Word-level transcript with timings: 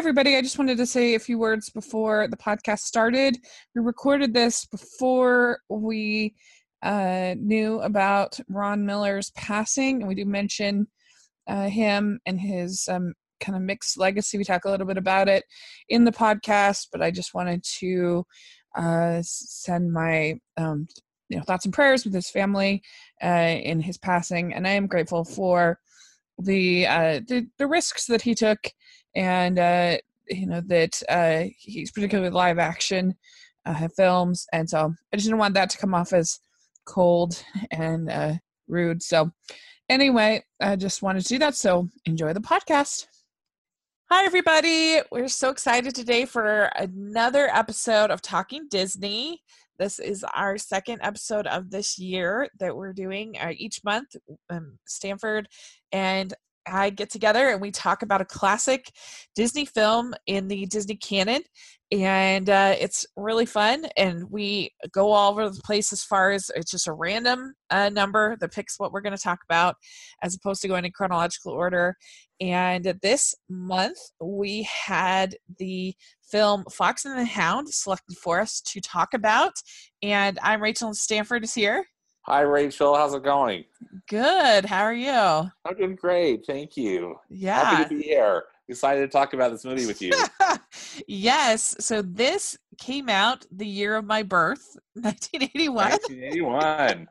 everybody. 0.00 0.34
I 0.34 0.40
just 0.40 0.58
wanted 0.58 0.78
to 0.78 0.86
say 0.86 1.14
a 1.14 1.18
few 1.18 1.38
words 1.38 1.68
before 1.68 2.26
the 2.26 2.36
podcast 2.38 2.78
started. 2.78 3.36
We 3.74 3.82
recorded 3.82 4.32
this 4.32 4.64
before 4.64 5.58
we 5.68 6.34
uh, 6.82 7.34
knew 7.38 7.82
about 7.82 8.40
Ron 8.48 8.86
Miller's 8.86 9.30
passing, 9.32 10.00
and 10.00 10.08
we 10.08 10.14
do 10.14 10.24
mention 10.24 10.86
uh, 11.46 11.68
him 11.68 12.18
and 12.24 12.40
his 12.40 12.88
um, 12.90 13.12
kind 13.40 13.56
of 13.56 13.62
mixed 13.62 13.98
legacy. 13.98 14.38
We 14.38 14.44
talk 14.44 14.64
a 14.64 14.70
little 14.70 14.86
bit 14.86 14.96
about 14.96 15.28
it 15.28 15.44
in 15.90 16.06
the 16.06 16.12
podcast, 16.12 16.86
but 16.90 17.02
I 17.02 17.10
just 17.10 17.34
wanted 17.34 17.62
to 17.80 18.24
uh, 18.76 19.18
send 19.20 19.92
my 19.92 20.40
um, 20.56 20.88
you 21.28 21.36
know 21.36 21.42
thoughts 21.42 21.66
and 21.66 21.74
prayers 21.74 22.06
with 22.06 22.14
his 22.14 22.30
family 22.30 22.82
uh, 23.22 23.26
in 23.62 23.82
his 23.82 23.98
passing, 23.98 24.54
and 24.54 24.66
I 24.66 24.70
am 24.70 24.86
grateful 24.86 25.26
for 25.26 25.78
the 26.38 26.86
uh, 26.86 27.20
the, 27.28 27.48
the 27.58 27.66
risks 27.66 28.06
that 28.06 28.22
he 28.22 28.34
took, 28.34 28.60
and 29.14 29.58
uh, 29.58 29.96
you 30.28 30.46
know 30.46 30.60
that 30.66 31.02
uh, 31.08 31.44
he's 31.58 31.90
particularly 31.90 32.30
live 32.30 32.58
action 32.58 33.14
uh, 33.66 33.88
films, 33.88 34.46
and 34.52 34.68
so 34.68 34.92
I 35.12 35.16
just 35.16 35.26
didn't 35.26 35.38
want 35.38 35.54
that 35.54 35.70
to 35.70 35.78
come 35.78 35.94
off 35.94 36.12
as 36.12 36.40
cold 36.86 37.42
and 37.70 38.10
uh, 38.10 38.34
rude. 38.68 39.02
So 39.02 39.30
anyway, 39.88 40.44
I 40.60 40.76
just 40.76 41.02
wanted 41.02 41.22
to 41.22 41.28
do 41.28 41.38
that. 41.40 41.54
So 41.54 41.88
enjoy 42.06 42.32
the 42.32 42.40
podcast. 42.40 43.06
Hi, 44.10 44.24
everybody. 44.24 44.98
We're 45.12 45.28
so 45.28 45.50
excited 45.50 45.94
today 45.94 46.24
for 46.24 46.64
another 46.74 47.48
episode 47.52 48.10
of 48.10 48.20
Talking 48.20 48.66
Disney. 48.68 49.40
This 49.78 50.00
is 50.00 50.24
our 50.34 50.58
second 50.58 50.98
episode 51.02 51.46
of 51.46 51.70
this 51.70 51.96
year 51.96 52.48
that 52.58 52.76
we're 52.76 52.92
doing 52.92 53.36
uh, 53.40 53.52
each 53.56 53.84
month. 53.84 54.16
Um, 54.50 54.78
Stanford 54.84 55.48
and 55.92 56.34
I 56.66 56.90
get 56.90 57.10
together 57.10 57.48
and 57.48 57.60
we 57.60 57.70
talk 57.70 58.02
about 58.02 58.20
a 58.20 58.26
classic 58.26 58.90
Disney 59.34 59.64
film 59.64 60.14
in 60.26 60.48
the 60.48 60.66
Disney 60.66 60.96
canon. 60.96 61.42
And 61.92 62.48
uh, 62.48 62.76
it's 62.78 63.04
really 63.16 63.46
fun. 63.46 63.86
And 63.96 64.30
we 64.30 64.72
go 64.92 65.10
all 65.10 65.32
over 65.32 65.48
the 65.50 65.60
place 65.62 65.92
as 65.92 66.04
far 66.04 66.30
as 66.30 66.50
it's 66.54 66.70
just 66.70 66.86
a 66.86 66.92
random 66.92 67.54
uh, 67.70 67.88
number 67.88 68.36
that 68.40 68.52
picks 68.52 68.78
what 68.78 68.92
we're 68.92 69.00
going 69.00 69.16
to 69.16 69.22
talk 69.22 69.40
about 69.48 69.74
as 70.22 70.36
opposed 70.36 70.62
to 70.62 70.68
going 70.68 70.84
in 70.84 70.92
chronological 70.92 71.52
order. 71.52 71.96
And 72.40 72.94
this 73.02 73.34
month 73.48 73.98
we 74.20 74.62
had 74.62 75.36
the 75.58 75.94
film 76.22 76.64
Fox 76.70 77.04
and 77.04 77.18
the 77.18 77.24
Hound 77.24 77.68
selected 77.68 78.16
for 78.16 78.40
us 78.40 78.60
to 78.62 78.80
talk 78.80 79.12
about. 79.12 79.54
And 80.00 80.38
I'm 80.42 80.62
Rachel 80.62 80.94
Stanford 80.94 81.42
is 81.44 81.54
here. 81.54 81.84
Hi, 82.22 82.42
Rachel. 82.42 82.94
How's 82.94 83.14
it 83.14 83.24
going? 83.24 83.64
Good. 84.06 84.66
How 84.66 84.82
are 84.82 84.94
you? 84.94 85.10
I'm 85.10 85.76
doing 85.76 85.96
great. 85.96 86.44
Thank 86.44 86.76
you. 86.76 87.16
Yeah. 87.30 87.64
Happy 87.64 87.82
to 87.84 88.00
be 88.00 88.02
here. 88.02 88.44
Excited 88.68 89.00
to 89.00 89.08
talk 89.08 89.32
about 89.32 89.50
this 89.50 89.64
movie 89.64 89.86
with 89.86 90.02
you. 90.02 90.12
yes. 91.08 91.74
So 91.80 92.02
this 92.02 92.58
came 92.78 93.08
out 93.08 93.46
the 93.50 93.66
year 93.66 93.96
of 93.96 94.04
my 94.04 94.22
birth, 94.22 94.76
1981. 94.94 95.74
1981. 95.74 97.08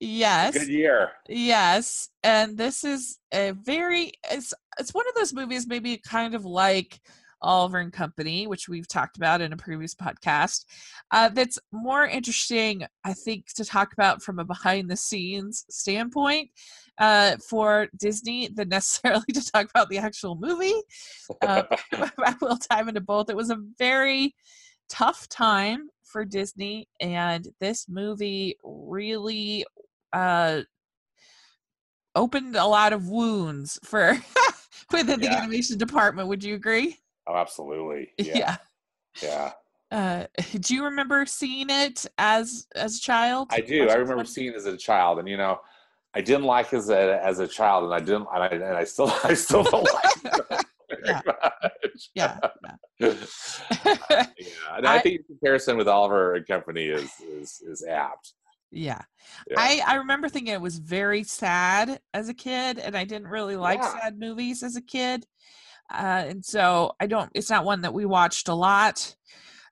yes. 0.00 0.58
Good 0.58 0.68
year. 0.68 1.10
Yes. 1.28 2.08
And 2.24 2.56
this 2.56 2.82
is 2.82 3.18
a 3.32 3.52
very 3.52 4.12
it's 4.30 4.54
it's 4.80 4.94
one 4.94 5.06
of 5.06 5.14
those 5.14 5.34
movies 5.34 5.66
maybe 5.66 5.98
kind 5.98 6.34
of 6.34 6.44
like 6.46 7.00
Oliver 7.46 7.78
and 7.78 7.92
Company, 7.92 8.46
which 8.46 8.68
we've 8.68 8.88
talked 8.88 9.16
about 9.16 9.40
in 9.40 9.52
a 9.52 9.56
previous 9.56 9.94
podcast, 9.94 10.64
uh, 11.12 11.28
that's 11.28 11.58
more 11.72 12.04
interesting, 12.04 12.84
I 13.04 13.12
think, 13.12 13.52
to 13.54 13.64
talk 13.64 13.92
about 13.92 14.22
from 14.22 14.38
a 14.38 14.44
behind 14.44 14.90
the 14.90 14.96
scenes 14.96 15.64
standpoint 15.70 16.50
uh, 16.98 17.36
for 17.48 17.88
Disney 17.96 18.48
than 18.48 18.68
necessarily 18.70 19.26
to 19.32 19.50
talk 19.50 19.70
about 19.70 19.88
the 19.88 19.98
actual 19.98 20.36
movie. 20.36 20.74
Uh, 21.42 21.62
I 21.92 22.34
will 22.40 22.58
dive 22.68 22.88
into 22.88 23.00
both. 23.00 23.30
It 23.30 23.36
was 23.36 23.50
a 23.50 23.62
very 23.78 24.34
tough 24.88 25.28
time 25.28 25.88
for 26.04 26.24
Disney, 26.24 26.88
and 27.00 27.46
this 27.60 27.88
movie 27.88 28.56
really 28.64 29.64
uh, 30.12 30.62
opened 32.14 32.56
a 32.56 32.66
lot 32.66 32.92
of 32.92 33.08
wounds 33.08 33.78
for 33.84 34.18
within 34.92 35.20
the 35.20 35.28
animation 35.28 35.78
department. 35.78 36.28
Would 36.28 36.44
you 36.44 36.54
agree? 36.54 36.96
Oh, 37.26 37.36
absolutely. 37.36 38.10
Yeah. 38.18 38.56
Yeah. 39.22 39.52
Uh, 39.90 40.26
do 40.60 40.74
you 40.74 40.84
remember 40.84 41.24
seeing 41.26 41.68
it 41.70 42.06
as 42.18 42.66
as 42.74 42.98
a 42.98 43.00
child? 43.00 43.48
I 43.50 43.60
do. 43.60 43.88
I 43.88 43.94
remember 43.94 44.24
seeing 44.24 44.48
it 44.52 44.56
as 44.56 44.66
a 44.66 44.76
child, 44.76 45.18
and 45.18 45.28
you 45.28 45.36
know, 45.36 45.60
I 46.14 46.20
didn't 46.20 46.44
like 46.44 46.72
it 46.72 46.76
as 46.76 46.90
a, 46.90 47.20
as 47.24 47.38
a 47.38 47.46
child, 47.48 47.84
and 47.84 47.94
I 47.94 48.00
didn't, 48.00 48.26
and 48.34 48.42
I, 48.42 48.46
and 48.48 48.64
I 48.76 48.84
still, 48.84 49.12
I 49.24 49.34
still 49.34 49.62
don't 49.62 49.88
like 49.92 50.16
it 50.24 50.44
very 50.48 50.60
Yeah. 51.04 51.20
Yeah, 52.14 52.38
yeah. 53.00 54.26
And 54.76 54.86
I, 54.86 54.96
I- 54.96 54.98
think 55.00 55.20
the 55.22 55.34
comparison 55.34 55.76
with 55.76 55.88
Oliver 55.88 56.34
and 56.34 56.46
Company 56.46 56.86
is 56.86 57.10
is 57.20 57.60
is 57.66 57.84
apt. 57.84 58.34
yeah. 58.70 59.02
Yeah. 59.50 59.56
I 59.58 59.80
I 59.86 59.94
remember 59.96 60.28
thinking 60.28 60.52
it 60.54 60.60
was 60.60 60.78
very 60.78 61.22
sad 61.22 62.00
as 62.14 62.28
a 62.28 62.34
kid, 62.34 62.78
and 62.78 62.96
I 62.96 63.04
didn't 63.04 63.28
really 63.28 63.56
like 63.56 63.80
Yeah. 63.80 63.98
sad 64.00 64.18
movies 64.18 64.62
as 64.62 64.76
a 64.76 64.82
kid, 64.82 65.26
uh, 65.92 66.24
and 66.28 66.44
so 66.44 66.92
I 67.00 67.06
don't. 67.06 67.30
It's 67.34 67.50
not 67.50 67.64
one 67.64 67.82
that 67.82 67.94
we 67.94 68.04
watched 68.04 68.48
a 68.48 68.54
lot. 68.54 69.14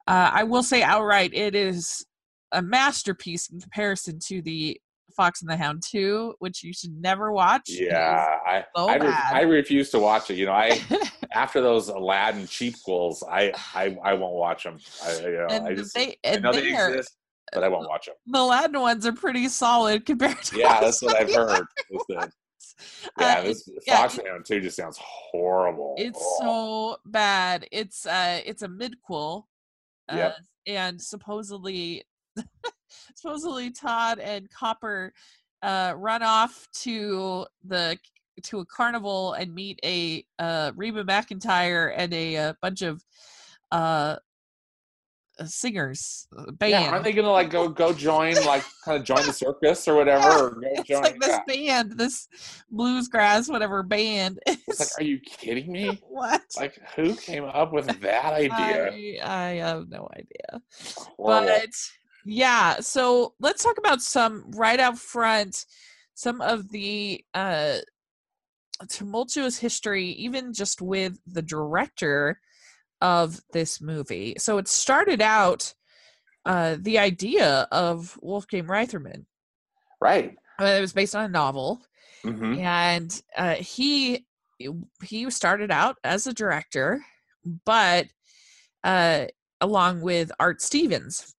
Uh, 0.07 0.31
I 0.33 0.45
will 0.45 0.63
say 0.63 0.83
outright, 0.83 1.33
it 1.35 1.55
is 1.55 2.05
a 2.53 2.63
masterpiece 2.63 3.49
in 3.49 3.61
comparison 3.61 4.19
to 4.27 4.43
the 4.43 4.81
Fox 5.15 5.43
and 5.43 5.51
the 5.51 5.57
Hound 5.57 5.83
2, 5.89 6.35
which 6.39 6.63
you 6.63 6.73
should 6.73 7.01
never 7.01 7.33
watch. 7.33 7.69
Yeah, 7.69 8.27
I 8.47 8.65
so 8.77 8.89
I, 8.89 8.97
re- 8.97 9.15
I 9.33 9.41
refuse 9.43 9.91
to 9.91 9.99
watch 9.99 10.31
it. 10.31 10.37
You 10.37 10.47
know, 10.47 10.53
I 10.53 10.81
after 11.33 11.61
those 11.61 11.89
Aladdin 11.89 12.43
cheapquels, 12.45 13.23
I 13.29 13.53
I, 13.75 13.97
I 14.05 14.15
won't 14.15 14.35
watch 14.35 14.65
them. 14.65 14.79
I 15.05 15.19
you 15.21 15.33
know, 15.33 15.47
and 15.51 15.67
I 15.67 15.75
just 15.75 15.95
they 15.95 16.17
I 16.27 16.37
know 16.37 16.53
they 16.53 16.69
exist, 16.69 17.17
but 17.53 17.65
I 17.65 17.69
won't 17.69 17.89
watch 17.89 18.07
them. 18.07 18.15
the 18.27 18.41
Aladdin 18.41 18.81
ones 18.81 19.07
are 19.07 19.13
pretty 19.13 19.49
solid 19.49 20.05
compared 20.05 20.43
to 20.43 20.59
Yeah, 20.59 20.81
that's 20.81 21.03
what 21.03 21.17
I've 21.17 21.33
heard. 21.33 21.67
that- 22.75 23.11
yeah, 23.21 23.39
Uh, 23.41 23.43
this 23.45 23.69
yeah, 23.87 23.97
Fox 23.97 24.19
and 24.19 24.29
Hound 24.29 24.45
two 24.45 24.61
just 24.61 24.77
sounds 24.77 24.99
horrible. 25.01 25.95
It's 25.99 26.19
Oh, 26.21 26.93
so 26.95 27.11
bad. 27.11 27.67
It's 27.73 28.07
uh 28.07 28.41
it's 28.45 28.63
a 28.63 28.69
midquel. 28.69 29.45
Uh, 30.09 30.17
Yep. 30.17 30.37
and 30.67 31.01
supposedly 31.03 32.05
supposedly 33.17 33.71
Todd 33.71 34.19
and 34.19 34.51
Copper 34.51 35.13
uh 35.63 35.95
run 35.97 36.23
off 36.23 36.67
to 36.83 37.47
the 37.65 37.99
to 38.43 38.59
a 38.61 38.67
carnival 38.67 39.33
and 39.35 39.55
meet 39.55 39.79
a 39.85 40.25
uh 40.39 40.73
Reba 40.77 41.05
McEntire 41.05 41.93
and 41.97 42.13
a, 42.13 42.37
uh 42.37 42.53
bunch 42.61 42.83
of 42.83 43.03
uh 43.73 43.75
uh, 43.75 44.17
singers 45.47 46.27
uh, 46.37 46.51
band. 46.53 46.71
yeah, 46.71 46.91
aren't 46.91 47.05
they 47.05 47.13
gonna 47.13 47.31
like 47.31 47.51
go 47.51 47.69
go 47.69 47.93
join 47.93 48.35
like 48.47 48.65
kind 48.85 48.99
of 48.99 49.05
join 49.05 49.25
the 49.27 49.33
circus 49.33 49.87
or 49.89 49.97
whatever? 49.97 50.29
or 50.47 50.51
go 50.51 50.61
it's 50.63 50.89
join, 50.89 51.03
like 51.03 51.21
this 51.21 51.39
yeah. 51.47 51.83
band, 51.83 51.99
this 51.99 52.29
bluesgrass, 52.73 53.49
whatever 53.49 53.83
band. 53.83 54.39
It's 54.67 54.81
like, 54.81 54.89
are 54.99 55.05
you 55.05 55.21
kidding 55.21 55.71
me? 55.71 56.01
what? 56.09 56.43
Like, 56.57 56.79
who 56.97 57.15
came 57.15 57.45
up 57.45 57.73
with 57.73 57.87
that 58.01 58.33
idea? 58.33 58.91
I, 58.91 59.19
I 59.23 59.49
have 59.57 59.89
no 59.89 60.09
idea. 60.17 60.63
Horrible. 61.17 61.47
But 61.47 61.71
yeah, 62.25 62.81
so 62.81 63.35
let's 63.41 63.63
talk 63.63 63.77
about 63.79 64.01
some 64.01 64.51
right 64.53 64.81
out 64.81 64.99
front, 64.99 65.67
some 66.15 66.41
of 66.41 66.71
the 66.71 67.25
uh, 67.35 67.79
tumultuous 68.89 69.59
history, 69.59 70.07
even 70.13 70.53
just 70.53 70.81
with 70.81 71.19
the 71.27 71.43
director 71.43 72.41
of 73.05 73.39
this 73.53 73.83
movie. 73.83 74.35
So 74.39 74.57
it 74.57 74.67
started 74.67 75.21
out 75.21 75.75
uh, 76.47 76.77
the 76.81 76.99
idea 76.99 77.69
of 77.71 78.19
Wolfgang 78.23 78.65
Reitherman. 78.65 79.27
right. 80.01 80.35
Uh, 80.59 80.65
it 80.65 80.81
was 80.81 80.95
based 80.95 81.15
on 81.15 81.25
a 81.25 81.29
novel, 81.29 81.83
hmm 82.23 82.59
and 82.59 83.23
uh, 83.37 83.57
he 83.57 84.25
he 85.03 85.29
started 85.31 85.71
out 85.71 85.97
as 86.03 86.27
a 86.27 86.33
director, 86.33 87.05
but 87.67 88.07
uh, 88.85 89.27
along 89.61 90.01
with 90.01 90.31
Art 90.41 90.63
Stevens, 90.63 91.35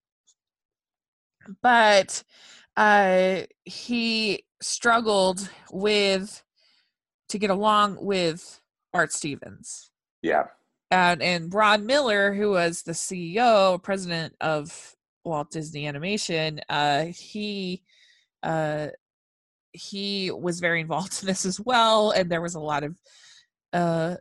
but 1.64 2.24
uh, 2.78 3.42
he 3.64 4.44
struggled 4.62 5.50
with 5.72 6.44
to 7.30 7.40
get 7.40 7.50
along 7.50 7.98
with 8.06 8.60
Art 8.94 9.14
Stevens. 9.14 9.90
Yeah. 10.22 10.44
And, 10.92 11.22
and 11.22 11.54
Ron 11.54 11.86
Miller, 11.86 12.34
who 12.34 12.52
was 12.52 12.84
the 12.84 12.92
CEO, 12.92 13.82
president 13.82 14.36
of 14.40 14.96
Walt 15.24 15.52
Disney 15.52 15.88
Animation, 15.88 16.62
uh, 16.70 17.06
he 17.06 17.84
uh, 18.44 18.88
he 19.72 20.32
was 20.32 20.60
very 20.60 20.82
involved 20.82 21.18
in 21.22 21.28
this 21.28 21.46
as 21.46 21.60
well, 21.60 22.12
and 22.12 22.30
there 22.30 22.42
was 22.42 22.56
a 22.56 22.60
lot 22.60 22.84
of 22.84 22.98
uh, 23.74 24.16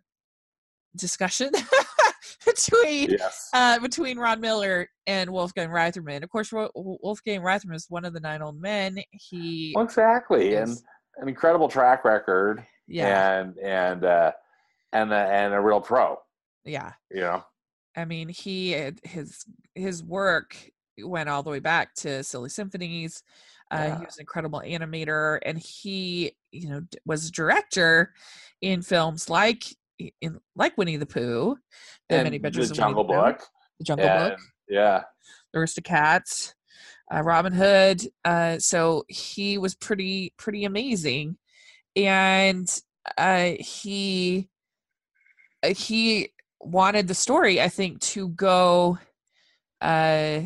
discussion 0.96 1.50
between 2.44 3.10
Yes. 3.10 3.50
uh, 3.52 3.78
between 3.78 4.18
Ron 4.18 4.40
Miller 4.40 4.88
and 5.06 5.30
Wolfgang 5.30 5.68
Reitherman. 5.68 6.22
Of 6.22 6.30
course, 6.30 6.52
Wolfgang 6.74 7.40
Reitherman 7.40 7.74
is 7.74 7.86
one 7.88 8.04
of 8.04 8.14
the 8.14 8.20
nine 8.20 8.42
old 8.42 8.60
men. 8.60 8.98
He, 9.10 9.72
Well, 9.76 9.84
exactly, 9.84 10.54
and 10.54 10.76
an 11.18 11.28
incredible 11.28 11.68
track 11.68 12.04
record, 12.04 12.64
yeah, 12.88 13.40
and 13.40 13.58
and 13.58 14.04
uh, 14.04 14.32
and 14.92 15.12
a, 15.12 15.16
and 15.16 15.54
a 15.54 15.60
real 15.60 15.80
pro. 15.80 16.18
Yeah. 16.64 16.92
Yeah. 17.10 17.42
I 17.96 18.04
mean, 18.04 18.28
he 18.28 18.72
his 19.04 19.44
his 19.74 20.02
work 20.02 20.56
went 21.02 21.28
all 21.28 21.42
the 21.42 21.50
way 21.50 21.60
back 21.60 21.94
to 21.96 22.22
Silly 22.24 22.48
Symphonies. 22.48 23.22
Uh, 23.70 23.76
Yeah. 23.88 23.98
He 23.98 24.04
was 24.04 24.16
an 24.16 24.22
incredible 24.22 24.62
animator, 24.64 25.38
and 25.44 25.58
he, 25.58 26.36
you 26.52 26.68
know, 26.68 26.82
was 27.06 27.28
a 27.28 27.32
director 27.32 28.12
in 28.60 28.82
films 28.82 29.28
like 29.30 29.64
in 30.20 30.38
like 30.56 30.76
Winnie 30.76 30.96
the 30.96 31.06
Pooh, 31.06 31.56
The 32.08 32.16
and 32.16 32.24
Many 32.24 32.36
Adventures 32.36 32.68
the 32.70 32.74
Jungle 32.74 33.04
Book. 33.04 33.42
The 33.78 33.84
Jungle 33.84 34.06
and- 34.06 34.30
Book, 34.32 34.40
Yeah. 34.68 35.02
The 35.52 35.60
Aristocats, 35.60 36.54
uh, 37.12 37.22
Robin 37.22 37.52
Hood. 37.52 38.02
Uh, 38.24 38.58
so 38.58 39.04
he 39.08 39.56
was 39.58 39.74
pretty 39.76 40.34
pretty 40.36 40.64
amazing, 40.64 41.36
and 41.94 42.68
uh, 43.16 43.52
he 43.60 44.48
uh, 45.62 45.68
he 45.74 46.33
wanted 46.64 47.08
the 47.08 47.14
story, 47.14 47.60
I 47.60 47.68
think, 47.68 48.00
to 48.00 48.28
go 48.28 48.98
uh, 49.80 50.40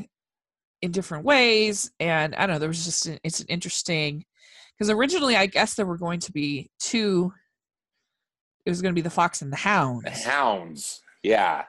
in 0.83 0.91
different 0.93 1.25
ways, 1.25 1.91
and 2.01 2.35
I 2.35 2.47
don't 2.47 2.55
know. 2.55 2.59
There 2.59 2.69
was 2.69 2.85
just 2.85 3.07
an, 3.07 3.19
it's 3.25 3.41
an 3.41 3.47
interesting 3.49 4.25
because 4.77 4.91
originally, 4.91 5.37
I 5.37 5.47
guess 5.47 5.75
there 5.75 5.87
were 5.87 5.99
going 5.99 6.21
to 6.21 6.33
be 6.33 6.71
two. 6.79 7.33
It 8.65 8.71
was 8.71 8.83
going 8.83 8.93
to 8.93 8.99
be 8.99 9.03
the 9.03 9.11
Fox 9.11 9.43
and 9.43 9.53
the 9.53 9.57
Hound. 9.57 10.05
The 10.05 10.11
hounds. 10.11 11.01
Yeah. 11.23 11.65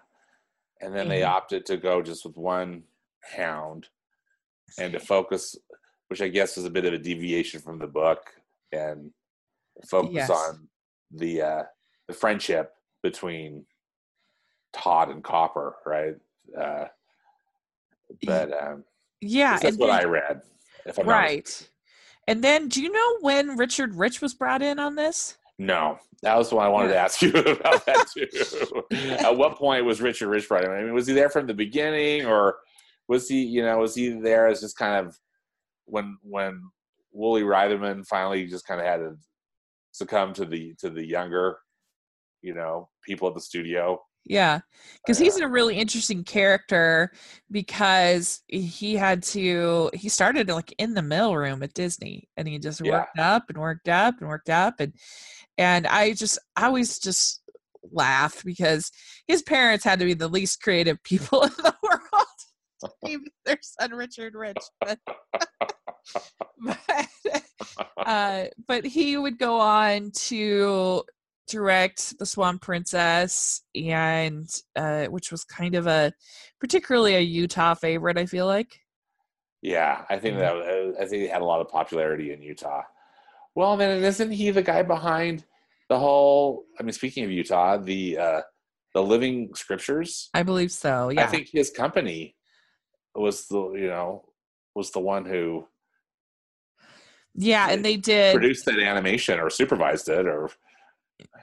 And 0.81 0.93
then 0.95 1.09
they 1.09 1.23
opted 1.23 1.65
to 1.67 1.77
go 1.77 2.01
just 2.01 2.25
with 2.25 2.37
one 2.37 2.83
hound 3.21 3.87
and 4.77 4.93
to 4.93 4.99
focus, 4.99 5.55
which 6.07 6.21
I 6.21 6.27
guess 6.27 6.55
was 6.55 6.65
a 6.65 6.69
bit 6.69 6.85
of 6.85 6.93
a 6.93 6.97
deviation 6.97 7.59
from 7.61 7.79
the 7.79 7.87
book 7.87 8.19
and 8.71 9.11
focus 9.89 10.13
Yes. 10.13 10.29
on 10.29 10.67
the 11.11 11.41
uh, 11.41 11.63
the 12.07 12.13
friendship 12.13 12.73
between 13.01 13.65
Todd 14.73 15.09
and 15.09 15.23
Copper, 15.23 15.75
right? 15.85 16.15
Uh, 16.57 16.85
but 18.25 18.51
um, 18.53 18.83
Yeah, 19.21 19.57
that's 19.59 19.77
what 19.77 19.87
then- 19.87 19.99
I 20.01 20.03
read. 20.05 20.41
If 20.85 20.97
I'm 20.97 21.05
not 21.05 21.11
right. 21.13 21.69
And 22.27 22.43
then, 22.43 22.67
do 22.67 22.81
you 22.81 22.91
know 22.91 23.17
when 23.21 23.57
Richard 23.57 23.95
Rich 23.95 24.21
was 24.21 24.33
brought 24.33 24.61
in 24.61 24.79
on 24.79 24.95
this? 24.95 25.37
No, 25.57 25.97
that 26.21 26.37
was 26.37 26.53
one 26.53 26.65
I 26.65 26.69
wanted 26.69 26.89
to 26.89 26.97
ask 26.97 27.21
you 27.21 27.31
about 27.33 27.85
that 27.85 28.05
too. 28.13 28.83
At 29.19 29.35
what 29.35 29.57
point 29.57 29.83
was 29.83 29.99
Richard 30.01 30.29
Rich 30.29 30.47
brought 30.47 30.63
in? 30.63 30.71
I 30.71 30.83
mean, 30.83 30.93
was 30.93 31.07
he 31.07 31.13
there 31.13 31.29
from 31.29 31.47
the 31.47 31.53
beginning, 31.53 32.25
or 32.25 32.57
was 33.07 33.27
he, 33.27 33.43
you 33.43 33.61
know, 33.63 33.77
was 33.79 33.95
he 33.95 34.09
there 34.09 34.47
as 34.47 34.61
just 34.61 34.77
kind 34.77 35.05
of 35.05 35.17
when 35.85 36.17
when 36.21 36.61
Woolie 37.15 37.43
Reitherman 37.43 38.05
finally 38.05 38.45
just 38.47 38.65
kind 38.67 38.79
of 38.79 38.85
had 38.87 38.97
to 38.97 39.15
succumb 39.91 40.33
to 40.33 40.45
the 40.45 40.75
to 40.79 40.89
the 40.89 41.05
younger, 41.05 41.57
you 42.41 42.53
know, 42.53 42.89
people 43.03 43.27
at 43.27 43.33
the 43.33 43.41
studio? 43.41 43.99
Yeah, 44.25 44.59
because 45.03 45.17
he's 45.17 45.37
a 45.37 45.47
really 45.47 45.75
interesting 45.75 46.23
character 46.23 47.11
because 47.49 48.41
he 48.47 48.95
had 48.95 49.23
to. 49.23 49.89
He 49.93 50.07
started 50.09 50.49
like 50.49 50.73
in 50.77 50.93
the 50.93 51.01
mailroom 51.01 51.63
at 51.63 51.73
Disney, 51.73 52.29
and 52.37 52.47
he 52.47 52.59
just 52.59 52.81
Yeah. 52.81 52.91
worked 52.99 53.17
up 53.17 53.45
and 53.49 53.57
worked 53.57 53.89
up 53.89 54.15
and 54.19 54.29
worked 54.29 54.49
up, 54.49 54.75
and 54.79 54.93
and 55.57 55.87
I 55.87 56.13
just 56.13 56.37
I 56.55 56.65
always 56.65 56.99
just 56.99 57.41
laughed 57.91 58.45
because 58.45 58.91
his 59.27 59.41
parents 59.41 59.83
had 59.83 59.99
to 59.99 60.05
be 60.05 60.13
the 60.13 60.27
least 60.27 60.61
creative 60.61 61.01
people 61.03 61.43
in 61.43 61.51
the 61.57 61.75
world. 61.81 62.93
Maybe 63.03 63.31
their 63.45 63.57
son 63.61 63.91
Richard 63.91 64.35
Rich, 64.35 64.57
but 64.79 64.99
but, 66.59 67.43
uh, 68.05 68.45
but 68.67 68.85
he 68.85 69.17
would 69.17 69.39
go 69.39 69.59
on 69.59 70.11
to 70.11 71.03
direct 71.49 72.17
the 72.19 72.25
Swan 72.25 72.59
Princess, 72.59 73.61
and 73.75 74.49
uh, 74.75 75.05
which 75.07 75.31
was 75.31 75.43
kind 75.43 75.75
of 75.75 75.87
a 75.87 76.13
particularly 76.59 77.15
a 77.15 77.19
Utah 77.21 77.73
favorite. 77.73 78.17
I 78.17 78.25
feel 78.25 78.45
like. 78.45 78.79
Yeah, 79.61 80.05
I 80.09 80.17
think 80.19 80.37
Mhm. 80.37 80.39
that 80.39 80.55
was- 80.55 80.95
I 80.97 81.05
think 81.05 81.23
he 81.23 81.27
had 81.27 81.41
a 81.41 81.45
lot 81.45 81.59
of 81.61 81.67
popularity 81.67 82.31
in 82.31 82.41
Utah. 82.41 82.83
Well, 83.55 83.75
then 83.75 84.03
isn't 84.03 84.31
he 84.31 84.51
the 84.51 84.61
guy 84.61 84.83
behind 84.83 85.43
the 85.89 85.99
whole? 85.99 86.65
I 86.79 86.83
mean, 86.83 86.93
speaking 86.93 87.25
of 87.25 87.31
Utah, 87.31 87.77
the 87.77 88.17
uh, 88.17 88.41
the 88.93 89.03
Living 89.03 89.53
Scriptures. 89.55 90.29
I 90.33 90.43
believe 90.43 90.71
so. 90.71 91.09
Yeah. 91.09 91.23
I 91.23 91.27
think 91.27 91.49
his 91.51 91.69
company 91.69 92.35
was 93.15 93.47
the 93.47 93.71
you 93.73 93.87
know 93.87 94.23
was 94.75 94.91
the 94.91 94.99
one 94.99 95.25
who 95.25 95.67
yeah, 97.35 97.69
and 97.69 97.83
they 97.83 97.97
did. 97.97 98.33
produced 98.35 98.65
that 98.65 98.79
animation 98.79 99.39
or 99.39 99.49
supervised 99.49 100.09
it 100.09 100.25
or 100.25 100.49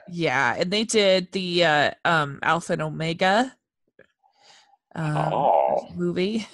Yeah, 0.09 0.55
and 0.57 0.71
they 0.71 0.83
did 0.83 1.31
the 1.31 1.63
uh, 1.65 1.91
um, 2.05 2.39
Alpha 2.41 2.73
and 2.73 2.81
Omega 2.81 3.53
um, 4.95 5.15
Oh. 5.33 5.89
movie, 5.95 6.47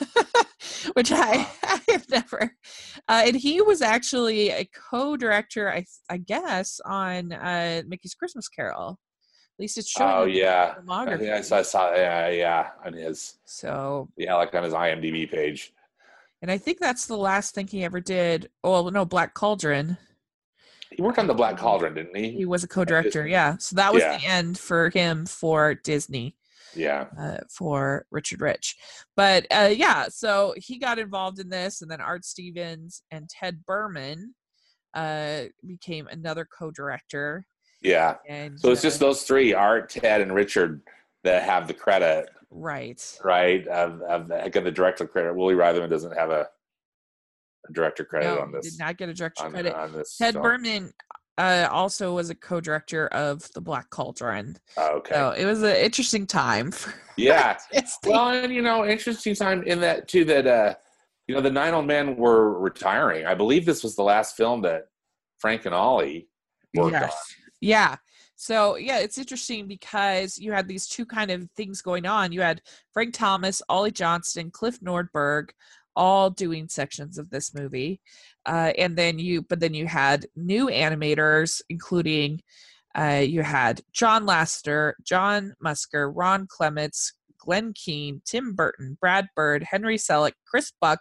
which 0.94 1.12
I 1.12 1.48
I've 1.90 2.10
never. 2.10 2.56
Uh, 3.08 3.24
and 3.28 3.36
he 3.36 3.62
was 3.62 3.81
actually 3.81 4.50
a 4.50 4.66
co-director, 4.90 5.72
I 5.72 5.86
I 6.10 6.18
guess, 6.18 6.80
on 6.86 7.31
uh, 7.34 7.84
Mickey's 7.88 8.16
Christmas 8.16 8.48
Carol. 8.50 9.00
At 9.58 9.62
least 9.62 9.78
it's 9.78 9.90
showing. 9.90 10.12
oh 10.12 10.25
yeah, 10.25 10.74
I, 10.90 11.16
think 11.18 11.30
I 11.31 11.42
saw, 11.42 11.58
I 11.58 11.62
saw 11.62 11.94
yeah 11.96 12.30
yeah 12.30 12.70
on 12.84 12.94
his 12.94 13.38
So, 13.46 14.10
yeah 14.18 14.34
like 14.36 14.54
on 14.56 14.64
his 14.64 14.74
IMDb 14.74 15.30
page. 15.30 15.72
and 16.42 16.50
I 16.50 16.58
think 16.58 16.80
that's 16.80 17.06
the 17.06 17.18
last 17.18 17.54
thing 17.54 17.68
he 17.68 17.84
ever 17.84 18.00
did. 18.02 18.50
Oh 18.64 18.90
no, 18.90 19.06
Black 19.06 19.36
Cauldron. 19.36 19.98
He 20.95 21.01
worked 21.01 21.19
on 21.19 21.28
the 21.28 21.34
Black 21.34 21.57
Cauldron, 21.57 21.94
didn't 21.95 22.16
He 22.16 22.31
he? 22.31 22.45
was 22.45 22.63
a 22.63 22.68
co-director. 22.68 23.28
Yeah, 23.28 23.57
so 23.57 23.75
that 23.75 23.94
was 23.94 24.01
Yeah. 24.04 24.18
the 24.18 24.25
end 24.25 24.57
for 24.57 24.90
him 24.90 25.25
for 25.25 25.74
Disney. 25.75 26.36
Yeah, 26.75 27.06
uh, 27.19 27.38
for 27.51 28.07
Richard 28.10 28.42
Rich. 28.42 28.75
But 29.16 29.45
uh, 29.51 29.69
yeah, 29.72 30.07
so 30.10 30.56
he 30.57 30.80
got 30.80 30.98
involved 30.98 31.40
in 31.40 31.50
this, 31.50 31.81
and 31.84 31.92
then 31.92 32.01
Art 32.01 32.25
Stevens 32.25 33.04
and 33.12 33.30
Ted 33.30 33.63
Berman 33.66 34.34
uh, 34.95 35.44
became 35.68 36.07
another 36.07 36.48
co-director. 36.57 37.46
yeah. 37.81 38.16
And 38.28 38.60
So 38.60 38.72
it's 38.72 38.81
uh, 38.81 38.88
just 38.88 39.00
those 39.00 39.24
three, 39.24 39.54
Art, 39.54 39.89
Ted, 39.89 40.22
and 40.22 40.34
Richard, 40.34 40.81
that 41.24 41.44
have 41.44 41.68
the 41.68 41.74
credit, 41.74 42.30
right. 42.50 43.19
right? 43.24 43.68
Of, 43.68 44.01
of 44.01 44.28
the, 44.28 44.44
again, 44.44 44.63
the 44.63 44.72
director 44.72 45.07
credit. 45.07 45.36
Willie 45.36 45.54
Reitherman 45.56 45.89
doesn't 45.89 46.16
have 46.18 46.30
a, 46.31 46.48
a 47.69 47.74
director 47.74 48.04
credit 48.04 48.36
No, 48.36 48.42
on 48.42 48.51
this. 48.51 48.71
did 48.71 48.80
not 48.80 48.98
get 48.98 49.10
a 49.10 49.13
director 49.13 49.45
on, 49.45 49.51
credit. 49.51 49.74
on 49.74 49.94
this 49.94 50.18
Ted 50.18 50.33
film. 50.33 50.44
Berman 50.44 50.94
uh, 51.38 51.67
also 51.72 52.13
was 52.13 52.29
a 52.29 52.36
co-director 52.36 53.08
of 53.08 53.50
The 53.53 53.62
Black 53.62 53.89
Cauldron. 53.89 54.58
Oh, 54.77 54.98
okay. 54.98 55.13
So 55.15 55.32
it 55.32 55.46
was 55.46 55.63
an 55.63 55.75
interesting 55.75 56.27
time. 56.27 56.74
Yeah. 57.15 57.60
Well, 58.08 58.29
and 58.29 58.51
you 58.51 58.63
know, 58.63 58.88
interesting 58.88 59.36
time 59.36 59.62
in 59.67 59.79
that 59.82 60.08
too. 60.08 60.25
That 60.25 60.48
uh, 60.48 60.74
you 61.27 61.36
know, 61.36 61.41
the 61.41 61.51
nine 61.51 61.75
old 61.75 61.86
men 61.86 62.15
were 62.15 62.60
retiring. 62.60 63.27
I 63.27 63.36
believe 63.36 63.67
this 63.67 63.84
was 63.84 63.96
the 63.96 64.01
last 64.01 64.36
film 64.36 64.63
that 64.63 64.86
Frank 65.38 65.67
and 65.67 65.75
Ollie 65.75 66.27
worked 66.74 66.96
on. 66.96 67.10
Yeah. 67.62 67.98
So 68.36 68.77
yeah, 68.77 68.98
it's 68.98 69.20
interesting 69.20 69.67
because 69.67 70.39
you 70.39 70.51
had 70.53 70.67
these 70.67 70.88
two 70.88 71.05
kind 71.05 71.29
of 71.29 71.48
things 71.55 71.84
going 71.84 72.08
on. 72.08 72.32
You 72.32 72.41
had 72.41 72.62
Frank 72.93 73.13
Thomas, 73.13 73.62
Ollie 73.70 73.91
Johnston, 73.91 74.50
Cliff 74.50 74.79
Nordberg, 74.79 75.50
all 75.95 76.29
doing 76.29 76.67
sections 76.67 77.17
of 77.17 77.29
this 77.29 77.53
movie, 77.53 78.01
uh, 78.45 78.73
and 78.77 78.97
then 78.97 79.19
you, 79.19 79.41
but 79.41 79.59
then 79.59 79.73
you 79.73 79.88
had 79.88 80.25
new 80.35 80.67
animators, 80.67 81.62
including 81.69 82.41
uh, 82.95 83.23
you 83.25 83.41
had 83.41 83.81
John 83.91 84.25
Lasseter, 84.25 84.93
John 85.03 85.53
Musker, 85.63 86.12
Ron 86.13 86.47
Clements, 86.47 87.13
Glenn 87.38 87.73
Keane, 87.73 88.21
Tim 88.25 88.53
Burton, 88.53 88.97
Brad 89.00 89.27
Bird, 89.35 89.63
Henry 89.63 89.97
Selick, 89.97 90.33
Chris 90.47 90.71
Buck, 90.79 91.00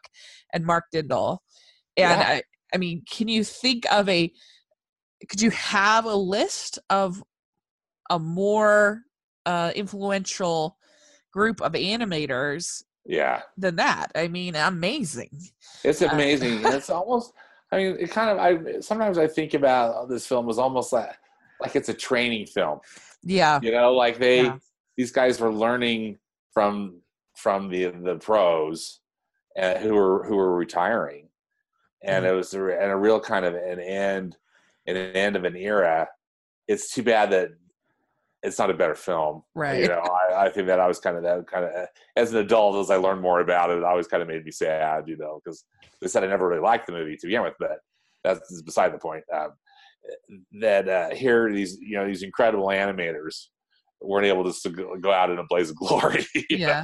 and 0.53 0.65
Mark 0.65 0.85
Dindal. 0.93 1.39
And 1.97 2.21
Yeah. 2.21 2.27
I, 2.29 2.43
I 2.75 2.79
mean, 2.79 3.03
can 3.11 3.29
you 3.29 3.45
think 3.45 3.85
of 3.93 4.09
a 4.09 4.33
could 5.29 5.41
you 5.41 5.51
have 5.51 6.05
a 6.05 6.15
list 6.15 6.79
of 6.91 7.23
a 8.11 8.19
more 8.19 9.03
uh, 9.47 9.73
influential 9.75 10.77
group 11.33 11.61
of 11.61 11.73
animators 11.73 12.83
Yeah, 13.05 13.43
than 13.57 13.77
that? 13.77 14.13
I 14.15 14.29
mean, 14.29 14.55
amazing. 14.55 15.31
it's 15.85 16.03
Uh, 16.03 16.09
amazing. 16.13 16.63
it's 16.65 16.91
almost. 16.99 17.33
I 17.73 17.77
mean, 17.79 17.97
it 17.99 18.11
kind 18.11 18.31
of. 18.31 18.39
I 18.39 18.81
sometimes 18.81 19.19
I 19.19 19.27
think 19.27 19.55
about 19.55 20.09
this 20.09 20.27
film 20.27 20.49
as 20.49 20.59
almost 20.59 20.93
like 20.93 21.11
like 21.61 21.75
it's 21.77 21.89
a 21.89 21.95
training 21.95 22.47
film. 22.47 22.81
Yeah, 23.25 23.61
You 23.63 23.73
know, 23.73 23.93
like 23.95 24.19
they 24.19 24.45
Yeah. 24.45 24.59
these 24.97 25.11
guys 25.13 25.41
were 25.41 25.53
learning 25.53 26.19
from 26.53 27.01
from 27.37 27.69
the 27.69 27.87
the 27.87 28.17
pros 28.17 29.01
uh, 29.59 29.79
who 29.79 29.95
were 29.95 30.25
who 30.25 30.37
were 30.37 30.55
retiring, 30.55 31.29
and 32.03 32.25
Mm-hmm. 32.25 32.35
it 32.35 32.37
was 32.37 32.55
a, 32.55 32.63
and 32.83 32.91
a 32.93 32.97
real 32.97 33.21
kind 33.21 33.45
of 33.45 33.55
an 33.55 33.81
end 33.81 34.37
an 34.87 34.97
end 34.97 35.37
of 35.37 35.45
an 35.45 35.57
era. 35.57 36.09
It's 36.69 36.93
too 36.93 37.03
bad 37.03 37.31
that 37.31 37.51
it's 38.43 38.59
not 38.59 38.71
a 38.71 38.75
better 38.75 38.95
film. 38.95 39.43
Right. 39.55 39.81
You 39.81 39.89
know, 39.89 40.03
I, 40.03 40.47
I 40.47 40.49
think 40.51 40.67
that 40.67 40.81
I 40.81 40.87
was 40.87 40.99
kind 40.99 41.17
of 41.17 41.23
that 41.23 41.47
kind 41.47 41.65
of 41.65 41.71
as 42.17 42.33
an 42.33 42.39
adult 42.39 42.77
as 42.77 42.91
I 42.91 42.97
learned 42.97 43.21
more 43.21 43.41
about 43.41 43.71
it, 43.71 43.79
it 43.79 43.85
always 43.85 44.09
kind 44.09 44.23
of 44.23 44.29
made 44.29 44.45
me 44.45 44.51
sad. 44.51 45.05
You 45.07 45.17
know, 45.17 45.41
because 45.43 45.65
they 46.01 46.09
said 46.09 46.25
I 46.25 46.27
never 46.27 46.49
really 46.49 46.61
liked 46.61 46.87
the 46.87 46.93
movie 46.93 47.17
to 47.17 47.27
begin 47.27 47.43
with, 47.43 47.55
but 47.59 47.79
that's 48.25 48.63
beside 48.63 48.93
the 48.93 48.99
point. 48.99 49.25
Um, 49.35 49.51
that 50.61 50.89
uh, 50.89 51.11
here 51.15 51.53
these 51.53 51.79
you 51.81 51.97
know 51.97 52.07
these 52.07 52.23
incredible 52.23 52.67
animators 52.67 53.47
weren't 54.01 54.27
able 54.27 54.51
to 54.53 54.99
go 55.01 55.13
out 55.13 55.31
in 55.31 55.39
a 55.39 55.45
blaze 55.49 55.71
of 55.71 55.77
glory. 55.77 56.27
Yeah. 56.51 56.83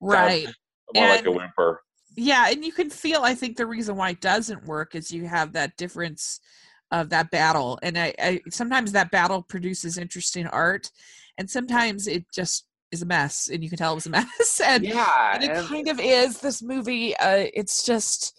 right. 0.00 0.46
More 0.94 1.08
like 1.08 1.26
a 1.26 1.30
whimper. 1.30 1.82
Yeah, 2.16 2.48
and 2.50 2.64
you 2.64 2.72
can 2.72 2.90
feel. 2.90 3.22
I 3.22 3.34
think 3.34 3.56
the 3.56 3.66
reason 3.66 3.96
why 3.96 4.10
it 4.10 4.20
doesn't 4.20 4.66
work 4.66 4.94
is 4.94 5.10
you 5.10 5.26
have 5.26 5.54
that 5.54 5.76
difference 5.76 6.40
of 6.90 7.10
that 7.10 7.30
battle, 7.30 7.78
and 7.82 7.98
I, 7.98 8.14
I 8.18 8.40
sometimes 8.50 8.92
that 8.92 9.10
battle 9.10 9.42
produces 9.42 9.98
interesting 9.98 10.46
art, 10.46 10.90
and 11.38 11.48
sometimes 11.50 12.06
it 12.06 12.24
just 12.32 12.66
is 12.92 13.02
a 13.02 13.06
mess, 13.06 13.48
and 13.52 13.62
you 13.64 13.68
can 13.68 13.78
tell 13.78 13.92
it 13.92 13.96
was 13.96 14.06
a 14.06 14.10
mess. 14.18 14.60
and 14.64 14.84
Yeah, 14.84 15.34
and 15.34 15.42
it 15.42 15.50
and- 15.50 15.66
kind 15.66 15.88
of 15.88 15.98
is 16.00 16.38
this 16.40 16.62
movie 16.62 17.16
uh 17.16 17.46
it's 17.54 17.84
just 17.84 18.38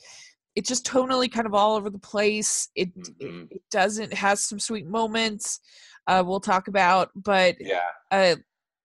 it's 0.56 0.70
just 0.70 0.86
tonally 0.86 1.30
kind 1.30 1.46
of 1.46 1.54
all 1.54 1.76
over 1.76 1.90
the 1.90 2.00
place 2.00 2.70
it 2.76 2.94
Mhm. 2.96 3.48
it 3.52 3.62
doesn't 3.72 4.14
it 4.14 4.18
has 4.18 4.42
some 4.42 4.60
sweet 4.60 4.88
moments 4.88 5.60
uh 6.08 6.24
we'll 6.26 6.40
talk 6.40 6.70
about 6.70 7.10
but 7.14 7.56
yeah, 7.60 7.82
uh 8.12 8.36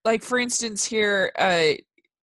like 0.05 0.25
for 0.25 0.39
instance 0.41 0.85
here 0.85 1.31
uh 1.39 1.75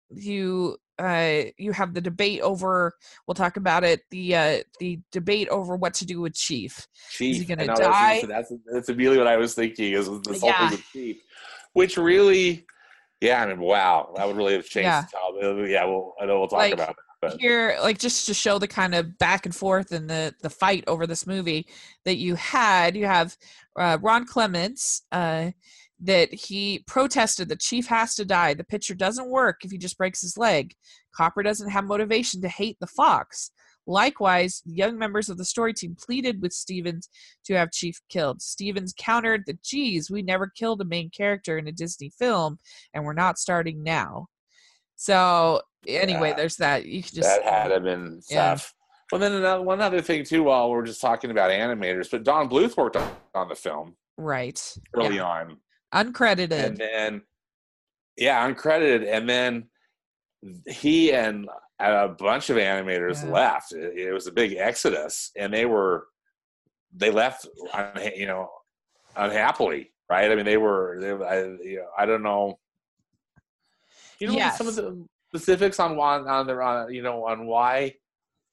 you 0.10 0.78
uh 1.00 1.44
you 1.58 1.72
have 1.74 1.94
the 1.94 2.02
debate 2.02 2.40
over 2.42 2.94
we'll 3.28 3.36
talk 3.36 3.58
about 3.58 3.84
it 3.84 4.02
the 4.12 4.36
uh 4.36 4.60
the 4.80 5.00
debate 5.12 5.48
over 5.50 5.76
what 5.76 5.94
to 5.94 6.06
do 6.06 6.22
with 6.22 6.34
chief 6.34 6.88
Chief. 7.12 7.38
he 7.38 7.46
gonna 7.46 7.64
I 7.64 7.66
know, 7.66 7.76
that's- 7.76 8.22
die? 8.22 8.28
That's, 8.28 8.54
that's 8.72 8.90
immediately 8.90 9.18
what 9.18 9.28
I 9.28 9.38
was 9.38 9.54
thinking 9.54 9.94
is 9.94 10.06
the 10.08 10.40
Yeah. 10.44 10.74
of 10.74 10.84
Chief, 10.94 11.18
which 11.74 11.98
really, 11.98 12.66
yeah, 13.22 13.44
I 13.44 13.48
mean, 13.48 13.60
wow, 13.60 14.14
that 14.16 14.26
would 14.28 14.36
really 14.38 14.54
have 14.54 14.66
changed. 14.66 14.86
Yeah. 14.86 15.04
Yeah, 15.66 15.86
well, 15.86 16.16
I 16.22 16.26
know 16.26 16.40
we'll 16.40 16.48
talk 16.48 16.60
Like, 16.60 16.74
about 16.74 16.90
it. 16.92 16.96
But 17.22 17.40
here 17.40 17.78
like 17.82 17.98
just 17.98 18.26
to 18.28 18.34
show 18.34 18.60
the 18.60 18.68
kind 18.68 18.94
of 18.94 19.18
back 19.18 19.46
and 19.46 19.56
forth 19.56 19.92
and 19.92 20.10
the 20.10 20.34
the 20.42 20.50
fight 20.50 20.84
over 20.88 21.08
this 21.08 21.26
movie 21.26 21.66
that 22.04 22.18
you 22.18 22.36
had 22.36 22.96
you 22.96 23.06
have 23.06 23.36
uh, 23.78 23.98
ron 24.02 24.26
clements 24.26 25.04
uh 25.12 25.50
that 26.06 26.34
he 26.34 26.84
protested 26.88 27.50
the 27.50 27.56
chief 27.56 27.88
has 27.88 28.16
to 28.16 28.26
die 28.26 28.54
the 28.54 28.64
picture 28.64 28.96
doesn't 28.96 29.30
work 29.30 29.62
if 29.64 29.72
he 29.72 29.78
just 29.78 29.98
breaks 29.98 30.22
his 30.22 30.38
leg 30.38 30.74
copper 31.16 31.44
doesn't 31.44 31.70
have 31.70 31.86
motivation 31.86 32.42
to 32.42 32.48
hate 32.48 32.78
the 32.80 32.88
fox 32.88 33.52
likewise 33.88 34.62
young 34.66 34.98
members 34.98 35.30
of 35.30 35.38
the 35.38 35.46
story 35.46 35.74
team 35.74 35.96
pleaded 36.00 36.42
with 36.42 36.52
stevens 36.54 37.10
to 37.46 37.54
have 37.54 37.72
chief 37.72 38.00
killed 38.10 38.42
stevens 38.42 38.94
countered 38.98 39.44
that 39.46 39.62
geez 39.64 40.10
we 40.10 40.22
never 40.22 40.48
killed 40.58 40.82
a 40.82 40.86
main 40.86 41.10
character 41.10 41.58
in 41.58 41.68
a 41.68 41.72
disney 41.72 42.12
film 42.18 42.58
and 42.94 43.04
we're 43.04 43.14
not 43.14 43.38
starting 43.38 43.84
now 43.84 44.26
so 44.96 45.62
anyway 45.88 46.30
Yeah. 46.30 46.36
there's 46.36 46.56
that 46.58 46.86
you 46.86 47.04
can 47.04 47.16
just 47.16 47.30
that 47.30 47.44
had 47.44 47.72
him 47.72 47.86
and 47.88 48.24
Yeah. 48.30 48.56
stuff. 48.56 48.74
Well, 49.12 49.22
then 49.22 49.34
another, 49.34 49.62
one 49.62 49.82
other 49.82 50.02
thing 50.02 50.24
too, 50.24 50.42
while 50.44 50.72
we're 50.72 50.84
just 50.84 51.00
talking 51.00 51.30
about 51.30 51.52
animators, 51.52 52.10
but 52.10 52.24
Don 52.24 52.50
Bluth 52.50 52.76
worked 52.76 52.96
on, 52.96 53.16
on 53.36 53.48
the 53.50 53.56
film 53.56 53.96
right 54.18 54.60
early 54.96 55.18
yeah. 55.18 55.24
on, 55.24 55.58
uncredited 55.96 56.52
and 56.52 56.78
then 56.78 57.22
yeah, 58.18 58.50
uncredited, 58.50 59.08
and 59.08 59.28
then 59.30 59.68
he 60.68 61.12
and 61.12 61.50
a 61.80 62.08
bunch 62.08 62.50
of 62.50 62.58
animators 62.58 63.24
Yeah. 63.24 63.32
left. 63.32 63.74
It, 63.74 63.98
it 63.98 64.12
was 64.14 64.28
a 64.28 64.32
big 64.32 64.54
exodus, 64.54 65.32
and 65.36 65.54
they 65.54 65.66
were 65.66 66.08
they 66.96 67.12
left, 67.12 67.46
unha- 67.74 68.16
you 68.18 68.26
know, 68.26 68.50
unhappily, 69.18 69.92
right? 70.10 70.32
I 70.32 70.36
mean, 70.36 70.46
they 70.46 70.56
were. 70.56 70.98
They, 71.02 71.12
I, 71.12 71.44
you 71.44 71.78
know, 71.78 71.88
I 71.98 72.06
don't 72.06 72.24
know. 72.24 72.58
You 74.20 74.28
know 74.28 74.50
some 74.52 74.68
of 74.68 74.76
the 74.76 75.06
specifics 75.34 75.78
on 75.82 75.98
why 75.98 76.20
on 76.20 76.48
their 76.48 76.62
on 76.62 76.94
you 76.94 77.02
know 77.02 77.26
on 77.26 77.46
why 77.48 77.96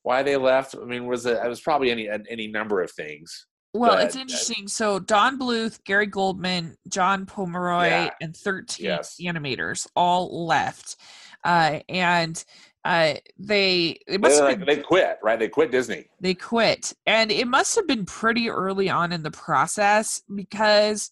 why 0.02 0.24
they 0.24 0.36
left. 0.36 0.74
I 0.74 0.84
mean, 0.84 1.06
was 1.06 1.24
it? 1.24 1.38
It 1.44 1.48
was 1.48 1.60
probably 1.60 1.92
any 1.92 2.08
any 2.08 2.48
number 2.48 2.82
of 2.82 2.90
things. 2.90 3.46
Well 3.74 3.98
it's 3.98 4.16
interesting 4.16 4.68
so 4.68 4.98
don 4.98 5.38
bluth 5.38 5.82
gary 5.84 6.06
goldman 6.06 6.76
john 6.88 7.24
pomeroy 7.26 7.86
Yeah. 7.86 8.10
and 8.20 8.36
13 8.36 8.84
Yes. 8.84 9.16
animators 9.20 9.86
all 9.96 10.46
left 10.46 10.96
uh 11.44 11.80
and 11.88 12.42
uh 12.84 13.14
they 13.38 13.88
it 13.90 13.98
They, 14.08 14.18
must 14.18 14.40
have 14.42 14.58
been, 14.58 14.66
they 14.66 14.82
quit, 14.82 15.18
right? 15.22 15.38
They 15.38 15.48
quit 15.48 15.70
Disney. 15.70 16.06
they 16.20 16.34
quit 16.34 16.92
and 17.06 17.30
it 17.32 17.46
must 17.48 17.74
have 17.76 17.86
been 17.86 18.04
pretty 18.04 18.50
early 18.50 18.90
on 18.90 19.12
in 19.12 19.22
the 19.22 19.30
process 19.30 20.20
because 20.34 21.10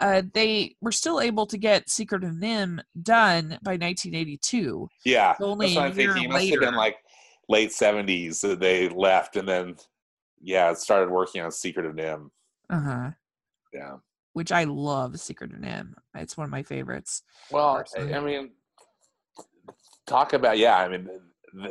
uh, 0.00 0.22
they 0.32 0.76
were 0.80 0.92
still 0.92 1.20
able 1.20 1.44
to 1.46 1.58
get 1.58 1.90
Secret 1.90 2.22
of 2.22 2.30
NIMH 2.30 2.82
done 3.02 3.58
by 3.64 3.72
1982. 3.72 4.88
Yeah, 5.04 5.34
Only 5.40 5.66
that's 5.66 5.76
what 5.76 5.84
I'm 5.86 5.92
thinking. 5.92 6.22
It 6.22 6.28
must 6.30 6.44
have 6.44 6.50
later. 6.50 6.60
been 6.60 6.76
like 6.76 6.98
late 7.48 7.70
'70s 7.70 8.40
that 8.42 8.60
they 8.60 8.88
left, 8.90 9.34
and 9.34 9.48
then 9.48 9.74
yeah, 10.42 10.70
it 10.70 10.78
started 10.78 11.10
working 11.10 11.42
on 11.42 11.50
Secret 11.50 11.86
of 11.86 11.94
NIMH. 11.94 12.30
Uh 12.70 12.80
huh. 12.80 13.10
Yeah. 13.72 13.96
Which 14.32 14.52
I 14.52 14.64
love, 14.64 15.18
Secret 15.18 15.52
of 15.52 15.58
NIMH. 15.58 15.94
It's 16.16 16.36
one 16.36 16.44
of 16.44 16.50
my 16.50 16.62
favorites. 16.62 17.22
Well, 17.50 17.76
Personally. 17.76 18.14
I 18.14 18.20
mean, 18.20 18.50
talk 20.06 20.32
about 20.32 20.58
yeah. 20.58 20.76
I 20.78 20.88
mean, 20.88 21.08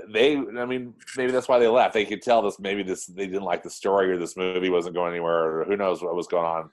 they. 0.10 0.38
I 0.38 0.66
mean, 0.66 0.94
maybe 1.16 1.32
that's 1.32 1.48
why 1.48 1.60
they 1.60 1.68
left. 1.68 1.94
They 1.94 2.06
could 2.06 2.22
tell 2.22 2.42
this. 2.42 2.60
Maybe 2.60 2.84
this 2.84 3.06
they 3.06 3.28
didn't 3.28 3.44
like 3.44 3.64
the 3.64 3.70
story, 3.70 4.12
or 4.12 4.18
this 4.18 4.38
movie 4.38 4.70
wasn't 4.70 4.96
going 4.96 5.12
anywhere, 5.12 5.60
or 5.60 5.66
who 5.66 5.78
knows 5.78 6.02
what 6.02 6.16
was 6.16 6.28
going 6.28 6.46
on. 6.46 6.70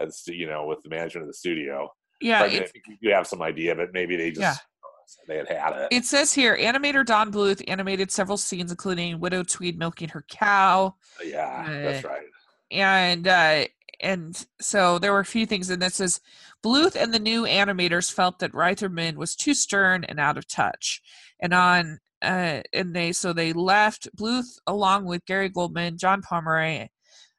As 0.00 0.22
you 0.26 0.46
know, 0.46 0.66
with 0.66 0.82
the 0.82 0.90
management 0.90 1.22
of 1.22 1.28
the 1.28 1.34
studio. 1.34 1.90
Yeah, 2.20 2.40
But 2.40 2.50
I, 2.50 2.52
mean, 2.52 2.62
I 2.62 2.66
think 2.66 2.84
you 3.00 3.12
have 3.12 3.26
some 3.26 3.42
idea, 3.42 3.74
but 3.74 3.92
maybe 3.92 4.16
they 4.16 4.30
just 4.30 4.40
Yeah. 4.40 4.54
They 5.28 5.36
had 5.38 5.48
had 5.48 5.72
it. 5.76 5.88
it 5.90 6.04
says 6.04 6.32
here 6.32 6.56
animator 6.56 7.04
Don 7.04 7.32
Bluth 7.32 7.62
animated 7.68 8.10
several 8.10 8.36
scenes, 8.36 8.70
including 8.70 9.20
Widow 9.20 9.42
Tweed 9.42 9.78
milking 9.78 10.08
her 10.10 10.24
cow. 10.28 10.94
yeah, 11.24 11.66
that's 11.82 12.04
uh, 12.04 12.08
right. 12.08 12.26
and 12.70 13.28
uh 13.28 13.64
and 14.00 14.46
so 14.60 14.98
there 14.98 15.12
were 15.12 15.20
a 15.20 15.24
few 15.24 15.46
things 15.46 15.70
and 15.70 15.80
this 15.80 16.00
is 16.00 16.20
bluth 16.64 16.96
and 16.96 17.12
the 17.12 17.18
new 17.18 17.42
animators 17.44 18.12
felt 18.12 18.38
that 18.38 18.52
reitherman 18.52 19.16
was 19.16 19.34
too 19.34 19.54
stern 19.54 20.04
and 20.04 20.20
out 20.20 20.36
of 20.36 20.46
touch 20.48 21.00
and 21.40 21.54
on 21.54 21.98
uh 22.22 22.60
and 22.72 22.94
they 22.94 23.12
so 23.12 23.32
they 23.32 23.52
left 23.52 24.08
bluth 24.16 24.58
along 24.66 25.04
with 25.04 25.24
gary 25.26 25.48
goldman 25.48 25.96
john 25.96 26.22
pomeroy 26.22 26.86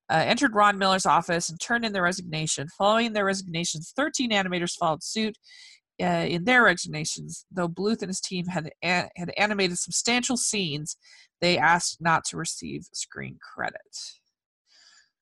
uh, 0.10 0.24
entered 0.26 0.56
ron 0.56 0.78
miller's 0.78 1.06
office 1.06 1.50
and 1.50 1.60
turned 1.60 1.86
in 1.86 1.94
their 1.94 2.04
resignation 2.04 2.68
following 2.78 3.14
their 3.14 3.26
resignations 3.26 3.94
13 3.96 4.32
animators 4.32 4.76
followed 4.80 5.04
suit 5.04 5.38
uh, 6.02 6.26
in 6.28 6.44
their 6.44 6.64
resignations 6.64 7.46
though 7.52 7.68
bluth 7.68 8.02
and 8.02 8.10
his 8.10 8.22
team 8.22 8.46
had 8.46 8.70
had 8.82 9.32
animated 9.38 9.78
substantial 9.78 10.38
scenes 10.38 10.98
they 11.42 11.58
asked 11.58 12.02
not 12.02 12.24
to 12.26 12.38
receive 12.38 12.84
screen 12.94 13.38
credit 13.42 13.82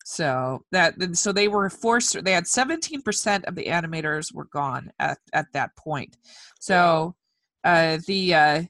so 0.06 0.64
that 0.72 0.94
so 1.14 1.32
they 1.32 1.48
were 1.48 1.68
forced 1.68 2.24
they 2.24 2.32
had 2.32 2.46
17% 2.46 3.44
of 3.46 3.56
the 3.56 3.66
animators 3.66 4.32
were 4.34 4.46
gone 4.46 4.92
at, 5.00 5.18
at 5.34 5.48
that 5.54 5.76
point. 5.76 6.16
So 6.60 7.16
uh 7.64 7.98
the 8.06 8.36
uh 8.36 8.64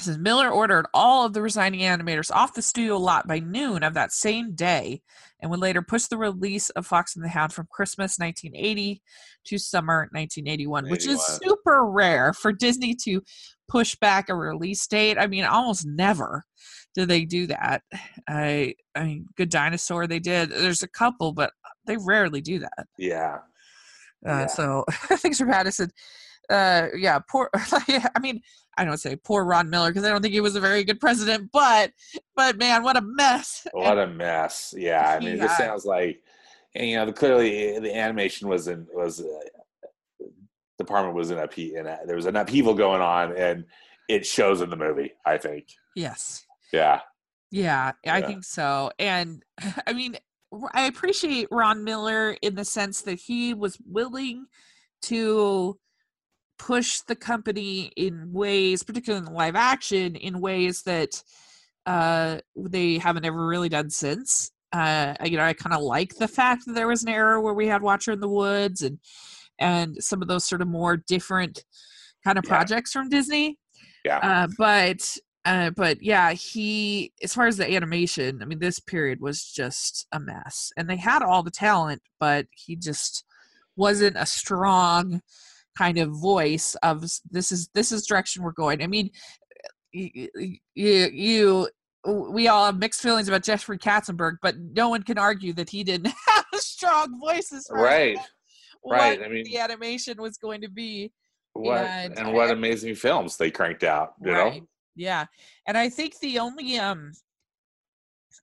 says 0.00 0.18
Miller 0.18 0.50
ordered 0.50 0.86
all 0.92 1.24
of 1.24 1.32
the 1.32 1.40
resigning 1.40 1.80
animators 1.80 2.30
off 2.30 2.54
the 2.54 2.60
studio 2.60 2.98
lot 2.98 3.26
by 3.26 3.38
noon 3.38 3.82
of 3.82 3.94
that 3.94 4.12
same 4.12 4.54
day 4.54 5.00
and 5.40 5.50
would 5.50 5.60
later 5.60 5.80
push 5.80 6.04
the 6.04 6.18
release 6.18 6.68
of 6.70 6.86
Fox 6.86 7.16
and 7.16 7.24
the 7.24 7.28
Hound 7.30 7.52
from 7.52 7.66
Christmas 7.70 8.18
1980 8.18 9.00
to 9.46 9.58
summer 9.58 10.08
1981, 10.12 10.90
which 10.90 11.06
is 11.06 11.24
super 11.24 11.86
rare 11.86 12.34
for 12.34 12.52
Disney 12.52 12.94
to 13.04 13.22
push 13.68 13.96
back 13.96 14.28
a 14.28 14.34
release 14.34 14.86
date. 14.86 15.18
I 15.18 15.26
mean, 15.26 15.44
almost 15.44 15.86
never 15.86 16.44
do 16.94 17.06
they 17.06 17.24
do 17.24 17.46
that. 17.46 17.82
I 18.28 18.74
I 18.94 19.04
mean, 19.04 19.26
Good 19.36 19.50
Dinosaur 19.50 20.06
they 20.06 20.18
did. 20.18 20.50
There's 20.50 20.82
a 20.82 20.88
couple, 20.88 21.32
but 21.32 21.52
they 21.86 21.96
rarely 21.96 22.40
do 22.42 22.58
that. 22.58 22.86
Yeah, 22.98 23.38
Uh, 24.26 24.28
Yeah. 24.28 24.46
So 24.46 24.84
thanks 24.90 25.38
for 25.38 25.46
Madison. 25.46 25.90
Uh, 26.50 26.88
yeah, 26.96 27.18
poor. 27.18 27.50
I 27.54 28.18
mean, 28.20 28.40
I 28.76 28.84
don't 28.84 28.98
say 28.98 29.16
poor 29.16 29.44
Ron 29.44 29.70
Miller 29.70 29.90
because 29.90 30.04
I 30.04 30.10
don't 30.10 30.22
think 30.22 30.34
he 30.34 30.40
was 30.40 30.56
a 30.56 30.60
very 30.60 30.84
good 30.84 31.00
president, 31.00 31.50
but 31.52 31.92
but 32.34 32.58
man, 32.58 32.82
what 32.82 32.96
a 32.96 33.00
mess. 33.02 33.66
what 33.72 33.98
a 33.98 34.06
mess. 34.06 34.74
Yeah, 34.76 35.08
I 35.08 35.20
mean, 35.20 35.34
it 35.36 35.40
just 35.40 35.56
sounds 35.56 35.84
like, 35.84 36.22
and, 36.74 36.88
you 36.88 36.96
know, 36.96 37.06
the, 37.06 37.12
clearly 37.12 37.78
the 37.78 37.94
animation 37.96 38.48
was 38.48 38.68
in 38.68 38.86
was 38.94 39.20
uh, 39.20 40.26
department 40.78 41.14
was 41.16 41.30
in 41.30 41.38
upheaval, 41.38 41.78
and 41.86 42.08
there 42.08 42.16
was 42.16 42.26
an 42.26 42.36
upheaval 42.36 42.74
going 42.74 43.00
on, 43.00 43.36
and 43.36 43.64
it 44.08 44.26
shows 44.26 44.60
in 44.60 44.70
the 44.70 44.76
movie. 44.76 45.12
I 45.24 45.38
think. 45.38 45.66
yes. 45.94 46.44
Yeah, 46.72 47.00
Yeah, 47.50 47.92
I 48.06 48.20
Yeah. 48.20 48.26
think 48.26 48.44
so. 48.44 48.90
And 48.98 49.42
I 49.86 49.92
mean, 49.92 50.16
I 50.72 50.82
appreciate 50.82 51.48
Ron 51.50 51.84
Miller 51.84 52.36
in 52.42 52.54
the 52.54 52.64
sense 52.64 53.02
that 53.02 53.18
he 53.18 53.54
was 53.54 53.78
willing 53.86 54.46
to 55.02 55.78
push 56.58 57.00
the 57.00 57.16
company 57.16 57.92
in 57.96 58.32
ways, 58.32 58.82
particularly 58.82 59.26
in 59.26 59.32
live 59.32 59.56
action, 59.56 60.16
in 60.16 60.40
ways 60.40 60.82
that 60.82 61.22
uh, 61.86 62.38
they 62.56 62.98
haven't 62.98 63.24
ever 63.24 63.46
really 63.46 63.68
done 63.68 63.90
since. 63.90 64.50
Uh, 64.72 65.14
you 65.24 65.36
know, 65.36 65.44
I 65.44 65.52
kind 65.52 65.74
of 65.74 65.82
like 65.82 66.16
the 66.16 66.28
fact 66.28 66.64
that 66.66 66.74
there 66.74 66.88
was 66.88 67.02
an 67.02 67.08
era 67.08 67.40
where 67.40 67.54
we 67.54 67.68
had 67.68 67.82
Watcher 67.82 68.12
in 68.12 68.20
the 68.20 68.28
Woods 68.28 68.82
and 68.82 68.98
and 69.58 69.96
some 70.02 70.20
of 70.20 70.28
those 70.28 70.44
sort 70.44 70.60
of 70.60 70.68
more 70.68 70.96
different 70.96 71.64
kind 72.24 72.38
of 72.38 72.44
Yeah. 72.44 72.48
projects 72.48 72.92
from 72.92 73.08
Disney 73.08 73.58
yeah, 74.04 74.18
uh, 74.22 74.48
but 74.56 75.16
uh, 75.44 75.70
but 75.70 76.02
yeah, 76.02 76.32
he 76.32 77.12
as 77.22 77.34
far 77.34 77.46
as 77.46 77.56
the 77.56 77.72
animation, 77.74 78.42
I 78.42 78.46
mean, 78.46 78.58
this 78.60 78.78
period 78.80 79.20
was 79.20 79.44
just 79.44 80.06
a 80.12 80.20
mess, 80.20 80.72
and 80.76 80.88
they 80.88 80.96
had 80.96 81.22
all 81.22 81.42
the 81.42 81.50
talent, 81.50 82.02
but 82.20 82.46
he 82.52 82.76
just 82.76 83.24
wasn't 83.76 84.16
a 84.16 84.26
strong 84.26 85.22
kind 85.76 85.98
of 85.98 86.10
voice 86.10 86.74
of 86.82 87.02
this 87.30 87.52
is 87.52 87.68
this 87.74 87.92
is 87.92 88.06
direction 88.06 88.42
we're 88.42 88.52
going. 88.52 88.82
I 88.82 88.86
mean, 88.86 89.10
you, 89.92 90.28
you, 90.74 91.08
you 91.12 91.68
we 92.06 92.48
all 92.48 92.66
have 92.66 92.78
mixed 92.78 93.02
feelings 93.02 93.28
about 93.28 93.42
Jeffrey 93.42 93.78
Katzenberg, 93.78 94.36
but 94.42 94.56
no 94.58 94.88
one 94.88 95.02
can 95.02 95.18
argue 95.18 95.52
that 95.54 95.70
he 95.70 95.82
didn't 95.82 96.12
have 96.28 96.44
a 96.54 96.58
strong 96.58 97.18
voices. 97.20 97.68
Right. 97.70 98.16
what 98.82 98.98
Right. 98.98 99.22
I 99.22 99.28
mean, 99.28 99.44
the 99.44 99.58
animation 99.58 100.20
was 100.20 100.36
going 100.36 100.60
to 100.60 100.70
be. 100.70 101.12
what 101.54 101.84
and 101.84 102.18
and 102.18 102.32
what 102.32 102.48
I- 102.48 102.52
amazing 102.52 102.94
films 102.94 103.36
they 103.36 103.50
cranked 103.50 103.84
out. 103.84 104.14
You 104.24 104.32
right. 104.32 104.60
know. 104.60 104.66
Yeah. 104.94 105.26
And 105.66 105.76
I 105.76 105.88
think 105.88 106.18
the 106.20 106.38
only 106.38 106.78
um 106.78 107.12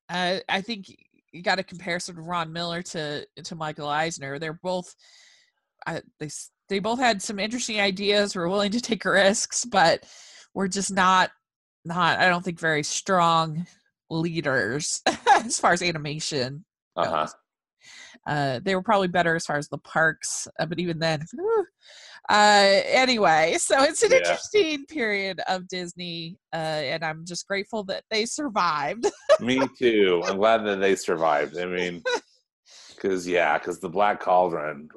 uh, 0.10 0.40
I 0.50 0.62
think 0.62 0.88
you 1.32 1.42
got 1.42 1.56
to 1.56 1.64
compare 1.64 2.00
sort 2.00 2.18
of 2.20 2.26
Ron 2.26 2.52
Miller 2.52 2.82
to 2.84 3.26
to 3.44 3.56
Michael 3.56 3.88
Eisner. 3.88 4.40
They're 4.40 4.60
both 4.62 4.94
uh, 5.88 6.02
they 6.20 6.30
they 6.70 6.80
both 6.80 7.00
had 7.00 7.22
some 7.22 7.40
interesting 7.40 7.80
ideas. 7.80 8.36
Were 8.36 8.50
willing 8.50 8.72
to 8.72 8.82
take 8.82 9.06
risks, 9.06 9.66
but 9.66 10.06
were 10.54 10.68
just 10.68 10.92
not 10.92 11.32
not 11.86 12.20
I 12.20 12.30
don't 12.30 12.44
think 12.44 12.60
very 12.60 12.84
strong 12.84 13.66
leaders 14.10 15.02
as 15.34 15.60
far 15.60 15.74
as 15.74 15.82
animation. 15.82 16.66
Uh 16.96 17.10
huh. 17.10 17.28
Uh, 18.28 18.60
they 18.64 18.76
were 18.76 18.82
probably 18.84 19.08
better 19.10 19.36
as 19.36 19.46
far 19.46 19.58
as 19.58 19.68
the 19.68 19.78
parks, 19.80 20.48
uh, 20.60 20.66
but 20.66 20.80
even 20.80 20.98
then, 21.00 21.20
uh, 22.30 22.80
anyway. 22.86 23.56
So 23.60 23.84
it's 23.84 24.02
an 24.04 24.12
Yeah. 24.12 24.18
interesting 24.20 24.86
period 24.86 25.42
of 25.50 25.68
Disney, 25.68 26.38
uh, 26.54 26.56
and 26.56 27.04
I'm 27.04 27.26
just 27.26 27.46
grateful 27.48 27.84
that 27.86 28.04
they 28.10 28.26
survived. 28.26 29.06
Me 29.42 29.60
too. 29.78 30.22
I'm 30.26 30.38
glad 30.38 30.64
that 30.66 30.80
they 30.80 30.96
survived. 30.96 31.58
I 31.58 31.66
mean, 31.66 32.02
because 32.96 33.28
yeah, 33.28 33.58
because 33.58 33.80
the 33.80 33.90
Black 33.90 34.22
Cauldron, 34.22 34.88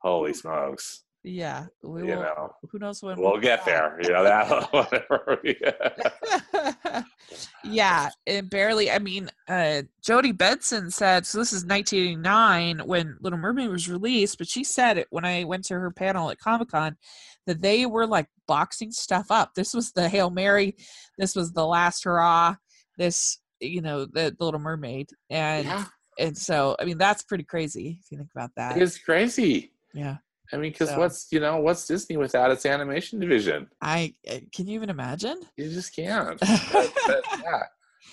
holy 0.00 0.34
smokes, 0.34 1.04
yeah, 1.24 1.66
we 1.82 2.02
you 2.02 2.06
will, 2.06 2.22
know, 2.22 2.52
who 2.70 2.78
knows 2.78 3.02
when 3.02 3.20
we'll 3.20 3.38
get 3.38 3.64
there. 3.64 3.98
You 4.02 4.10
know 4.10 4.22
that 4.22 4.72
whatever. 4.72 5.40
Yeah. 5.44 7.02
yeah, 7.64 8.08
it 8.24 8.48
barely. 8.48 8.90
I 8.90 8.98
mean, 8.98 9.28
uh, 9.48 9.82
Jodi 10.02 10.32
Benson 10.32 10.90
said 10.90 11.26
so. 11.26 11.38
This 11.38 11.52
is 11.52 11.64
1989 11.64 12.86
when 12.86 13.16
Little 13.20 13.38
Mermaid 13.38 13.68
was 13.68 13.90
released, 13.90 14.38
but 14.38 14.48
she 14.48 14.62
said 14.62 14.96
it 14.96 15.08
when 15.10 15.24
I 15.24 15.44
went 15.44 15.64
to 15.66 15.74
her 15.74 15.90
panel 15.90 16.30
at 16.30 16.38
Comic 16.38 16.70
Con 16.70 16.96
that 17.46 17.60
they 17.60 17.84
were 17.84 18.06
like 18.06 18.28
boxing 18.46 18.92
stuff 18.92 19.26
up. 19.30 19.54
This 19.54 19.74
was 19.74 19.92
the 19.92 20.08
Hail 20.08 20.30
Mary. 20.30 20.76
This 21.18 21.34
was 21.34 21.52
the 21.52 21.66
Last 21.66 22.04
Hurrah. 22.04 22.54
This, 22.96 23.38
you 23.60 23.82
know, 23.82 24.06
the, 24.06 24.34
the 24.38 24.44
Little 24.44 24.60
Mermaid, 24.60 25.10
and 25.30 25.66
yeah, 25.66 25.84
and 26.18 26.38
so 26.38 26.76
I 26.78 26.84
mean 26.84 26.96
that's 26.96 27.24
pretty 27.24 27.44
crazy 27.44 27.98
if 28.00 28.10
you 28.12 28.18
think 28.18 28.30
about 28.34 28.50
that. 28.56 28.80
it's 28.80 28.98
crazy. 28.98 29.72
Yeah, 29.98 30.16
I 30.52 30.56
mean, 30.56 30.72
because 30.72 30.90
So- 30.90 30.98
what's 30.98 31.26
you 31.32 31.40
know 31.40 31.58
what's 31.58 31.86
Disney 31.86 32.16
without 32.16 32.50
its 32.50 32.64
animation 32.64 33.18
division? 33.20 33.68
I 33.80 34.14
uh, 34.30 34.38
can 34.54 34.66
you 34.66 34.74
even 34.74 34.90
imagine? 34.90 35.40
You 35.56 35.68
just 35.70 35.94
can't. 35.94 36.38
But- 36.40 36.92
but, 37.06 37.22
yeah, 37.42 37.62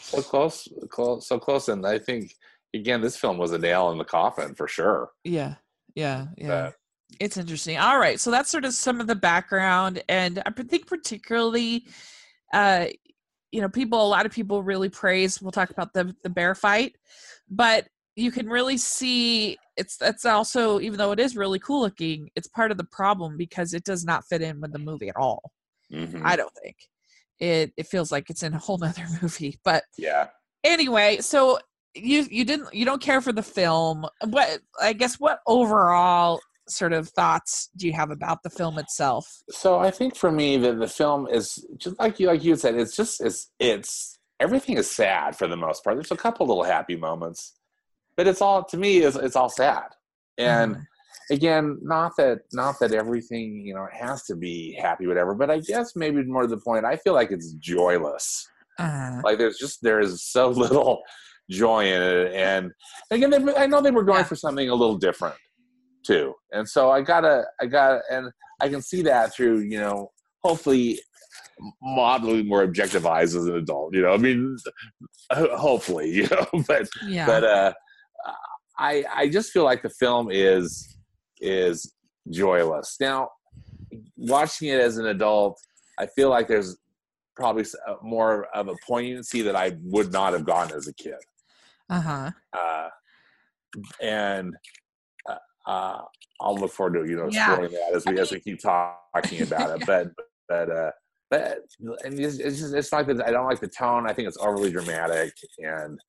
so 0.02 0.22
close, 0.22 0.68
close, 0.90 1.28
so 1.28 1.40
close, 1.40 1.70
and 1.70 1.86
I 1.86 2.00
think 2.00 2.36
again, 2.74 3.02
this 3.02 3.16
film 3.18 3.38
was 3.38 3.52
a 3.52 3.58
nail 3.58 3.92
in 3.92 3.98
the 3.98 4.04
coffin 4.06 4.56
for 4.56 4.68
sure. 4.68 5.12
Yeah, 5.24 5.56
yeah, 5.96 6.28
yeah. 6.38 6.48
But- 6.48 6.76
It's 7.20 7.38
interesting. 7.38 7.78
All 7.78 8.00
right, 8.00 8.20
so 8.20 8.32
that's 8.32 8.50
sort 8.50 8.66
of 8.66 8.74
some 8.74 9.00
of 9.00 9.08
the 9.08 9.16
background, 9.16 10.04
and 10.10 10.42
I 10.46 10.52
think 10.52 10.88
particularly, 10.88 11.86
uh, 12.54 12.88
you 13.52 13.62
know, 13.62 13.70
people. 13.70 14.06
A 14.06 14.10
lot 14.10 14.26
of 14.26 14.32
people 14.32 14.64
really 14.64 14.90
praise. 14.90 15.42
We'll 15.42 15.52
talk 15.52 15.70
about 15.70 15.94
the 15.94 16.16
the 16.24 16.30
bear 16.30 16.56
fight, 16.56 16.96
but 17.50 17.88
you 18.16 18.32
can 18.32 18.48
really 18.50 18.78
see 18.78 19.58
it's 19.78 19.98
that's 19.98 20.26
also 20.26 20.80
even 20.80 20.98
though 20.98 21.12
it 21.12 21.20
is 21.20 21.36
really 21.36 21.60
cool 21.60 21.82
looking, 21.82 22.30
it's 22.36 22.48
part 22.48 22.72
of 22.72 22.78
the 22.78 22.86
problem 22.86 23.38
because 23.38 23.74
it 23.74 23.84
does 23.84 24.06
not 24.06 24.26
fit 24.26 24.42
in 24.42 24.62
with 24.62 24.72
the 24.74 24.80
movie 24.80 25.10
at 25.10 25.16
all. 25.18 25.52
Mhm. 25.92 26.22
I 26.24 26.36
don't 26.36 26.54
think 26.64 26.76
it. 27.40 27.74
It 27.78 27.88
feels 27.88 28.12
like 28.12 28.30
it's 28.30 28.44
in 28.44 28.54
a 28.54 28.60
whole 28.60 28.78
nother 28.86 29.06
movie, 29.22 29.60
but 29.64 29.84
yeah. 29.98 30.28
anyway 30.64 31.18
so 31.20 31.60
you 31.94 32.26
you 32.30 32.44
didn't 32.44 32.74
you 32.74 32.84
don't 32.86 33.02
care 33.02 33.22
for 33.22 33.32
the 33.32 33.42
film 33.44 34.06
what 34.28 34.60
i 34.82 34.92
guess 34.92 35.16
what 35.18 35.40
overall 35.48 36.42
sort 36.68 36.92
of 36.92 37.08
thoughts 37.10 37.70
do 37.78 37.88
you 37.88 37.94
have 37.94 38.12
about 38.12 38.42
the 38.44 38.50
film 38.50 38.78
itself 38.80 39.44
So 39.52 39.78
I 39.80 39.92
think 39.92 40.16
for 40.16 40.32
me 40.32 40.58
that 40.58 40.80
the 40.80 40.88
film 40.88 41.28
is 41.32 41.66
just 41.78 41.98
like 42.00 42.20
you 42.20 42.28
like 42.28 42.44
you 42.44 42.56
said, 42.56 42.76
it's 42.76 42.96
just 42.96 43.22
it's 43.22 43.50
it's 43.60 44.18
everything 44.40 44.78
is 44.78 44.90
sad 44.90 45.38
for 45.38 45.48
the 45.48 45.56
most 45.56 45.84
part. 45.84 45.96
There's 45.96 46.12
a 46.12 46.18
couple 46.18 46.48
little 46.48 46.64
happy 46.64 46.96
moments, 46.96 47.54
but 48.18 48.28
it's 48.28 48.42
all 48.42 48.64
to 48.66 48.78
me 48.78 48.98
is 48.98 49.16
it's 49.16 49.36
all 49.36 49.50
sad. 49.50 49.84
And 50.38 50.76
Uh, 50.76 50.80
again, 51.32 51.78
not 51.82 52.16
that 52.18 52.40
not 52.54 52.76
that 52.80 52.92
everything 52.94 53.62
you 53.66 53.74
know 53.74 53.88
has 53.92 54.24
to 54.26 54.36
be 54.36 54.74
happy, 54.80 55.08
whatever. 55.08 55.34
But 55.34 55.50
I 55.50 55.60
guess 55.60 55.96
maybe 55.96 56.24
more 56.24 56.44
to 56.44 56.48
the 56.48 56.58
point, 56.58 56.86
I 56.86 56.98
feel 56.98 57.14
like 57.14 57.32
it's 57.32 57.54
joyless. 57.54 58.48
uh, 58.80 59.22
Like 59.24 59.38
there's 59.38 59.58
just 59.58 59.82
there 59.82 60.00
is 60.00 60.24
so 60.24 60.50
little 60.66 61.02
joy 61.50 61.86
in 61.86 62.02
it, 62.02 62.34
and 62.34 62.72
again, 63.12 63.30
they, 63.30 63.56
I 63.56 63.66
know 63.68 63.82
they 63.82 63.92
were 63.92 64.04
going 64.04 64.20
Yeah. 64.20 64.24
for 64.32 64.36
something 64.36 64.70
a 64.70 64.76
little 64.76 64.98
different 64.98 65.36
too, 66.06 66.34
and 66.52 66.68
so 66.68 66.90
I 66.92 67.02
gotta 67.02 67.46
I 67.62 67.66
gotta 67.68 68.02
and 68.12 68.32
I 68.62 68.70
can 68.70 68.82
see 68.82 69.02
that 69.04 69.34
through 69.34 69.60
you 69.60 69.80
know 69.80 70.12
hopefully 70.44 71.00
modeling 71.82 72.48
more 72.48 72.64
objective 72.64 73.06
eyes 73.06 73.36
as 73.36 73.46
an 73.46 73.56
adult. 73.56 73.94
You 73.96 74.02
know, 74.04 74.14
I 74.14 74.18
mean, 74.18 74.58
hopefully, 75.32 76.10
you 76.18 76.28
know, 76.28 76.46
but 76.68 76.88
yeah 77.08 77.26
but 77.26 77.44
uh, 77.44 77.74
I 78.78 79.04
I 79.14 79.30
just 79.30 79.52
feel 79.52 79.64
like 79.64 79.82
the 79.82 79.90
film 79.90 80.30
is 80.32 80.98
is 81.40 81.94
joyless. 82.30 82.98
Now, 83.00 83.30
watching 84.18 84.70
it 84.70 84.80
as 84.80 84.98
an 84.98 85.08
adult, 85.08 85.60
I 86.00 86.08
feel 86.08 86.30
like 86.30 86.48
there's 86.48 86.78
probably 87.36 87.66
uh, 87.88 87.96
more 88.02 88.48
of 88.54 88.68
a 88.68 88.76
poignancy 88.88 89.42
that 89.42 89.56
I 89.56 89.78
would 89.84 90.12
not 90.12 90.34
have 90.34 90.46
gotten 90.46 90.76
as 90.76 90.88
a 90.88 90.94
kid. 90.94 91.16
uh-huh 91.90 92.32
Uh, 92.54 92.90
and 94.02 94.56
uh, 95.30 95.38
uh, 95.68 96.02
I'll 96.42 96.56
look 96.56 96.72
forward 96.72 97.00
to 97.00 97.10
you 97.10 97.18
know 97.18 97.28
Yeah. 97.30 97.54
exploring 97.56 97.72
that 97.74 97.92
as 97.96 98.06
we 98.06 98.18
I 98.18 98.22
as 98.22 98.32
we 98.32 98.40
keep 98.40 98.60
talking 98.62 99.42
about 99.42 99.80
it. 99.80 99.86
But 99.86 100.08
but 100.50 100.70
uh, 100.70 100.92
but 101.30 101.60
and 102.04 102.20
it's, 102.20 102.40
it's 102.40 102.60
just 102.60 102.74
it's 102.74 102.92
not 102.92 103.08
that 103.08 103.28
I 103.28 103.32
don't 103.32 103.46
like 103.46 103.60
the 103.60 103.68
tone. 103.68 104.10
I 104.10 104.14
think 104.14 104.28
it's 104.28 104.38
overly 104.38 104.72
dramatic 104.72 105.34
and 105.60 106.00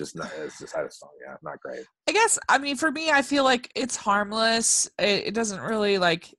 just 0.00 0.16
not. 0.16 0.30
It's 0.38 0.58
just 0.58 0.74
I 0.74 0.82
just 0.84 1.00
don't. 1.00 1.10
Yeah, 1.24 1.36
not 1.42 1.60
great. 1.60 1.84
i 2.08 2.12
guess 2.12 2.38
i 2.48 2.58
mean 2.58 2.76
for 2.76 2.90
me 2.90 3.10
i 3.10 3.22
feel 3.22 3.44
like 3.44 3.70
it's 3.74 3.96
harmless 3.96 4.90
it, 4.98 5.28
it 5.28 5.34
doesn't 5.34 5.60
really 5.60 5.98
like 5.98 6.34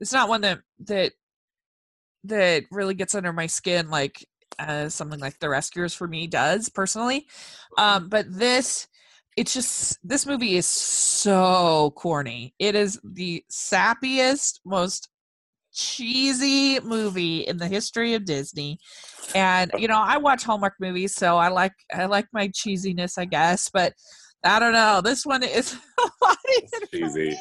it's 0.00 0.12
not 0.12 0.28
one 0.28 0.42
that 0.42 0.60
that 0.86 1.12
that 2.24 2.64
really 2.70 2.94
gets 2.94 3.14
under 3.14 3.32
my 3.32 3.46
skin 3.46 3.90
like 3.90 4.24
uh 4.58 4.88
something 4.88 5.18
like 5.18 5.38
the 5.40 5.48
rescuers 5.48 5.94
for 5.94 6.06
me 6.06 6.26
does 6.26 6.68
personally 6.68 7.26
um 7.78 8.08
but 8.08 8.26
this 8.28 8.86
it's 9.36 9.54
just 9.54 9.98
this 10.06 10.26
movie 10.26 10.56
is 10.56 10.66
so 10.66 11.92
corny 11.96 12.54
it 12.58 12.74
is 12.74 13.00
the 13.02 13.42
sappiest 13.50 14.60
most 14.64 15.08
cheesy 15.72 16.80
movie 16.80 17.40
in 17.40 17.56
the 17.56 17.68
history 17.68 18.14
of 18.14 18.24
disney 18.24 18.78
and 19.34 19.70
you 19.78 19.88
know 19.88 20.00
i 20.04 20.16
watch 20.16 20.42
hallmark 20.44 20.74
movies 20.80 21.14
so 21.14 21.36
i 21.36 21.48
like 21.48 21.72
i 21.94 22.04
like 22.04 22.26
my 22.32 22.48
cheesiness 22.48 23.18
i 23.18 23.24
guess 23.24 23.70
but 23.72 23.92
i 24.44 24.58
don't 24.58 24.72
know 24.72 25.00
this 25.02 25.24
one 25.24 25.42
is 25.42 25.76
a 25.98 26.24
lot 26.24 26.36
cheesy. 26.90 27.38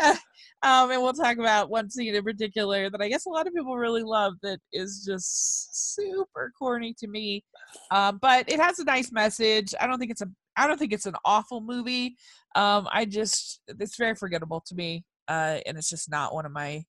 Um, 0.64 0.92
and 0.92 1.02
we'll 1.02 1.12
talk 1.12 1.38
about 1.38 1.70
one 1.70 1.90
scene 1.90 2.14
in 2.14 2.22
particular 2.22 2.88
that 2.88 3.00
I 3.00 3.08
guess 3.08 3.26
a 3.26 3.30
lot 3.30 3.48
of 3.48 3.52
people 3.52 3.76
really 3.76 4.04
love 4.04 4.34
that 4.42 4.60
is 4.72 5.04
just 5.04 5.94
super 5.96 6.52
corny 6.56 6.94
to 6.98 7.08
me. 7.08 7.42
Um, 7.90 8.18
but 8.22 8.48
it 8.48 8.60
has 8.60 8.78
a 8.78 8.84
nice 8.84 9.10
message. 9.10 9.74
I 9.80 9.88
don't 9.88 9.98
think 9.98 10.12
it's 10.12 10.22
a 10.22 10.28
I 10.56 10.66
don't 10.66 10.78
think 10.78 10.92
it's 10.92 11.06
an 11.06 11.16
awful 11.24 11.62
movie. 11.62 12.16
Um, 12.54 12.86
I 12.92 13.06
just 13.06 13.60
it's 13.66 13.96
very 13.96 14.14
forgettable 14.14 14.62
to 14.66 14.74
me. 14.76 15.04
Uh, 15.26 15.58
and 15.66 15.76
it's 15.76 15.90
just 15.90 16.10
not 16.10 16.32
one 16.32 16.46
of 16.46 16.52
my 16.52 16.84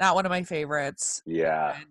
not 0.00 0.14
one 0.14 0.26
of 0.26 0.30
my 0.30 0.42
favorites. 0.42 1.22
Yeah, 1.26 1.76
And- 1.76 1.86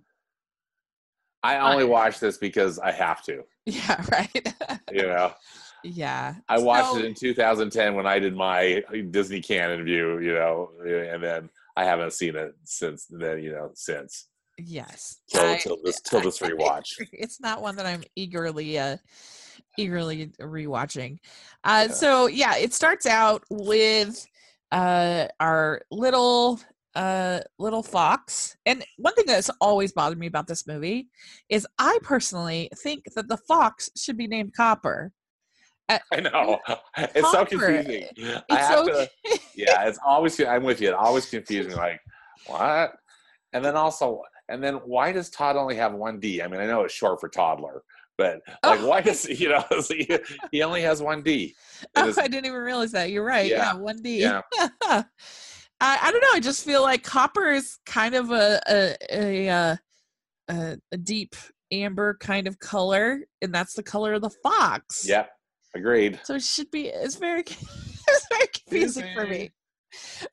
I 1.41 1.58
only 1.72 1.86
watch 1.86 2.19
this 2.19 2.38
because 2.38 2.80
I 2.80 2.91
have 2.91 3.24
to. 3.24 3.43
yeah, 3.65 4.04
right. 4.12 4.54
You 4.91 5.04
know, 5.04 5.34
yeah. 5.84 6.36
I 6.50 6.58
watched 6.60 6.91
So- 6.91 6.98
it 7.00 7.06
in 7.06 7.13
2010 7.13 7.95
when 7.95 8.06
I 8.06 8.19
did 8.19 8.36
my 8.36 8.84
Disney 9.12 9.39
Canon 9.41 9.86
view. 9.86 10.19
You 10.19 10.34
know, 10.34 10.72
and 10.84 11.24
then 11.24 11.50
I 11.78 11.86
haven't 11.86 12.12
seen 12.12 12.36
it 12.36 12.56
since 12.65 13.06
then. 13.10 13.41
You 13.41 13.54
know, 13.54 13.72
since 13.76 14.28
Yes. 14.58 15.22
till 15.30 15.45
I- 15.45 15.58
till 15.60 15.78
this 15.82 16.02
till 16.04 16.19
this 16.22 16.39
rewatch. 16.39 16.88
it's 17.13 17.39
not 17.39 17.62
one 17.62 17.78
that 17.78 17.86
I'm 17.86 18.04
eagerly 18.17 18.78
uh 18.78 18.98
eagerly 19.78 20.28
rewatching. 20.41 21.19
Uh 21.63 21.86
Yeah. 21.88 21.93
so 21.93 22.28
yeah, 22.28 22.58
it 22.58 22.74
starts 22.74 23.06
out 23.06 23.43
with 23.50 24.26
uh 24.74 25.28
our 25.39 25.82
little 25.89 26.60
uh 26.95 27.39
little 27.58 27.84
fox. 27.84 28.58
And 28.65 28.84
one 28.97 29.13
thing 29.15 29.25
that's 29.28 29.49
always 29.62 29.91
bothered 29.91 30.19
me 30.19 30.28
about 30.28 30.47
this 30.47 30.65
movie 30.67 31.10
is 31.49 31.67
I 31.78 31.99
personally 32.02 32.69
think 32.84 33.06
that 33.15 33.28
the 33.28 33.38
fox 33.38 33.89
should 33.95 34.17
be 34.17 34.28
named 34.28 34.54
Copper. 34.56 35.12
I 35.89 36.19
know. 36.19 36.60
It's 36.97 37.32
so 37.32 37.45
confusing. 37.45 38.06
It's 38.15 38.43
I 38.49 38.58
have 38.58 38.86
to. 38.86 39.10
Yeah, 39.56 39.88
it's 39.88 39.99
always. 40.06 40.39
I'm 40.39 40.63
with 40.63 40.82
you. 40.82 40.89
It 40.89 40.93
always 40.93 41.30
confusing. 41.30 41.75
Like 41.75 41.99
what? 42.47 42.93
And 43.54 43.63
then 43.65 43.75
also, 43.75 44.21
and 44.47 44.63
then 44.63 44.75
why 44.75 45.12
does 45.12 45.30
Todd 45.30 45.56
only 45.56 45.75
have 45.75 45.93
one 45.93 46.19
D? 46.19 46.41
I 46.41 46.47
mean, 46.47 46.62
I 46.62 46.65
know 46.67 46.84
it's 46.84 46.93
short 46.93 47.19
for 47.19 47.30
toddler, 47.30 47.84
but 48.17 48.39
like, 48.63 48.80
Oh. 48.82 48.88
why 48.88 49.02
does 49.02 49.28
you 49.28 49.49
know 49.49 49.63
he, 50.52 50.62
only 50.63 50.82
has 50.82 51.02
one 51.02 51.21
D? 51.23 51.56
Oh, 51.95 52.13
I 52.17 52.28
didn't 52.28 52.45
even 52.45 52.60
realize 52.60 52.91
that. 52.91 53.10
You're 53.12 53.25
right. 53.25 53.49
Yeah. 53.49 53.73
Yeah, 53.73 53.80
one 53.80 54.02
D. 54.02 54.19
Yeah. 54.19 54.41
I, 55.82 55.98
I 56.02 56.12
don't 56.12 56.22
know. 56.22 56.28
I 56.34 56.39
just 56.39 56.65
feel 56.65 56.82
like 56.82 57.04
copper 57.04 57.52
is 57.52 57.78
kind 57.86 58.15
of 58.15 58.32
a 58.32 58.60
a 58.70 58.96
a, 59.12 59.50
uh, 59.50 59.76
a, 60.50 60.78
a 60.92 60.98
deep 60.98 61.36
amber 61.72 62.18
kind 62.20 62.48
of 62.48 62.60
color, 62.60 63.22
and 63.42 63.54
that's 63.54 63.74
the 63.74 63.84
color 63.84 64.13
of 64.13 64.22
the 64.22 64.32
fox. 64.44 65.08
Yep, 65.08 65.30
agreed. 65.76 66.20
So 66.24 66.36
it 66.36 66.44
should 66.44 66.70
be. 66.72 66.88
It's 66.88 67.15
very 67.15 67.42
it's 67.42 68.28
very 68.32 68.48
confusing 68.54 69.06
for 69.15 69.26
me. 69.26 69.52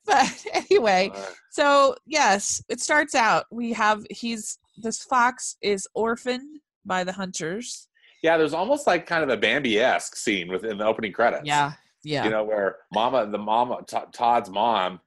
But 0.05 0.45
anyway, 0.53 1.11
Uh, 1.13 1.25
so 1.51 1.95
yes, 2.05 2.63
it 2.69 2.79
starts 2.81 3.15
out. 3.15 3.45
We 3.51 3.73
have 3.73 4.05
he's 4.09 4.59
this 4.77 5.01
fox 5.03 5.55
is 5.61 5.87
orphaned 5.95 6.59
by 6.85 7.03
the 7.03 7.11
hunters. 7.13 7.87
yeah, 8.21 8.37
there's 8.37 8.53
almost 8.53 8.85
like 8.87 9.05
kind 9.07 9.23
of 9.23 9.29
a 9.29 9.37
Bambi-esque 9.37 10.15
scene 10.15 10.49
within 10.49 10.77
the 10.77 10.85
opening 10.85 11.11
credits. 11.13 11.45
Yeah, 11.45 11.73
yeah, 12.03 12.23
you 12.25 12.29
know 12.29 12.43
where 12.43 12.77
mama 12.93 13.25
the 13.31 13.37
mama 13.37 13.79
T- 13.87 13.97
todd's 14.13 14.49
mom 14.49 14.99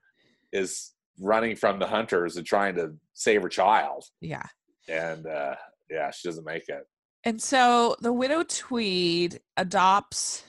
is 0.53 0.93
running 1.19 1.57
from 1.57 1.79
the 1.79 1.87
hunters 1.87 2.37
and 2.37 2.47
trying 2.47 2.75
to 2.75 2.95
save 3.15 3.43
her 3.43 3.49
child 3.49 4.05
yeah. 4.21 4.47
and 4.89 5.27
uh 5.27 5.55
yeah 5.91 6.11
she 6.11 6.29
doesn't 6.29 6.45
make 6.45 6.69
it 6.69 6.87
And 7.25 7.41
so 7.41 7.97
the 8.01 8.13
widow 8.13 8.43
Tweed 8.43 9.41
adopts 9.57 10.45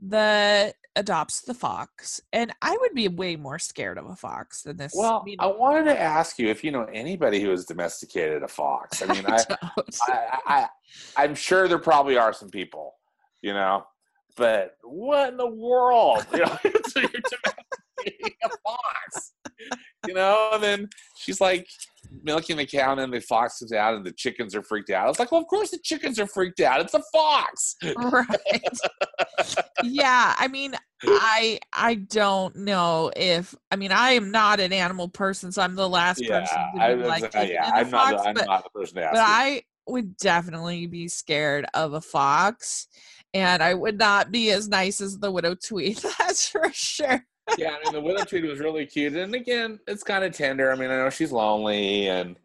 the 0.00 0.74
adopts 0.96 1.40
the 1.42 1.54
fox, 1.54 2.20
and 2.32 2.52
I 2.62 2.76
would 2.80 2.94
be 2.94 3.08
way 3.08 3.36
more 3.36 3.58
scared 3.58 3.98
of 3.98 4.06
a 4.06 4.16
fox 4.16 4.62
than 4.62 4.76
this. 4.76 4.92
well 4.94 5.20
I 5.22 5.24
mean, 5.24 5.36
i 5.40 5.46
wanted 5.46 5.84
to 5.84 6.00
ask 6.00 6.38
you 6.38 6.48
if 6.48 6.62
you 6.62 6.70
know 6.70 6.84
anybody 6.92 7.40
who 7.40 7.50
has 7.50 7.64
domesticated 7.64 8.42
a 8.42 8.48
fox 8.48 9.02
i 9.02 9.12
mean 9.12 9.24
i. 9.28 9.44
I, 10.08 10.38
I 10.46 10.68
i'm 11.16 11.34
sure 11.34 11.66
there 11.68 11.78
probably 11.78 12.16
are 12.16 12.32
some 12.32 12.50
people 12.50 12.94
you 13.42 13.52
know 13.52 13.84
but 14.36 14.76
what 14.82 15.30
in 15.30 15.36
the 15.36 15.50
world 15.50 16.26
you 16.32 16.40
know 16.40 16.58
so 16.88 17.00
you're 17.00 17.10
domesticating 17.10 18.36
a 18.44 18.48
fox 18.64 19.32
you 20.06 20.14
know 20.14 20.50
and 20.52 20.62
then 20.62 20.88
she's 21.16 21.40
like 21.40 21.66
milking 22.22 22.56
the 22.56 22.66
cow 22.66 22.92
and 22.92 23.00
then 23.00 23.10
the 23.10 23.20
fox 23.20 23.58
comes 23.58 23.72
out 23.72 23.94
and 23.94 24.04
the 24.04 24.12
chickens 24.12 24.54
are 24.54 24.62
freaked 24.62 24.90
out. 24.90 25.08
It's 25.08 25.18
like 25.18 25.32
well 25.32 25.40
of 25.40 25.46
course 25.46 25.70
the 25.70 25.78
chickens 25.82 26.18
are 26.20 26.26
freaked 26.26 26.60
out. 26.60 26.80
It's 26.80 26.94
a 26.94 27.02
fox. 27.12 27.76
Right. 27.96 28.78
Yeah 29.82 30.34
i 30.38 30.48
mean 30.48 30.74
i 31.06 31.58
i 31.72 31.94
don't 31.94 32.56
know 32.56 33.10
if 33.16 33.54
i 33.70 33.76
mean 33.76 33.92
i 33.92 34.12
am 34.12 34.30
not 34.30 34.60
an 34.60 34.72
animal 34.72 35.08
person 35.08 35.52
so 35.52 35.62
i'm 35.62 35.74
the 35.74 35.88
last 35.88 36.22
yeah 36.22 36.40
person 36.40 36.58
to 36.76 36.82
I, 36.82 36.94
be 36.94 37.02
like 37.02 37.36
uh, 37.36 37.40
yeah 37.40 37.70
i'm 37.74 37.90
not 37.90 38.16
the, 38.16 38.28
i'm 38.28 38.34
but, 38.34 38.46
not 38.46 38.64
the 38.64 38.70
person 38.70 38.96
to 38.96 39.04
ask 39.04 39.12
but 39.12 39.18
you. 39.18 39.24
i 39.26 39.62
would 39.86 40.16
definitely 40.16 40.86
be 40.86 41.08
scared 41.08 41.66
of 41.74 41.94
a 41.94 42.00
fox 42.00 42.88
and 43.32 43.62
i 43.62 43.74
would 43.74 43.98
not 43.98 44.30
be 44.30 44.50
as 44.50 44.68
nice 44.68 45.00
as 45.00 45.18
the 45.18 45.30
widow 45.30 45.54
tweed 45.54 45.96
that's 46.18 46.48
for 46.48 46.70
sure 46.72 47.24
yeah, 47.58 47.76
I 47.76 47.84
mean 47.84 47.92
the 47.92 48.00
widow 48.00 48.24
tweed 48.24 48.44
was 48.44 48.58
really 48.58 48.86
cute, 48.86 49.14
and 49.14 49.34
again, 49.34 49.80
it's 49.86 50.02
kind 50.02 50.24
of 50.24 50.32
tender. 50.32 50.72
I 50.72 50.76
mean, 50.76 50.90
I 50.90 50.96
know 50.96 51.10
she's 51.10 51.32
lonely, 51.32 52.08
and 52.08 52.36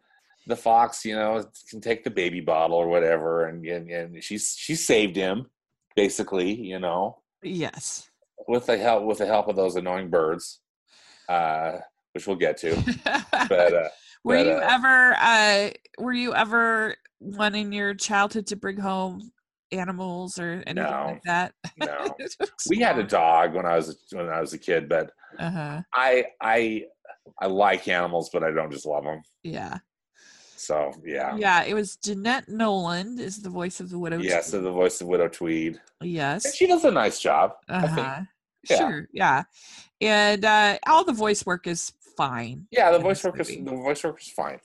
the 0.46 0.56
fox, 0.56 1.04
you 1.04 1.14
know, 1.14 1.44
can 1.68 1.80
take 1.80 2.04
the 2.04 2.10
baby 2.10 2.40
bottle 2.40 2.76
or 2.76 2.88
whatever, 2.88 3.46
and 3.46 3.64
and, 3.66 3.90
and 3.90 4.24
she's 4.24 4.54
she 4.58 4.74
saved 4.74 5.16
him, 5.16 5.46
basically, 5.96 6.52
you 6.52 6.78
know, 6.78 7.18
yes 7.42 8.10
with 8.48 8.66
the 8.66 8.76
help 8.76 9.04
with 9.04 9.18
the 9.18 9.26
help 9.26 9.48
of 9.48 9.56
those 9.56 9.76
annoying 9.76 10.10
birds, 10.10 10.60
uh, 11.28 11.78
which 12.12 12.26
we'll 12.26 12.36
get 12.36 12.56
to. 12.58 12.76
But 13.48 13.74
uh, 13.74 13.88
were 14.22 14.36
but, 14.36 14.46
you 14.46 14.52
uh, 14.52 14.68
ever 14.70 15.14
uh 15.18 15.70
were 15.98 16.12
you 16.12 16.34
ever 16.34 16.94
one 17.18 17.54
in 17.54 17.72
your 17.72 17.94
childhood 17.94 18.46
to 18.48 18.56
bring 18.56 18.76
home 18.76 19.32
animals 19.72 20.38
or 20.38 20.62
anything 20.66 20.84
No. 20.84 21.04
like 21.06 21.22
that 21.24 21.54
no, 21.78 22.14
we 22.68 22.78
had 22.80 22.98
a 22.98 23.04
dog 23.04 23.54
when 23.54 23.64
I 23.66 23.76
was 23.76 24.04
when 24.12 24.28
I 24.28 24.40
was 24.40 24.52
a 24.52 24.58
kid, 24.58 24.88
but 24.88 25.10
uh-huh 25.38 25.82
I 25.94 26.26
I 26.40 26.84
I 27.40 27.46
like 27.46 27.88
animals, 27.88 28.30
but 28.32 28.42
I 28.42 28.50
don't 28.50 28.70
just 28.72 28.86
love 28.86 29.04
them. 29.04 29.22
yeah 29.42 29.78
So 30.56 30.92
yeah, 31.04 31.36
yeah 31.36 31.64
it 31.64 31.74
was 31.74 31.96
jeanette 31.96 32.48
nolan 32.48 33.18
is 33.18 33.40
the 33.42 33.50
voice 33.50 33.80
of 33.80 33.88
the 33.90 33.98
widow 33.98 34.18
yeah. 34.20 34.40
So 34.40 34.60
the 34.60 34.70
voice 34.72 35.00
of 35.00 35.06
Widow 35.06 35.28
Tweed, 35.28 35.80
and 36.00 36.10
yes 36.10 36.54
she 36.54 36.66
does 36.66 36.84
a 36.84 36.90
nice 36.90 37.20
job. 37.20 37.52
Uh-huh 37.68 38.20
yeah. 38.68 38.76
sure 38.78 39.08
yeah 39.12 39.42
and 40.02 40.44
uh 40.44 40.76
all 40.86 41.04
the 41.04 41.12
voice 41.14 41.46
work 41.46 41.66
is 41.66 41.92
fine 42.16 42.66
Yeah, 42.70 42.90
the 42.90 42.98
voice 42.98 43.24
work 43.24 43.40
is 43.40 43.48
the 43.48 43.62
voice 43.70 44.04
work 44.04 44.20
is 44.20 44.28
fine. 44.28 44.58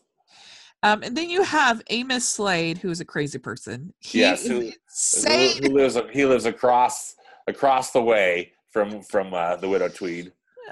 Um 0.85 1.03
and 1.03 1.15
then 1.17 1.29
you 1.29 1.41
have 1.43 1.81
amos 1.89 2.25
slade 2.27 2.77
who's 2.77 2.99
a 3.01 3.05
crazy 3.05 3.37
person 3.39 3.93
he 3.99 4.19
Yes, 4.19 4.45
is 4.45 4.49
who- 4.49 4.71
Who, 5.27 5.47
who 5.67 5.73
lives 5.75 5.97
he 6.13 6.25
lives 6.25 6.45
across 6.45 7.15
across 7.47 7.91
the 7.91 8.01
way 8.01 8.51
from 8.71 9.01
from 9.01 9.33
uh, 9.33 9.55
the 9.57 9.67
widow 9.69 9.89
Tweed. 9.89 10.31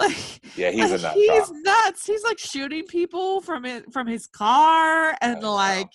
like 0.00 0.16
Yeah, 0.56 0.70
he's 0.70 0.92
a 0.92 0.98
nut 0.98 1.14
he's 1.14 1.50
nuts. 1.50 2.06
He's 2.06 2.22
like 2.24 2.38
shooting 2.38 2.84
people 2.86 3.40
from 3.40 3.64
it 3.64 3.92
from 3.92 4.06
his 4.06 4.26
car 4.26 5.16
and 5.20 5.42
like 5.42 5.88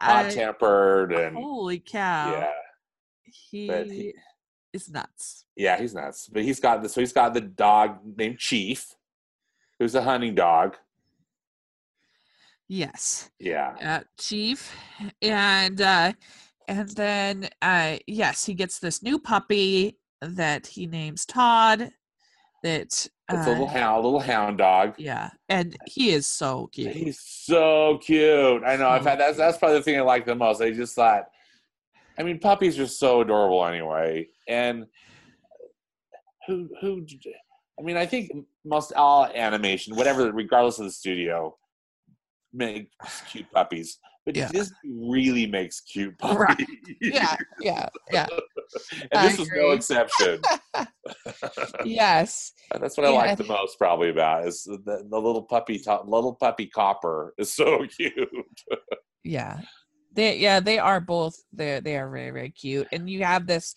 Hot 0.00 0.30
tempered 0.32 1.12
and 1.12 1.36
holy 1.36 1.78
cow. 1.78 2.32
yeah, 2.32 2.50
He, 3.24 3.66
he- 3.68 4.14
is 4.72 4.88
nuts. 4.90 5.44
yeah, 5.56 5.78
he's 5.78 5.94
nuts. 5.94 6.28
But 6.32 6.42
he's 6.42 6.58
got 6.58 6.82
the 6.82 6.88
so 6.88 7.00
he's 7.00 7.12
got 7.12 7.32
the 7.32 7.40
dog 7.40 7.98
named 8.16 8.38
Chief, 8.38 8.94
who's 9.78 9.94
a 9.94 10.02
hunting 10.02 10.34
dog. 10.34 10.76
Yes. 12.68 13.30
Yeah, 13.38 13.74
Uh, 13.82 14.00
Chief. 14.18 14.74
And 15.20 15.80
uh 15.80 16.12
and 16.66 16.88
then 16.90 17.48
uh 17.60 17.98
yes, 18.06 18.44
he 18.44 18.54
gets 18.54 18.78
this 18.78 19.02
new 19.02 19.18
puppy 19.18 19.98
that 20.20 20.66
he 20.66 20.86
names 20.86 21.26
Todd 21.26 21.90
that 22.62 22.80
it's 22.80 23.08
uh, 23.30 23.36
a 23.36 23.48
little 23.50 23.66
hound, 23.68 24.04
little 24.04 24.20
hound 24.20 24.58
dog. 24.58 24.94
yeah, 24.98 25.30
and 25.48 25.76
he 25.86 26.10
is 26.10 26.26
so 26.26 26.68
cute. 26.72 26.92
He's 26.94 27.20
so 27.20 27.98
cute. 27.98 28.62
I 28.64 28.76
know. 28.76 28.88
I've 28.88 29.04
had 29.04 29.20
that's 29.20 29.36
that's 29.36 29.58
probably 29.58 29.78
the 29.78 29.82
thing 29.82 29.98
I 29.98 30.02
like 30.02 30.24
the 30.24 30.34
most. 30.34 30.62
I 30.62 30.70
just 30.70 30.94
thought, 30.94 31.24
I 32.18 32.22
mean, 32.22 32.38
puppies 32.38 32.78
are 32.78 32.86
so 32.86 33.20
adorable 33.20 33.64
anyway, 33.66 34.28
and 34.48 34.86
who 36.46 36.68
who, 36.80 37.06
I 37.78 37.82
mean, 37.82 37.96
I 37.96 38.06
think 38.06 38.30
most 38.64 38.92
all 38.94 39.26
animation, 39.26 39.96
whatever, 39.96 40.30
regardless 40.32 40.78
of 40.78 40.86
the 40.86 40.90
studio, 40.90 41.56
makes 42.54 43.22
cute 43.30 43.50
puppies. 43.52 43.98
But 44.24 44.36
Yeah. 44.36 44.48
Disney 44.48 44.76
really 44.90 45.46
makes 45.46 45.80
cute 45.80 46.16
puppies. 46.18 46.38
Right. 46.38 46.66
yeah, 47.00 47.36
yeah, 47.60 47.88
yeah. 48.10 48.26
and 49.12 49.20
I 49.20 49.28
this 49.28 49.38
is 49.40 49.50
no 49.54 49.72
exception. 49.72 50.40
Yes. 51.84 52.52
That's 52.80 52.96
what 52.96 53.06
I 53.06 53.10
Yeah. 53.10 53.16
like 53.16 53.38
the 53.38 53.44
most, 53.44 53.78
probably 53.78 54.10
about 54.10 54.46
is 54.46 54.64
the, 54.64 55.06
the 55.08 55.18
little 55.18 55.42
puppy, 55.42 55.78
top, 55.78 56.04
little 56.08 56.34
puppy 56.34 56.66
copper 56.66 57.34
is 57.38 57.52
so 57.52 57.86
cute. 57.96 58.14
Yeah. 59.22 59.60
They 60.12 60.38
yeah, 60.38 60.60
they 60.60 60.78
are 60.78 61.00
both 61.00 61.34
they 61.52 61.80
they 61.80 61.96
are 61.96 62.08
very, 62.08 62.30
very 62.30 62.50
cute. 62.50 62.86
And 62.92 63.10
you 63.10 63.24
have 63.24 63.46
this 63.46 63.74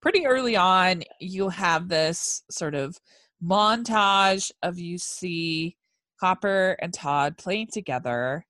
pretty 0.00 0.26
early 0.26 0.56
on, 0.56 1.02
you 1.20 1.48
have 1.50 1.88
this 1.88 2.42
sort 2.50 2.74
of 2.74 2.98
montage 3.42 4.50
of 4.62 4.78
you 4.78 4.98
see 4.98 5.76
Copper 6.24 6.76
and 6.80 6.92
Todd 6.94 7.36
playing 7.36 7.68
together. 7.72 8.46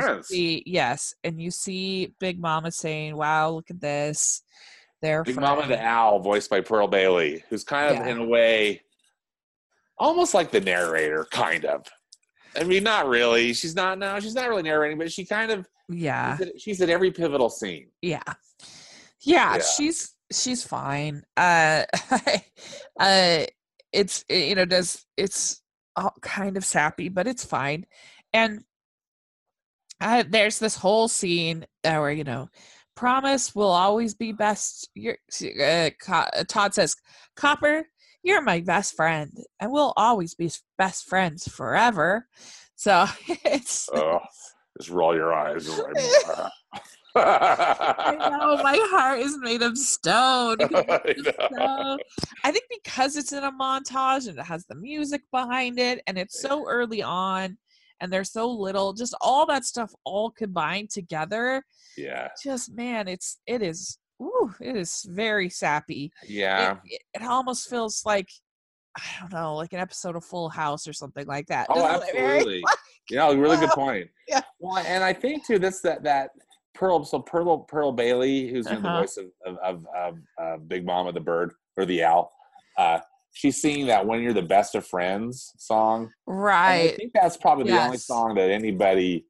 Friends. 0.00 0.26
see- 0.28 0.64
yes, 0.66 1.14
and 1.22 1.40
you 1.40 1.50
see 1.52 2.12
Big 2.18 2.40
Mama 2.40 2.72
saying, 2.72 3.16
"Wow, 3.16 3.50
look 3.50 3.70
at 3.70 3.80
this." 3.80 4.42
They're 5.00 5.22
Big 5.22 5.36
Mama 5.36 5.66
the. 5.68 5.80
Owl, 5.80 6.18
voiced 6.20 6.50
by 6.50 6.60
Pearl 6.62 6.88
Bailey, 6.88 7.44
who's 7.48 7.62
kind 7.62 7.90
of 7.90 7.96
Yeah. 8.04 8.12
in 8.12 8.18
a 8.18 8.24
way 8.24 8.82
almost 9.98 10.34
like 10.34 10.50
the 10.50 10.60
narrator, 10.60 11.26
kind 11.30 11.64
of. 11.64 11.86
I 12.58 12.64
mean, 12.64 12.82
not 12.82 13.06
really. 13.06 13.52
She's 13.52 13.76
not 13.76 13.98
now. 13.98 14.18
she's 14.18 14.34
not 14.34 14.48
really 14.48 14.62
narrating, 14.62 14.98
but 14.98 15.12
she 15.12 15.24
kind 15.24 15.52
of 15.52 15.68
Yeah. 15.88 16.36
she's 16.36 16.46
at, 16.48 16.60
she's 16.60 16.80
at 16.80 16.90
every 16.90 17.12
pivotal 17.12 17.48
scene. 17.50 17.90
Yeah. 18.02 18.22
Yeah, 19.20 19.56
Yeah. 19.56 19.62
she's 19.76 20.14
she's 20.32 20.64
fine. 20.66 21.22
Uh 21.36 21.84
uh 23.00 23.44
it's 23.92 24.24
you 24.28 24.54
know 24.56 24.64
does 24.64 25.06
it's 25.16 25.62
all 25.96 26.14
kind 26.22 26.56
of 26.56 26.64
sappy, 26.64 27.08
but 27.08 27.26
it's 27.26 27.44
fine. 27.44 27.86
And 28.32 28.64
uh, 30.00 30.24
there's 30.28 30.58
this 30.58 30.76
whole 30.76 31.08
scene 31.08 31.66
uh, 31.84 31.96
where 31.96 32.12
you 32.12 32.24
know 32.24 32.48
promise 32.94 33.54
will 33.54 33.70
always 33.70 34.14
be 34.14 34.32
best 34.32 34.88
you're 34.94 35.18
uh, 35.60 35.90
uh, 36.08 36.44
Todd 36.48 36.74
says 36.74 36.96
Copper 37.34 37.86
you're 38.26 38.42
my 38.42 38.60
best 38.60 38.96
friend 38.96 39.32
and 39.60 39.70
we'll 39.70 39.92
always 39.96 40.34
be 40.34 40.50
best 40.76 41.06
friends 41.06 41.46
forever. 41.48 42.26
So 42.74 43.06
it's 43.44 43.88
Oh, 43.94 44.18
just 44.76 44.90
roll 44.90 45.14
your 45.14 45.32
eyes. 45.32 45.70
Like. 47.16 48.16
I 48.20 48.28
know 48.38 48.62
my 48.62 48.78
heart 48.90 49.18
is 49.20 49.36
made 49.38 49.62
of 49.62 49.76
stone. 49.78 50.56
I 50.74 51.14
so- 51.56 51.98
I 52.44 52.50
think 52.52 52.64
because 52.82 53.16
it's 53.16 53.32
in 53.32 53.44
a 53.44 53.52
montage 53.52 54.28
and 54.28 54.38
it 54.38 54.44
has 54.44 54.66
the 54.66 54.74
music 54.74 55.22
behind 55.32 55.78
it 55.78 56.02
and 56.06 56.18
it's 56.18 56.40
so 56.40 56.66
early 56.68 57.02
on 57.02 57.56
and 58.00 58.12
there's 58.12 58.32
so 58.32 58.48
little, 58.50 58.92
just 58.92 59.14
all 59.20 59.46
that 59.46 59.64
stuff 59.64 59.90
all 60.04 60.30
combined 60.30 60.90
together. 60.90 61.64
yeah, 61.96 62.28
Just 62.42 62.74
man, 62.74 63.08
it's 63.08 63.38
it 63.46 63.62
is 63.62 63.98
ooh, 64.22 64.52
it 64.60 64.76
is 64.76 65.06
very 65.10 65.48
sappy. 65.48 66.10
yeah. 66.26 66.72
It, 66.72 66.78
it, 67.14 67.22
it 67.22 67.26
almost 67.26 67.68
feels 67.70 68.02
like 68.04 68.28
I 68.98 69.02
don't 69.20 69.32
know, 69.32 69.56
like 69.56 69.74
an 69.74 69.80
episode 69.80 70.16
of 70.16 70.24
Full 70.24 70.48
House 70.48 70.88
or 70.88 70.92
something 70.94 71.26
like 71.26 71.46
that. 71.48 71.66
Oh, 71.68 71.74
Doesn't 72.00 72.16
absolutely. 72.16 72.62
You 73.08 73.18
know, 73.18 73.32
really 73.36 73.56
good 73.58 73.70
point. 73.70 74.08
Yeah. 74.26 74.40
Well, 74.58 74.78
and 74.84 75.04
I 75.04 75.12
think 75.12 75.46
too, 75.46 75.60
that's 75.60 75.80
that 75.82 76.02
that 76.02 76.30
Pearl. 76.76 77.04
So 77.04 77.18
Pearl 77.20 77.58
Pearl 77.58 77.90
Bailey, 77.92 78.48
who's 78.48 78.66
in 78.66 78.82
the 78.82 78.88
Uh-huh. 78.88 79.00
voice 79.00 79.16
of 79.16 79.26
of, 79.44 79.56
of, 79.58 79.86
of 79.96 80.18
uh, 80.40 80.56
Big 80.58 80.84
Mama 80.86 81.12
the 81.12 81.20
Bird 81.20 81.52
or 81.76 81.84
the 81.86 82.04
Owl. 82.04 82.32
Uh, 82.78 82.98
she's 83.32 83.60
singing 83.60 83.86
that 83.86 84.06
"When 84.06 84.22
You're 84.22 84.32
the 84.32 84.42
Best 84.42 84.74
of 84.74 84.86
Friends" 84.86 85.52
song. 85.58 86.10
And 86.28 86.92
I 86.92 86.96
think 86.96 87.12
that's 87.14 87.36
probably 87.36 87.64
the 87.64 87.82
only 87.86 87.98
song 87.98 88.34
that 88.36 88.50
anybody 88.50 89.24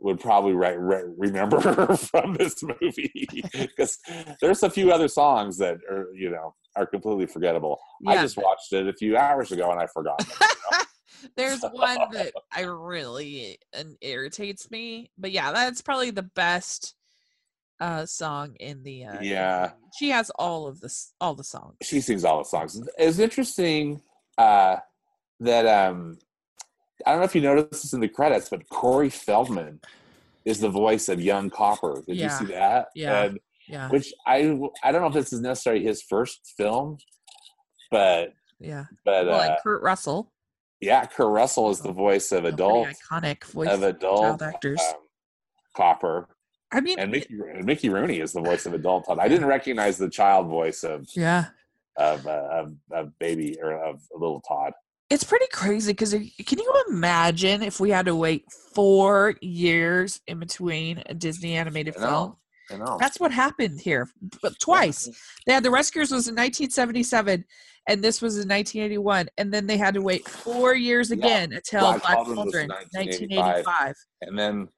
would 0.00 0.20
probably 0.20 0.52
re- 0.52 0.76
re- 0.76 1.12
remember 1.16 1.60
from 1.96 2.34
this 2.34 2.62
movie 2.62 3.28
because 3.52 3.98
there's 4.40 4.62
a 4.62 4.70
few 4.70 4.92
other 4.92 5.08
songs 5.08 5.58
that 5.58 5.76
are 5.90 6.06
you 6.14 6.30
know 6.30 6.54
are 6.76 6.86
completely 6.86 7.26
forgettable. 7.26 7.78
I 8.06 8.14
just 8.22 8.36
watched 8.36 8.72
it 8.72 8.86
a 8.88 8.92
few 8.92 9.16
hours 9.16 9.50
ago 9.52 9.70
and 9.72 9.80
I 9.80 9.86
forgot. 9.86 10.18
them. 10.18 10.28
There's 11.36 11.62
one 11.72 11.98
that 12.12 12.32
I 12.52 12.62
really 12.62 13.58
uh, 13.76 13.84
irritates 14.00 14.70
me, 14.70 15.10
but 15.18 15.30
yeah, 15.30 15.52
that's 15.52 15.82
probably 15.82 16.10
the 16.10 16.22
best 16.22 16.94
uh 17.80 18.04
song 18.04 18.56
in 18.58 18.82
the 18.82 19.04
uh 19.04 19.20
Yeah. 19.20 19.70
she 19.96 20.08
has 20.08 20.30
all 20.30 20.66
of 20.66 20.80
this 20.80 21.12
all 21.20 21.36
the 21.36 21.44
songs 21.44 21.76
she 21.80 22.00
sings 22.00 22.24
all 22.24 22.38
the 22.38 22.48
songs. 22.48 22.80
It's 22.98 23.20
interesting 23.20 24.02
uh, 24.36 24.76
that 25.40 25.66
um, 25.66 26.18
I 27.06 27.10
don't 27.10 27.20
know 27.20 27.24
if 27.24 27.34
you 27.34 27.40
noticed 27.40 27.82
this 27.82 27.92
in 27.92 28.00
the 28.00 28.08
credits, 28.08 28.48
but 28.48 28.68
Corey 28.68 29.10
Feldman 29.10 29.80
is 30.44 30.58
the 30.58 30.68
voice 30.68 31.08
of 31.08 31.20
young 31.20 31.50
Copper. 31.50 32.02
Did 32.06 32.16
you 32.16 32.28
see 32.30 32.46
that? 32.46 32.88
Yeah. 32.94 33.24
And, 33.24 33.38
yeah 33.68 33.90
which 33.90 34.12
I 34.26 34.58
I 34.82 34.92
don't 34.92 35.02
know 35.02 35.08
if 35.08 35.14
this 35.14 35.32
is 35.32 35.40
necessarily 35.40 35.84
his 35.84 36.02
first 36.02 36.54
film, 36.56 36.98
but 37.90 38.32
yeah 38.58 38.86
but 39.04 39.26
well 39.26 39.40
uh, 39.40 39.44
and 39.44 39.56
kurt 39.62 39.82
russell 39.82 40.32
yeah, 40.80 41.04
Kurt 41.06 41.28
Russell 41.28 41.70
is 41.70 41.80
the 41.80 41.92
voice 41.92 42.32
of 42.32 42.44
adult 42.44 42.88
iconic 42.88 43.44
voice 43.44 43.68
of 43.68 43.82
adult 43.82 44.22
child 44.22 44.42
actors 44.42 44.80
um, 44.88 44.94
Copper, 45.76 46.28
i 46.72 46.80
mean 46.80 46.98
and 46.98 47.10
Mickey 47.10 47.34
and 47.54 47.64
Mickey 47.64 47.88
Rooney 47.88 48.20
is 48.20 48.32
the 48.32 48.40
voice 48.40 48.66
of 48.66 48.74
adult 48.74 49.06
Todd. 49.06 49.18
I 49.20 49.28
didn't 49.28 49.46
recognize 49.46 49.98
the 49.98 50.10
child 50.10 50.48
voice 50.48 50.84
of 50.84 51.08
yeah 51.14 51.46
of 51.96 52.26
uh, 52.26 52.48
of, 52.50 52.74
of 52.92 53.18
baby 53.18 53.58
or 53.60 53.72
of 53.72 54.00
little 54.14 54.40
Todd. 54.40 54.72
it's 55.10 55.24
pretty 55.24 55.46
crazy 55.52 55.92
because 55.92 56.12
can 56.12 56.58
you 56.58 56.84
imagine 56.88 57.62
if 57.62 57.80
we 57.80 57.90
had 57.90 58.06
to 58.06 58.14
wait 58.14 58.44
four 58.74 59.34
years 59.40 60.20
in 60.26 60.38
between 60.38 61.02
a 61.06 61.14
disney 61.14 61.56
animated 61.56 61.96
I 61.96 62.00
film 62.00 62.10
know. 62.10 62.38
I 62.70 62.76
know. 62.76 62.98
That's 63.00 63.18
what 63.18 63.32
happened 63.32 63.80
here, 63.80 64.08
but 64.42 64.58
twice. 64.58 65.08
They 65.46 65.54
had 65.54 65.62
the 65.62 65.70
Rescuers 65.70 66.10
was 66.10 66.28
in 66.28 66.34
1977, 66.34 67.44
and 67.88 68.02
this 68.04 68.22
was 68.22 68.34
in 68.36 68.48
1981, 68.48 69.28
and 69.38 69.52
then 69.52 69.66
they 69.66 69.76
had 69.76 69.94
to 69.94 70.02
wait 70.02 70.28
four 70.28 70.74
years 70.74 71.10
Yeah. 71.10 71.16
again 71.16 71.52
until 71.52 71.80
Black 71.80 72.02
Black, 72.02 72.16
Cauldron 72.18 72.68
1985. 72.68 73.64
1985. 73.66 73.94
and 74.22 74.38
then 74.38 74.68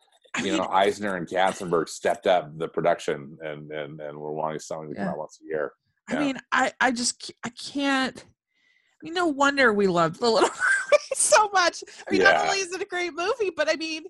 you 0.43 0.57
know 0.57 0.67
Eisner 0.71 1.17
and 1.17 1.27
Katzenberg 1.29 1.89
stepped 1.89 2.27
up 2.27 2.57
the 2.59 2.69
production 2.69 3.37
and 3.43 3.71
and 3.71 4.01
and 4.01 4.17
were 4.19 4.33
wanting 4.33 4.61
something 4.61 4.91
to 4.91 4.95
come 4.95 5.05
Yeah. 5.05 5.11
out 5.11 5.19
once 5.19 5.39
a 5.43 5.47
year. 5.47 5.73
I 6.09 6.19
mean, 6.19 6.39
I, 6.51 6.73
I 6.81 6.91
just, 6.91 7.31
I 7.45 7.51
can't. 7.51 8.17
I 8.19 9.05
mean, 9.05 9.15
no 9.15 9.27
wonder 9.29 9.73
we 9.73 9.87
loved 9.87 10.19
the 10.19 10.29
Little 10.29 10.49
Mermaid 10.49 11.01
so 11.15 11.49
much. 11.53 11.85
I 12.09 12.11
mean, 12.11 12.23
not 12.23 12.37
only 12.47 12.59
is 12.59 12.73
it 12.73 12.83
a 12.83 12.87
great 12.87 13.13
movie, 13.15 13.51
but 13.57 13.71
I 13.71 13.77
mean, 13.77 14.03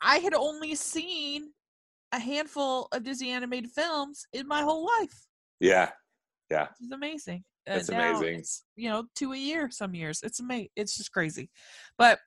I 0.00 0.18
had 0.18 0.32
only 0.32 0.74
seen 0.74 1.50
a 2.12 2.18
handful 2.18 2.88
of 2.92 3.04
Disney 3.04 3.30
animated 3.30 3.70
films 3.72 4.26
in 4.32 4.48
my 4.48 4.62
whole 4.62 4.86
life. 5.00 5.26
Yeah, 5.60 5.90
Which 6.48 6.60
is 6.80 6.92
amazing. 6.92 7.44
Uh, 7.70 7.74
It's 7.74 7.88
amazing. 7.88 8.42
you 8.76 8.88
know, 8.90 9.04
two 9.14 9.32
a 9.32 9.36
year 9.36 9.70
some 9.70 9.94
years. 9.94 10.20
It's 10.22 10.40
amazing. 10.40 10.68
It's 10.76 10.96
just 10.96 11.12
crazy. 11.12 11.50
But 11.98 12.18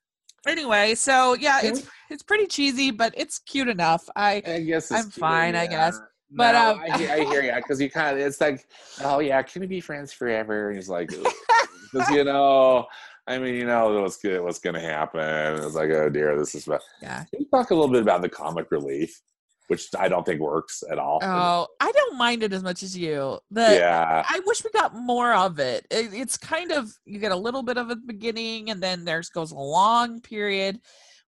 anyway, 0.47 0.95
so 0.95 1.33
yeah, 1.35 1.59
it's 1.63 1.85
it's 2.09 2.23
pretty 2.23 2.47
cheesy, 2.47 2.91
but 2.91 3.13
it's 3.17 3.39
cute 3.39 3.67
enough. 3.67 4.07
I 4.15 4.41
I 4.45 4.61
guess 4.61 4.91
I'm 4.91 5.03
cute, 5.03 5.13
fine, 5.13 5.55
I 5.55 5.63
yeah. 5.63 5.69
guess. 5.69 5.99
But, 6.31 6.53
No, 6.53 6.71
um, 6.71 6.79
I, 6.91 6.97
hear- 6.97 7.11
I 7.11 7.19
hear 7.25 7.43
you 7.43 7.53
because 7.55 7.79
you 7.79 7.89
kind 7.89 8.17
of 8.17 8.25
it's 8.25 8.41
like, 8.41 8.65
oh 9.03 9.19
yeah, 9.19 9.41
can 9.43 9.61
we 9.61 9.67
be 9.67 9.79
friends 9.79 10.11
forever? 10.11 10.69
And 10.69 10.77
he's 10.77 10.89
like, 10.89 11.09
because 11.09 12.09
you 12.11 12.23
know, 12.23 12.87
I 13.27 13.37
mean, 13.37 13.55
you 13.55 13.65
know 13.65 14.01
what's 14.01 14.17
good, 14.17 14.41
what's 14.41 14.59
going 14.59 14.73
to 14.75 14.79
happen. 14.81 15.19
It's 15.63 15.75
like, 15.75 15.91
oh 15.91 16.09
dear, 16.09 16.37
this 16.37 16.55
is. 16.55 16.65
About. 16.67 16.81
yeah. 17.01 17.19
Can 17.25 17.39
we 17.39 17.45
talk 17.45 17.71
a 17.71 17.75
little 17.75 17.91
bit 17.91 18.01
about 18.01 18.21
the 18.21 18.29
comic 18.29 18.67
relief, 18.71 19.21
which 19.67 19.87
I 19.97 20.07
don't 20.07 20.25
think 20.25 20.41
works 20.41 20.83
at 20.89 20.99
all. 20.99 21.19
Oh, 21.21 21.67
I 21.79 21.91
don't 21.91 22.17
mind 22.17 22.43
it 22.43 22.53
as 22.53 22.63
much 22.63 22.83
as 22.83 22.97
you. 22.97 23.39
The 23.51 23.75
yeah, 23.79 24.23
I 24.27 24.39
wish 24.45 24.63
we 24.63 24.69
got 24.71 24.95
more 24.95 25.33
of 25.33 25.59
it. 25.59 25.85
it. 25.89 26.13
It's 26.13 26.37
kind 26.37 26.71
of 26.71 26.91
you 27.05 27.19
get 27.19 27.31
a 27.31 27.35
little 27.35 27.63
bit 27.63 27.77
of 27.77 27.89
a 27.89 27.95
beginning, 27.95 28.69
and 28.69 28.81
then 28.81 29.05
there's 29.05 29.29
goes 29.29 29.51
a 29.51 29.55
long 29.55 30.21
period 30.21 30.79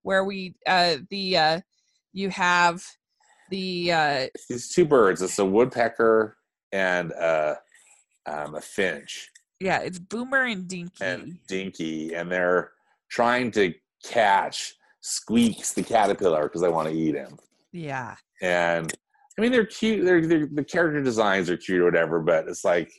where 0.03 0.23
we 0.23 0.55
uh 0.67 0.97
the 1.09 1.37
uh 1.37 1.61
you 2.13 2.29
have 2.29 2.83
the 3.49 3.91
uh 3.91 4.27
these 4.49 4.69
two 4.69 4.85
birds. 4.85 5.21
It's 5.21 5.39
a 5.39 5.45
woodpecker 5.45 6.37
and 6.71 7.13
uh, 7.13 7.55
um, 8.25 8.55
a 8.55 8.61
finch. 8.61 9.29
yeah 9.59 9.79
it's 9.79 9.99
Boomer 9.99 10.43
and 10.43 10.67
Dinky. 10.67 11.03
and 11.03 11.37
Dinky, 11.47 12.13
and 12.13 12.31
they're 12.31 12.71
trying 13.09 13.51
to 13.51 13.73
catch 14.03 14.75
Squeaks 15.01 15.73
the 15.73 15.83
caterpillar 15.83 16.43
because 16.43 16.61
they 16.61 16.69
want 16.69 16.89
to 16.89 16.93
eat 16.93 17.15
him. 17.15 17.37
yeah, 17.71 18.15
And 18.41 18.91
I 19.37 19.41
mean, 19.41 19.51
they're 19.51 19.65
cute. 19.65 20.05
They're, 20.05 20.25
they're 20.25 20.47
the 20.51 20.63
character 20.63 21.01
designs 21.01 21.49
are 21.49 21.57
cute 21.57 21.79
or 21.81 21.85
whatever, 21.85 22.19
but 22.19 22.47
it's 22.47 22.63
like 22.65 22.91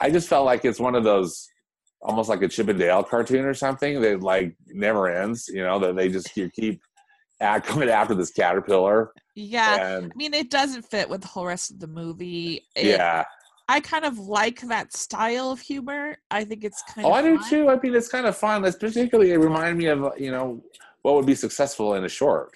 I 0.00 0.10
just 0.10 0.28
felt 0.28 0.46
like 0.46 0.64
it's 0.64 0.80
one 0.80 0.94
of 0.94 1.04
those 1.04 1.48
almost 2.00 2.28
like 2.28 2.42
a 2.42 2.48
Chip 2.48 2.68
and 2.68 2.78
Dale 2.78 3.02
cartoon 3.02 3.44
or 3.44 3.54
something 3.54 4.00
that 4.00 4.22
like 4.22 4.56
never 4.68 5.08
ends. 5.08 5.48
You 5.48 5.62
know 5.64 5.78
that 5.80 5.96
they 5.96 6.08
just 6.08 6.36
you 6.36 6.50
keep 6.50 6.80
at, 7.40 7.64
coming 7.64 7.88
after 7.88 8.14
this 8.14 8.30
caterpillar, 8.30 9.12
yeah. 9.34 9.96
and 9.96 10.12
I 10.12 10.16
mean, 10.16 10.34
it 10.34 10.50
doesn't 10.50 10.82
fit 10.82 11.08
with 11.08 11.22
the 11.22 11.28
whole 11.28 11.46
rest 11.46 11.70
of 11.70 11.80
the 11.80 11.88
movie. 11.88 12.66
It- 12.76 12.86
yeah. 12.86 13.24
I 13.68 13.78
kind 13.80 14.04
of 14.04 14.18
like 14.18 14.60
that 14.62 14.92
style 14.92 15.50
of 15.52 15.60
humor. 15.60 16.18
I 16.30 16.44
think 16.44 16.62
it's 16.64 16.82
kind 16.92 17.06
Oh, 17.06 17.10
of 17.10 17.14
I 17.14 17.22
do 17.22 17.38
fun. 17.38 17.48
too. 17.48 17.70
I 17.70 17.78
mean, 17.80 17.94
it's 17.94 18.08
kind 18.08 18.26
of 18.26 18.36
fun. 18.36 18.64
It's 18.64 18.76
particularly 18.76 19.30
it 19.30 19.38
reminded 19.38 19.76
me 19.78 19.86
of 19.86 20.12
you 20.18 20.30
know 20.32 20.62
what 21.02 21.14
would 21.14 21.26
be 21.26 21.34
successful 21.36 21.94
in 21.94 22.04
a 22.04 22.08
short. 22.08 22.50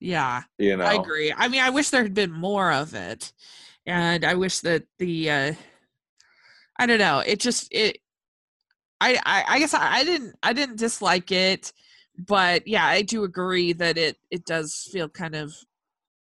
Yeah, 0.00 0.42
You 0.58 0.76
know, 0.78 0.84
I 0.84 0.94
agree. 0.94 1.32
I 1.36 1.48
mean, 1.48 1.60
I 1.60 1.70
wish 1.70 1.90
there 1.90 2.02
had 2.02 2.14
been 2.14 2.32
more 2.32 2.72
of 2.72 2.94
it, 2.94 3.32
and 3.86 4.24
I 4.24 4.34
wish 4.34 4.60
that 4.60 4.84
the 4.98 5.30
uh 5.30 5.52
I 6.78 6.86
don't 6.86 6.98
know. 6.98 7.18
It 7.20 7.38
just 7.40 7.68
it. 7.70 7.98
I 9.00 9.18
I, 9.26 9.44
I 9.46 9.58
guess 9.58 9.74
I, 9.74 9.96
I 9.98 10.04
didn't 10.04 10.34
I 10.42 10.52
didn't 10.54 10.76
dislike 10.78 11.30
it, 11.32 11.72
but 12.16 12.66
yeah, 12.66 12.86
I 12.86 13.02
do 13.02 13.24
agree 13.24 13.74
that 13.74 13.98
it 13.98 14.16
it 14.30 14.46
does 14.46 14.88
feel 14.90 15.08
kind 15.08 15.34
of 15.34 15.52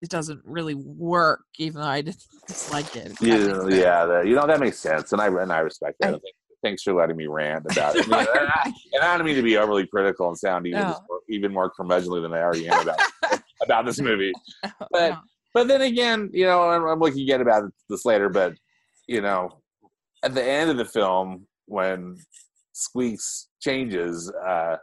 it 0.02 0.08
doesn't 0.10 0.40
really 0.44 0.74
work, 0.74 1.42
even 1.58 1.80
though 1.80 1.86
I 1.86 2.00
didn't 2.02 2.24
dislike 2.48 2.96
it. 2.96 3.16
Yeah, 3.20 3.68
yeah, 3.68 4.06
that, 4.06 4.26
you 4.26 4.34
know 4.34 4.46
that 4.48 4.58
makes 4.60 4.78
sense, 4.80 5.12
and 5.12 5.20
I 5.22 5.28
and 5.28 5.52
I 5.52 5.60
respect 5.60 5.98
that. 6.00 6.14
I- 6.14 6.18
Thanks 6.62 6.82
for 6.82 6.92
letting 6.92 7.16
me 7.16 7.26
rant 7.26 7.64
about 7.70 7.96
it. 7.96 8.04
I 8.04 8.06
mean, 8.10 8.18
and, 8.18 8.28
I, 8.28 8.72
and 8.92 9.02
I 9.02 9.16
don't 9.16 9.24
mean 9.24 9.36
to 9.36 9.42
be 9.42 9.56
overly 9.56 9.86
critical 9.86 10.28
and 10.28 10.36
sound 10.36 10.66
even 10.66 10.82
No. 10.82 10.88
just 10.90 11.00
more, 11.08 11.20
even 11.30 11.54
more 11.54 11.72
curmudgeonly 11.72 12.20
than 12.20 12.34
I 12.34 12.42
already 12.42 12.68
am 12.68 12.80
about 12.80 12.98
about 13.62 13.84
this 13.86 14.00
movie. 14.00 14.32
But 14.90 15.10
No. 15.10 15.18
but 15.54 15.68
then 15.68 15.82
again, 15.82 16.30
you 16.32 16.44
know, 16.46 16.62
I'm, 16.62 16.84
I'm 16.84 16.98
looking 17.00 17.28
at 17.30 17.40
about 17.40 17.70
this 17.88 18.04
later. 18.04 18.28
But 18.28 18.54
you 19.06 19.20
know, 19.20 19.60
at 20.22 20.34
the 20.34 20.44
end 20.44 20.70
of 20.70 20.76
the 20.76 20.84
film, 20.84 21.46
when 21.66 22.16
Squeaks 22.72 23.48
changes, 23.60 24.30
uh, 24.30 24.76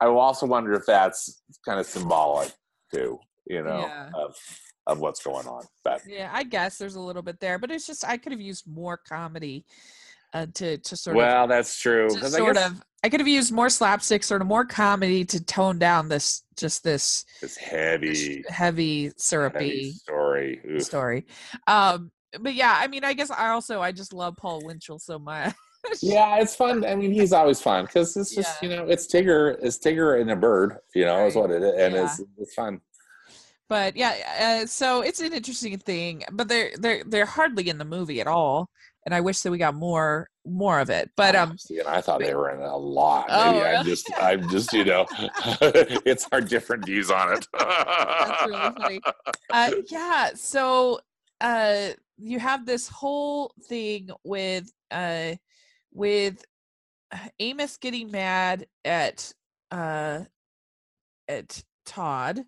I 0.00 0.06
also 0.06 0.46
wonder 0.46 0.72
if 0.74 0.84
that's 0.86 1.42
kind 1.64 1.80
of 1.80 1.86
symbolic 1.86 2.52
too. 2.92 3.18
You 3.46 3.62
know, 3.62 3.86
Yeah. 3.88 4.10
of 4.14 4.34
of 4.88 5.00
what's 5.00 5.22
going 5.22 5.46
on. 5.46 5.64
But 5.84 6.02
Yeah, 6.06 6.30
I 6.32 6.44
guess 6.44 6.78
there's 6.78 6.94
a 6.94 7.00
little 7.00 7.22
bit 7.22 7.40
there, 7.40 7.58
but 7.58 7.70
it's 7.70 7.86
just 7.86 8.04
I 8.04 8.16
could 8.16 8.32
have 8.32 8.40
used 8.40 8.66
more 8.66 8.96
comedy 8.96 9.64
uh, 10.36 10.46
to 10.54 10.78
to 10.78 10.96
sort 10.96 11.16
of 11.16 11.18
well, 11.18 11.46
that's 11.46 11.78
true. 11.78 12.08
to 12.08 12.20
'cause 12.20 12.34
I 12.34 12.38
sort 12.38 12.54
guess 12.56 12.70
of 12.70 12.82
I 13.04 13.08
could 13.08 13.20
have 13.20 13.28
used 13.28 13.52
more 13.52 13.68
slapstick, 13.70 14.22
sort 14.24 14.40
of 14.40 14.46
more 14.48 14.64
comedy 14.64 15.24
to 15.26 15.42
tone 15.44 15.78
down 15.78 16.08
this 16.08 16.42
just 16.56 16.82
this 16.82 17.24
it's 17.42 17.56
heavy. 17.56 18.08
heavy 18.08 18.44
heavy 18.48 19.12
syrupy 19.16 19.92
story. 19.92 20.60
Oof. 20.68 20.82
story. 20.82 21.26
Um, 21.66 22.10
but 22.40 22.54
yeah, 22.54 22.74
I 22.78 22.88
mean, 22.88 23.04
I 23.04 23.12
guess 23.12 23.30
I 23.30 23.48
also 23.48 23.80
I 23.80 23.92
just 23.92 24.12
love 24.12 24.36
Paul 24.36 24.60
Winchell 24.64 24.98
so 24.98 25.18
much. 25.18 25.54
Yeah, 26.02 26.38
it's 26.40 26.56
fun. 26.56 26.84
I 26.84 26.96
mean, 26.96 27.12
he's 27.12 27.32
always 27.32 27.60
fun 27.62 27.84
because 27.84 28.16
it's 28.16 28.34
just 28.34 28.60
Yeah. 28.60 28.68
you 28.68 28.76
know 28.76 28.86
it's 28.88 29.06
Tigger, 29.06 29.56
it's 29.62 29.78
Tigger 29.78 30.20
and 30.20 30.30
a 30.32 30.36
bird. 30.36 30.78
You 30.96 31.04
know, 31.04 31.26
is 31.26 31.36
what 31.36 31.50
it 31.52 31.62
is, 31.62 31.74
and 31.78 31.94
Yeah. 31.94 32.04
it's 32.06 32.20
it's 32.38 32.54
fun. 32.54 32.80
but 33.68 33.94
yeah, 33.96 34.14
uh, 34.62 34.66
so 34.66 35.02
it's 35.02 35.20
an 35.20 35.32
interesting 35.32 35.78
thing, 35.78 36.24
but 36.32 36.48
they're 36.48 36.72
they're 36.78 37.04
they're 37.06 37.26
hardly 37.38 37.68
in 37.68 37.78
the 37.78 37.84
movie 37.84 38.20
at 38.20 38.26
all, 38.26 38.68
and 39.06 39.14
I 39.14 39.20
wish 39.20 39.40
that 39.40 39.50
we 39.52 39.56
got 39.56 39.74
more 39.74 40.28
more 40.44 40.80
of 40.80 40.90
it. 40.90 41.10
But 41.16 41.34
um, 41.36 41.56
See, 41.56 41.78
and 41.78 41.88
I 41.88 42.00
thought 42.00 42.20
they 42.20 42.34
were 42.34 42.50
in 42.50 42.60
a 42.60 42.76
lot. 42.76 43.26
Oh, 43.30 43.52
Maybe 43.52 43.64
I'm 43.64 43.84
just, 43.84 44.10
I'm 44.20 44.48
just, 44.50 44.72
you 44.72 44.84
know, 44.84 45.06
it's 45.60 46.26
our 46.32 46.40
different 46.40 46.84
views 46.84 47.10
on 47.10 47.32
it. 47.32 47.46
That's 47.58 48.46
really 48.46 48.60
funny. 48.78 49.00
uh, 49.50 49.70
yeah, 49.90 50.30
so 50.34 51.00
uh, 51.40 51.90
you 52.18 52.38
have 52.40 52.66
this 52.66 52.88
whole 52.88 53.52
thing 53.68 54.10
with 54.24 54.70
uh, 54.90 55.34
with 55.92 56.44
Amos 57.38 57.76
getting 57.76 58.10
mad 58.10 58.66
at 58.84 59.32
uh, 59.70 60.20
at 61.28 61.62
Todd. 61.84 62.42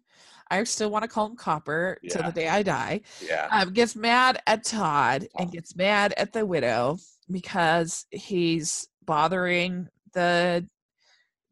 I 0.50 0.64
still 0.64 0.90
want 0.90 1.02
to 1.02 1.08
call 1.08 1.26
him 1.26 1.36
Copper 1.36 1.98
till 2.08 2.22
the 2.22 2.32
day 2.32 2.48
I 2.48 2.62
die. 2.62 3.00
Yeah, 3.26 3.48
um, 3.50 3.72
gets 3.72 3.94
mad 3.94 4.42
at 4.46 4.64
Todd 4.64 5.28
and 5.38 5.52
gets 5.52 5.76
mad 5.76 6.14
at 6.16 6.32
the 6.32 6.46
widow 6.46 6.98
because 7.30 8.06
he's 8.10 8.88
bothering 9.04 9.88
the 10.12 10.66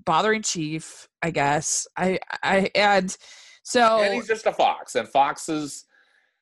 bothering 0.04 0.42
chief. 0.42 1.09
I 1.22 1.30
guess 1.30 1.87
I 1.96 2.18
I 2.42 2.70
and 2.74 3.16
so 3.62 4.02
and 4.02 4.14
he's 4.14 4.28
just 4.28 4.46
a 4.46 4.52
fox, 4.52 4.94
and 4.94 5.09
foxes 5.09 5.85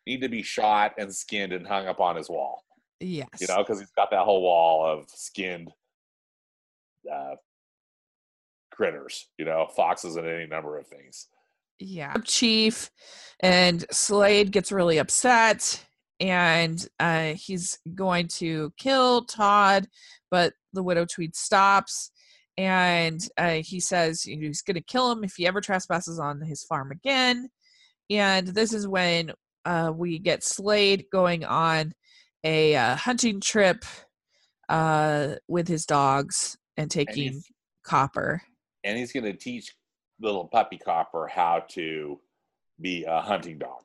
need 0.06 0.20
to 0.20 0.28
be 0.28 0.42
shot 0.42 0.92
and 0.98 1.12
skinned 1.12 1.52
and 1.52 1.66
hung 1.66 1.86
up 1.86 2.00
on 2.00 2.16
his 2.16 2.28
wall. 2.28 2.62
yes, 3.00 3.28
You 3.40 3.46
know, 3.48 3.58
because 3.58 3.80
he's 3.80 3.90
got 3.92 4.10
that 4.10 4.24
whole 4.24 4.42
wall 4.42 4.86
of 4.86 5.06
skinned 5.08 5.72
uh, 7.10 7.36
critters. 8.70 9.28
You 9.38 9.46
know, 9.46 9.66
foxes 9.74 10.16
and 10.16 10.26
any 10.26 10.46
number 10.46 10.78
of 10.78 10.86
things. 10.86 11.28
Yeah, 11.78 12.14
chief, 12.24 12.90
and 13.40 13.84
Slade 13.90 14.52
gets 14.52 14.72
really 14.72 14.98
upset 14.98 15.84
and 16.20 16.86
uh, 17.00 17.34
he's 17.34 17.78
going 17.94 18.28
to 18.28 18.72
kill 18.78 19.24
Todd, 19.24 19.88
but 20.30 20.54
the 20.72 20.82
widow 20.82 21.04
tweed 21.04 21.34
stops. 21.34 22.10
And 22.56 23.20
uh, 23.36 23.62
he 23.64 23.80
says 23.80 24.22
he's 24.22 24.62
going 24.62 24.76
to 24.76 24.80
kill 24.80 25.10
him 25.10 25.24
if 25.24 25.34
he 25.36 25.46
ever 25.46 25.60
trespasses 25.60 26.20
on 26.20 26.40
his 26.40 26.62
farm 26.62 26.92
again. 26.92 27.48
And 28.08 28.46
this 28.46 28.72
is 28.72 28.86
when 28.86 29.32
uh, 29.64 29.92
we 29.94 30.20
get 30.20 30.44
Slade 30.44 31.06
going 31.10 31.44
on 31.44 31.94
a 32.44 32.76
uh, 32.76 32.94
hunting 32.94 33.40
trip 33.40 33.84
uh, 34.68 35.34
with 35.48 35.66
his 35.66 35.84
dogs 35.84 36.56
and 36.76 36.90
taking 36.90 37.32
he's- 37.32 37.50
Copper. 37.84 38.42
And 38.84 38.98
he's 38.98 39.12
going 39.12 39.24
to 39.24 39.32
teach 39.32 39.74
little 40.20 40.46
puppy 40.46 40.78
Copper 40.78 41.26
how 41.26 41.64
to 41.70 42.20
be 42.80 43.04
a 43.04 43.20
hunting 43.20 43.58
dog. 43.58 43.82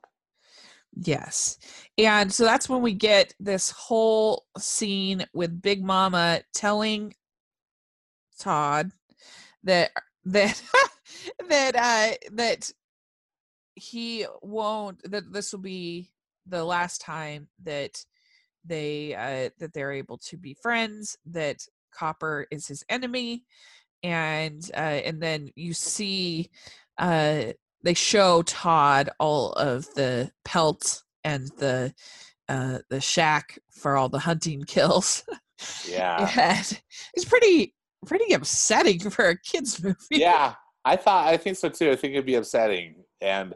Yes. 0.92 1.58
And 1.98 2.32
so 2.32 2.44
that's 2.44 2.68
when 2.68 2.82
we 2.82 2.94
get 2.94 3.34
this 3.38 3.70
whole 3.70 4.46
scene 4.58 5.24
with 5.32 5.62
Big 5.62 5.84
Mama 5.84 6.42
telling 6.52 7.14
Todd 8.38 8.90
that 9.64 9.90
that 10.26 10.62
that 11.48 11.76
uh 11.76 12.14
that 12.32 12.70
he 13.74 14.26
won't 14.42 15.00
that 15.10 15.32
this 15.32 15.52
will 15.52 15.60
be 15.60 16.10
the 16.46 16.62
last 16.62 17.00
time 17.00 17.48
that 17.62 18.04
they 18.66 19.14
uh 19.14 19.48
that 19.58 19.72
they're 19.72 19.92
able 19.92 20.18
to 20.18 20.36
be 20.36 20.54
friends 20.54 21.16
that 21.24 21.64
copper 21.90 22.46
is 22.50 22.66
his 22.66 22.84
enemy 22.90 23.44
and 24.02 24.70
uh 24.74 25.00
and 25.04 25.22
then 25.22 25.50
you 25.56 25.72
see 25.74 26.50
uh 26.98 27.44
they 27.82 27.94
show 27.94 28.42
todd 28.42 29.10
all 29.18 29.52
of 29.52 29.86
the 29.94 30.30
pelt 30.44 31.02
and 31.24 31.48
the 31.58 31.92
uh 32.48 32.78
the 32.88 33.00
shack 33.00 33.58
for 33.70 33.96
all 33.96 34.08
the 34.08 34.18
hunting 34.18 34.62
kills 34.66 35.24
Yeah. 35.88 36.30
and 36.38 36.80
it's 37.14 37.24
pretty 37.26 37.74
pretty 38.06 38.32
upsetting 38.32 38.98
for 39.10 39.28
a 39.28 39.38
kids 39.38 39.82
movie 39.82 39.96
yeah, 40.10 40.54
I 40.84 40.96
thought 40.96 41.26
I 41.28 41.36
think 41.36 41.56
so 41.58 41.68
too. 41.68 41.90
I 41.90 41.96
think 41.96 42.14
it'd 42.14 42.24
be 42.24 42.36
upsetting, 42.36 43.04
and 43.20 43.52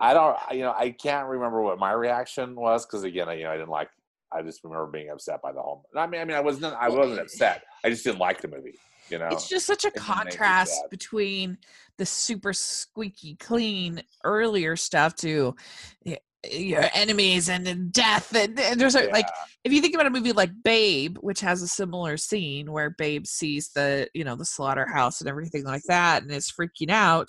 I 0.00 0.14
don't, 0.14 0.36
you 0.52 0.60
know, 0.60 0.72
I 0.76 0.90
can't 0.90 1.28
remember 1.28 1.60
what 1.60 1.78
my 1.78 1.92
reaction 1.92 2.54
was 2.56 2.86
because 2.86 3.04
again, 3.04 3.28
I, 3.28 3.34
you 3.34 3.44
know, 3.44 3.50
I 3.50 3.56
didn't 3.58 3.68
like. 3.68 3.90
I 4.32 4.40
just 4.40 4.64
remember 4.64 4.86
being 4.86 5.10
upset 5.10 5.42
by 5.42 5.52
the 5.52 5.60
whole. 5.60 5.84
I 5.94 6.06
mean, 6.06 6.22
I 6.22 6.24
mean, 6.24 6.36
I 6.38 6.40
wasn't, 6.40 6.74
I 6.74 6.88
wasn't 6.88 7.20
upset. 7.20 7.64
I 7.84 7.90
just 7.90 8.02
didn't 8.02 8.18
like 8.18 8.40
the 8.40 8.48
movie. 8.48 8.72
You 9.12 9.18
know, 9.18 9.28
It's 9.30 9.48
just 9.48 9.66
such 9.66 9.84
a 9.84 9.88
It 9.88 9.96
made 9.96 10.00
me 10.00 10.06
contrast 10.06 10.84
between 10.90 11.58
the 11.98 12.06
super 12.06 12.52
squeaky 12.52 13.36
clean 13.36 14.02
earlier 14.24 14.74
stuff 14.74 15.14
to 15.16 15.54
your 16.50 16.84
enemies 16.94 17.48
and 17.48 17.64
then 17.64 17.90
death 17.90 18.34
and, 18.34 18.58
and 18.58 18.80
there's 18.80 18.96
a, 18.96 19.08
like 19.10 19.28
if 19.62 19.72
you 19.72 19.80
think 19.80 19.94
about 19.94 20.06
a 20.06 20.10
movie 20.10 20.32
like 20.32 20.50
Babe, 20.64 21.16
which 21.20 21.40
has 21.40 21.62
a 21.62 21.68
similar 21.68 22.16
scene 22.16 22.72
where 22.72 22.90
Babe 22.90 23.26
sees 23.26 23.68
the 23.74 24.08
you 24.14 24.24
know 24.24 24.34
the 24.34 24.44
slaughterhouse 24.44 25.20
and 25.20 25.28
everything 25.28 25.64
like 25.64 25.82
that 25.88 26.22
and 26.22 26.32
is 26.32 26.50
freaking 26.50 26.90
out, 26.90 27.28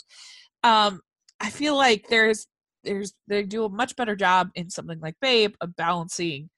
um, 0.63 1.01
I 1.39 1.49
feel 1.49 1.75
like 1.75 2.07
there's 2.07 2.47
there's 2.83 3.13
they 3.27 3.43
do 3.43 3.65
a 3.65 3.69
much 3.69 3.95
better 3.95 4.15
job 4.15 4.49
in 4.55 4.69
something 4.69 4.99
like 4.99 5.15
Babe 5.21 5.53
of 5.61 5.75
balancing 5.75 6.49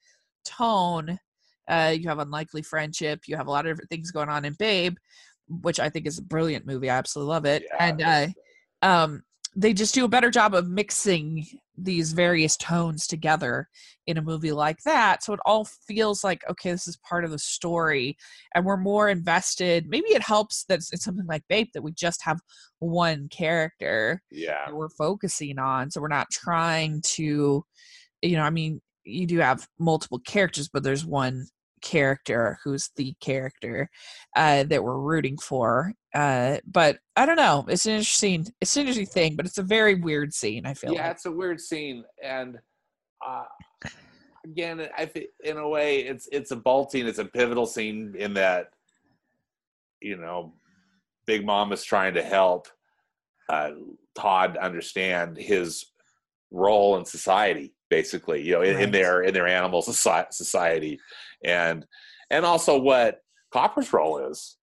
tone. 0.46 1.20
Uh, 1.68 1.94
you 1.98 2.10
have 2.10 2.20
unlikely 2.20 2.62
friendship. 2.62 3.22
You 3.28 3.38
have 3.38 3.48
a 3.48 3.52
lot 3.52 3.66
of 3.66 3.72
different 3.72 3.90
things 3.90 4.12
going 4.12 4.30
on 4.30 4.46
in 4.46 4.54
Babe, 4.54 4.96
which 5.48 5.80
I 5.80 5.90
think 5.90 6.08
is 6.08 6.20
a 6.20 6.24
brilliant 6.24 6.66
movie. 6.66 6.90
I 6.90 6.98
absolutely 6.98 7.34
love 7.34 7.46
it. 7.46 7.64
Yeah, 7.72 7.86
and 7.86 8.02
uh, 8.02 8.28
um, 8.82 9.24
they 9.56 9.74
just 9.74 9.94
do 9.94 10.06
a 10.06 10.10
better 10.10 10.30
job 10.30 10.54
of 10.54 10.68
mixing 10.68 11.46
these 11.78 12.14
various 12.14 12.58
tones 12.58 13.08
together 13.08 13.68
in 14.08 14.18
a 14.18 14.22
movie 14.22 14.52
like 14.52 14.78
that. 14.84 15.24
So 15.24 15.34
it 15.34 15.40
all 15.46 15.66
feels 15.66 16.24
like, 16.24 16.42
okay, 16.50 16.72
this 16.72 16.88
is 16.88 16.98
part 16.98 17.26
of 17.26 17.32
the 17.32 17.40
story 17.40 18.18
and 18.54 18.66
we're 18.66 18.78
more 18.78 19.10
invested. 19.10 19.88
Maybe 19.88 20.10
it 20.10 20.22
helps 20.22 20.66
that 20.66 20.80
it's, 20.92 21.04
something 21.04 21.26
like 21.26 21.44
Babe 21.50 21.68
that 21.74 21.82
we 21.82 21.92
just 21.92 22.24
have 22.24 22.40
one 22.80 23.28
character 23.30 24.22
yeah, 24.32 24.70
we're 24.72 24.90
focusing 24.90 25.60
on. 25.60 25.90
So 25.90 26.02
we're 26.02 26.08
not 26.08 26.30
trying 26.32 27.02
to, 27.02 27.66
you 28.22 28.36
know, 28.36 28.44
I 28.44 28.50
mean, 28.50 28.82
you 29.04 29.28
do 29.28 29.40
have 29.40 29.68
multiple 29.80 30.20
characters, 30.20 30.70
but 30.70 30.84
there's 30.84 31.06
one 31.06 31.48
character 31.82 32.58
who's 32.64 32.90
the 32.96 33.14
character 33.20 33.90
uh, 34.36 34.64
that 34.64 34.84
we're 34.84 35.00
rooting 35.00 35.38
for. 35.38 35.94
Uh, 36.14 36.58
but 36.66 36.98
I 37.16 37.26
don't 37.26 37.36
know. 37.36 37.66
It's 37.68 37.86
an 37.86 37.94
interesting, 37.94 38.48
it's 38.62 38.76
an 38.76 38.82
interesting 38.82 39.06
thing, 39.06 39.36
but 39.36 39.46
it's 39.46 39.58
a 39.58 39.64
very 39.64 39.96
weird 39.96 40.34
scene. 40.34 40.66
I 40.66 40.74
feel 40.74 40.94
yeah, 40.94 41.04
like. 41.04 41.12
it's 41.12 41.26
a 41.26 41.32
weird 41.32 41.60
scene, 41.60 42.04
and 42.24 42.58
uh, 43.26 43.44
again, 44.46 44.88
I 44.98 45.06
think 45.06 45.28
in 45.44 45.58
a 45.58 45.68
way, 45.68 46.00
it's 46.00 46.30
it's 46.32 46.52
a 46.52 46.56
bolting, 46.56 47.08
it's 47.08 47.20
a 47.20 47.26
pivotal 47.26 47.66
scene 47.66 48.16
in 48.18 48.34
that, 48.36 48.68
you 50.02 50.18
know, 50.18 50.54
Big 51.26 51.46
Mom 51.46 51.72
is 51.74 51.84
trying 51.84 52.14
to 52.14 52.24
help 52.24 52.68
uh, 53.50 53.72
Todd 54.16 54.58
understand 54.58 55.38
his 55.38 55.86
role 56.52 56.98
in 56.98 57.06
society, 57.06 57.74
basically, 57.96 58.42
you 58.42 58.52
know, 58.54 58.62
in, 58.62 58.78
in 58.80 58.92
their 58.92 59.22
in 59.22 59.34
their 59.34 59.48
animal 59.48 59.82
soci- 59.82 60.34
society, 60.34 61.00
and 61.44 61.86
and 62.30 62.46
also 62.46 62.78
what 62.78 63.22
Copper's 63.54 63.94
role 63.94 64.18
is, 64.30 64.58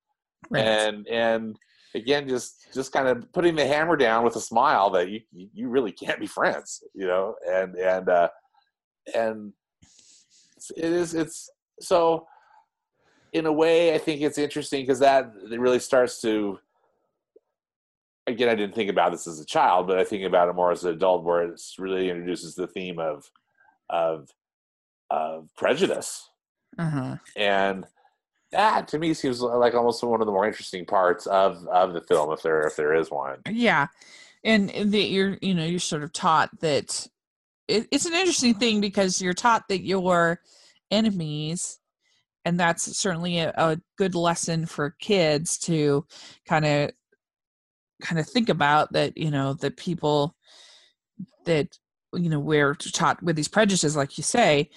Right. 0.50 0.64
and 0.66 1.06
and 1.08 1.56
again 1.94 2.28
just 2.28 2.66
just 2.74 2.92
kind 2.92 3.08
of 3.08 3.16
putting 3.32 3.54
the 3.56 3.66
hammer 3.66 3.96
down 3.96 4.24
with 4.24 4.36
a 4.36 4.40
smile 4.40 4.90
that 4.90 5.08
you 5.10 5.20
you 5.32 5.68
really 5.68 5.92
can't 5.92 6.20
be 6.20 6.26
friends 6.26 6.82
you 6.94 7.06
know? 7.06 7.34
And 7.46 7.74
and 7.76 8.08
uh 8.08 8.28
and 9.14 9.52
it 10.76 10.92
is 11.02 11.14
it's 11.14 11.50
so 11.80 12.26
in 13.32 13.46
a 13.46 13.52
way 13.62 13.94
i 13.94 13.98
think 13.98 14.20
it's 14.20 14.38
interesting 14.38 14.82
because 14.82 15.00
that 15.00 15.24
it 15.50 15.60
really 15.60 15.78
starts 15.80 16.20
to 16.20 16.58
again 18.26 18.48
i 18.48 18.54
didn't 18.54 18.74
think 18.74 18.90
about 18.90 19.12
this 19.12 19.26
as 19.26 19.40
a 19.40 19.46
child 19.46 19.86
but 19.86 19.98
i 19.98 20.04
think 20.04 20.24
about 20.24 20.48
it 20.48 20.54
more 20.54 20.70
as 20.70 20.84
an 20.84 20.92
adult 20.92 21.24
where 21.24 21.42
it 21.42 21.60
really 21.78 22.08
introduces 22.08 22.54
the 22.54 22.66
theme 22.66 22.98
of 22.98 23.30
of 23.90 24.28
of 25.10 25.54
prejudice. 25.56 26.28
Uh-huh. 26.78 27.16
and 27.36 27.86
that 28.50 28.88
to 28.88 28.98
me 28.98 29.12
seems 29.12 29.42
like 29.42 29.74
almost 29.74 30.02
one 30.02 30.22
of 30.22 30.26
the 30.26 30.32
more 30.32 30.46
interesting 30.46 30.86
parts 30.86 31.26
of 31.26 31.66
of 31.66 31.92
the 31.92 32.00
film 32.00 32.32
if 32.32 32.42
there 32.42 32.62
if 32.62 32.76
there 32.76 32.94
is 32.94 33.10
one. 33.10 33.38
Yeah, 33.50 33.88
and 34.42 34.70
that 34.70 35.08
you're 35.08 35.36
you 35.42 35.54
know 35.54 35.64
you're 35.64 35.78
sort 35.78 36.02
of 36.02 36.12
taught 36.12 36.48
that 36.60 37.06
it, 37.68 37.88
it's 37.90 38.06
an 38.06 38.14
interesting 38.14 38.54
thing 38.54 38.80
because 38.80 39.20
you're 39.20 39.34
taught 39.34 39.68
that 39.68 39.84
your 39.84 40.40
enemies, 40.90 41.78
and 42.44 42.58
that's 42.58 42.96
certainly 42.96 43.38
a, 43.38 43.52
a 43.56 43.78
good 43.98 44.14
lesson 44.14 44.64
for 44.64 44.96
kids 44.98 45.58
to 45.58 46.06
kind 46.46 46.64
of 46.64 46.90
kind 48.02 48.18
of 48.18 48.28
think 48.28 48.48
about 48.48 48.92
that 48.92 49.16
you 49.16 49.30
know 49.30 49.54
that 49.54 49.76
people 49.76 50.34
that 51.46 51.68
you 52.14 52.28
know 52.28 52.40
we're 52.40 52.74
taught 52.74 53.22
with 53.22 53.36
these 53.36 53.48
prejudices 53.48 53.96
like 53.96 54.18
you 54.18 54.24
say 54.24 54.68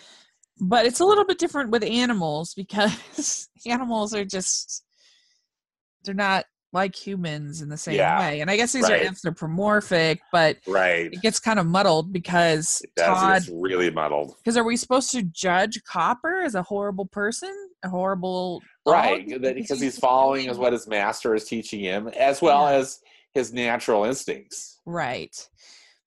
but 0.62 0.86
it's 0.86 1.02
a 1.02 1.06
little 1.06 1.26
bit 1.26 1.38
different 1.38 1.70
with 1.70 1.84
animals 1.84 2.54
because 2.54 3.50
animals 3.66 4.14
are 4.14 4.24
just 4.24 4.86
they're 6.06 6.14
not 6.14 6.46
like 6.72 6.96
humans 6.96 7.62
in 7.62 7.70
the 7.70 7.78
same 7.78 7.96
Yeah. 7.96 8.20
way. 8.20 8.42
And 8.42 8.52
I 8.52 8.58
guess 8.58 8.74
these 8.74 8.84
Right. 8.84 9.02
are 9.02 9.06
anthropomorphic, 9.06 10.20
but 10.32 10.58
Right. 10.68 11.06
it 11.06 11.22
gets 11.22 11.40
kind 11.40 11.58
of 11.58 11.66
muddled 11.66 12.12
because 12.12 12.82
It 12.84 12.92
does. 12.98 13.08
Todd 13.08 13.38
It's 13.44 13.50
really 13.50 13.90
muddled. 13.90 14.36
because 14.38 14.58
are 14.58 14.64
we 14.66 14.76
supposed 14.76 15.10
to 15.12 15.24
judge 15.24 15.82
Copper 15.86 16.42
as 16.42 16.54
a 16.54 16.64
horrible 16.64 17.06
person? 17.06 17.54
A 17.84 17.90
horrible 17.90 18.62
Right. 18.86 19.26
Because 19.28 19.80
he's 19.80 19.98
following 19.98 20.50
is 20.50 20.58
what 20.58 20.74
his 20.74 20.86
master 20.88 21.34
is 21.34 21.46
teaching 21.46 21.80
him, 21.80 22.08
as 22.10 22.42
well 22.42 22.70
Yeah. 22.70 22.78
as 22.78 23.00
his 23.36 23.54
natural 23.54 24.06
instincts. 24.06 24.80
Right. 24.86 25.36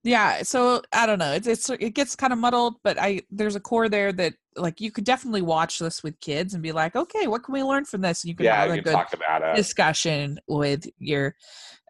Yeah, 0.05 0.43
so 0.43 0.81
I 0.93 1.07
don't 1.07 1.19
know. 1.19 1.33
It's 1.33 1.47
it's 1.47 1.69
it 1.71 1.95
gets 1.95 2.17
kind 2.17 2.33
of 2.33 2.39
muddled, 2.39 2.77
but 2.83 2.99
I 2.99 3.23
there's 3.31 3.57
a 3.57 3.61
core 3.61 3.89
there 3.89 4.13
that 4.13 4.35
like 4.57 4.81
you 4.81 4.91
could 4.91 5.05
definitely 5.05 5.43
watch 5.43 5.79
this 5.79 6.03
with 6.03 6.19
kids 6.21 6.55
and 6.55 6.63
be 6.63 6.73
like, 6.73 6.97
okay, 6.97 7.27
what 7.27 7.45
can 7.45 7.53
we 7.53 7.63
learn 7.63 7.85
from 7.85 8.01
this? 8.01 8.25
And 8.25 8.29
you 8.29 8.37
can 8.37 8.47
Yeah, 8.47 8.65
have 8.65 8.69
you 8.69 8.81
a 8.81 8.83
good 8.83 8.93
talk 8.93 9.13
about 9.13 9.43
it. 9.43 9.57
discussion 9.57 10.39
with 10.49 10.87
your 10.99 11.35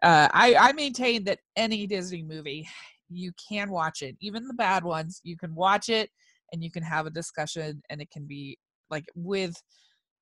uh 0.03 0.27
I 0.33 0.55
I 0.55 0.73
maintain 0.73 1.23
that 1.25 1.39
any 1.55 1.87
Disney 1.87 2.23
movie 2.23 2.67
you 3.09 3.31
can 3.49 3.71
watch 3.71 4.01
it, 4.01 4.15
even 4.21 4.47
the 4.47 4.53
bad 4.53 4.83
ones, 4.83 5.21
you 5.23 5.37
can 5.37 5.55
watch 5.55 5.89
it 5.89 6.09
and 6.51 6.63
you 6.63 6.71
can 6.71 6.83
have 6.83 7.05
a 7.05 7.11
discussion 7.11 7.81
and 7.89 8.01
it 8.01 8.09
can 8.11 8.25
be 8.25 8.57
like 8.89 9.05
with 9.15 9.55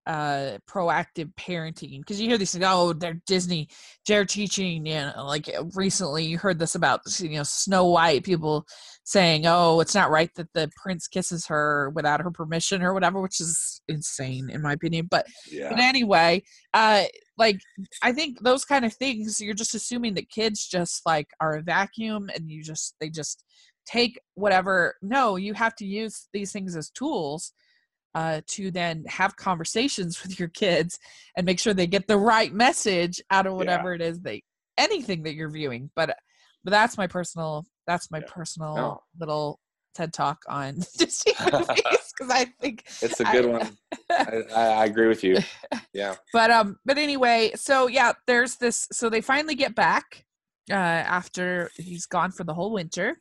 uh 0.07 0.57
proactive 0.69 1.29
parenting 1.35 1.99
because 1.99 2.19
you 2.19 2.29
hear 2.29 2.37
these 2.37 2.51
things 2.53 2.63
oh 2.65 2.93
they're 2.93 3.21
disney 3.27 3.67
they're 4.07 4.23
teaching 4.25 4.85
you 4.85 4.95
know 4.95 5.11
like 5.25 5.49
uh, 5.49 5.63
recently 5.75 6.23
you 6.23 6.37
heard 6.37 6.57
this 6.57 6.75
about 6.75 7.01
you 7.19 7.31
know 7.31 7.43
snow 7.43 7.85
white 7.85 8.23
people 8.23 8.65
saying 9.03 9.45
oh 9.45 9.81
it's 9.81 9.93
not 9.93 10.09
right 10.09 10.29
that 10.35 10.47
the 10.53 10.69
prince 10.81 11.07
kisses 11.07 11.45
her 11.45 11.91
without 11.93 12.21
her 12.21 12.31
permission 12.31 12.81
or 12.81 12.93
whatever 12.93 13.21
which 13.21 13.41
is 13.41 13.81
insane 13.89 14.49
in 14.49 14.61
my 14.61 14.71
opinion 14.73 15.05
but 15.11 15.25
Yeah. 15.51 15.69
but 15.69 15.79
anyway 15.79 16.41
uh 16.73 17.03
like 17.37 17.59
i 18.01 18.13
think 18.13 18.39
those 18.41 18.63
kind 18.63 18.85
of 18.85 18.93
things 18.93 19.41
you're 19.41 19.53
just 19.53 19.75
assuming 19.75 20.13
that 20.13 20.29
kids 20.29 20.65
just 20.65 21.01
like 21.05 21.27
are 21.41 21.57
a 21.57 21.61
vacuum 21.61 22.29
and 22.33 22.49
you 22.49 22.63
just 22.63 22.95
they 23.01 23.09
just 23.09 23.43
take 23.85 24.19
whatever 24.35 24.95
no 25.01 25.35
you 25.35 25.53
have 25.53 25.75
to 25.75 25.85
use 25.85 26.27
these 26.31 26.53
things 26.53 26.77
as 26.77 26.89
tools 26.91 27.51
uh, 28.15 28.41
to 28.47 28.71
then 28.71 29.03
have 29.07 29.35
conversations 29.35 30.21
with 30.23 30.39
your 30.39 30.49
kids 30.49 30.99
and 31.35 31.45
make 31.45 31.59
sure 31.59 31.73
they 31.73 31.87
get 31.87 32.07
the 32.07 32.17
right 32.17 32.53
message 32.53 33.21
out 33.31 33.45
of 33.45 33.53
Yeah. 33.53 33.57
whatever 33.57 33.93
it 33.93 34.01
is 34.01 34.19
they 34.21 34.43
anything 34.77 35.23
that 35.23 35.33
you're 35.33 35.49
viewing 35.49 35.89
but 35.95 36.15
but 36.63 36.71
that's 36.71 36.97
my 36.97 37.07
personal 37.07 37.65
that's 37.87 38.11
my 38.11 38.19
Yeah. 38.19 38.25
personal 38.27 38.75
No. 38.75 38.99
little 39.19 39.59
ted 39.95 40.13
talk 40.13 40.39
on 40.47 40.75
disney 40.97 41.33
movies 41.51 41.67
because 41.77 42.29
i 42.31 42.45
think 42.61 42.83
It's 43.01 43.19
a 43.19 43.23
good 43.25 43.45
one. 43.45 43.75
I, 44.11 44.43
I, 44.55 44.61
I 44.81 44.85
agree 44.85 45.07
with 45.07 45.23
you. 45.23 45.37
Yeah. 45.93 46.15
but 46.31 46.51
um 46.51 46.77
but 46.85 46.97
anyway 46.99 47.51
so 47.55 47.87
yeah 47.87 48.13
there's 48.27 48.55
this 48.57 48.87
so 48.91 49.09
they 49.09 49.21
finally 49.21 49.55
get 49.55 49.73
back 49.73 50.25
uh 50.69 50.73
after 50.75 51.71
he's 51.75 52.05
gone 52.05 52.31
for 52.31 52.43
the 52.43 52.53
whole 52.53 52.71
winter 52.71 53.19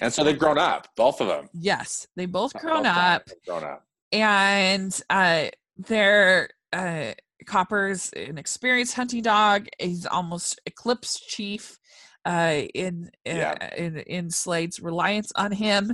And 0.00 0.12
so 0.12 0.24
they've 0.24 0.38
grown 0.38 0.58
up, 0.58 0.88
both 0.96 1.20
of 1.20 1.28
them. 1.28 1.48
yes 1.52 2.06
they 2.16 2.26
both 2.26 2.52
grown 2.54 2.82
Both 2.84 2.96
up 2.96 3.28
Grown 3.46 3.64
up. 3.64 3.86
and 4.12 5.00
uh 5.10 5.46
they're 5.76 6.48
uh 6.72 7.12
copper's 7.46 8.10
an 8.12 8.38
experienced 8.38 8.94
hunting 8.94 9.22
dog 9.22 9.66
he's 9.78 10.06
almost 10.06 10.60
eclipsed 10.66 11.28
chief 11.28 11.78
uh 12.24 12.62
in 12.74 13.10
uh, 13.28 13.30
Yeah. 13.30 13.74
in 13.76 13.98
in 13.98 14.30
slade's 14.30 14.80
reliance 14.80 15.30
on 15.36 15.52
him 15.52 15.92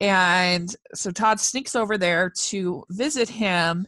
and 0.00 0.74
so 0.94 1.10
todd 1.10 1.40
sneaks 1.40 1.74
over 1.76 1.98
there 1.98 2.30
to 2.30 2.84
visit 2.90 3.28
him 3.28 3.86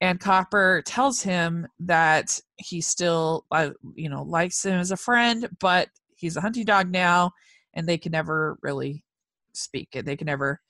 and 0.00 0.18
copper 0.18 0.82
tells 0.86 1.20
him 1.22 1.66
that 1.80 2.40
he 2.56 2.80
still 2.80 3.44
uh, 3.52 3.70
you 3.94 4.08
know 4.08 4.22
likes 4.22 4.64
him 4.64 4.80
as 4.80 4.90
a 4.90 4.96
friend 4.96 5.48
but 5.60 5.88
he's 6.16 6.36
a 6.36 6.40
hunting 6.40 6.64
dog 6.64 6.90
now 6.90 7.30
and 7.74 7.86
they 7.86 7.98
can 7.98 8.12
never 8.12 8.58
really 8.62 9.04
speak 9.52 9.88
and 9.94 10.06
they 10.06 10.16
can 10.16 10.26
never 10.26 10.60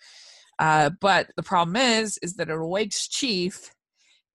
uh, 0.59 0.91
but 1.01 1.29
the 1.37 1.43
problem 1.43 1.77
is 1.77 2.19
is 2.23 2.35
that 2.35 2.49
it 2.51 2.57
awakes 2.59 3.09
chief 3.09 3.71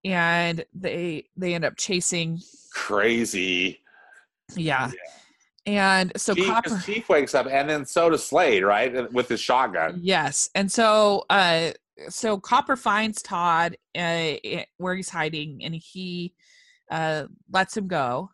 and 0.03 0.63
they 0.73 1.25
they 1.35 1.55
end 1.55 1.65
up 1.65 1.75
chasing 1.77 2.39
Crazy. 2.73 3.79
yeah, 4.55 4.91
and 5.65 6.11
so 6.15 6.35
Chief, 6.35 6.45
copper 6.45 6.79
Chief 6.85 7.09
wakes 7.09 7.33
up, 7.33 7.47
and 7.49 7.67
then 7.69 7.85
so 7.85 8.09
does 8.11 8.23
Slade, 8.23 8.63
right? 8.63 9.11
With 9.11 9.27
his 9.29 9.39
shotgun. 9.39 9.99
yes 10.01 10.49
and 10.53 10.71
so 10.71 11.23
uh 11.29 11.71
so 12.09 12.37
copper 12.37 12.75
finds 12.75 13.21
todd 13.21 13.77
uh, 13.97 14.33
where 14.77 14.95
he's 14.95 15.09
hiding 15.09 15.61
and 15.63 15.73
he 15.73 16.33
uh 16.91 17.23
lets 17.51 17.75
him 17.75 17.87
go 17.87 18.29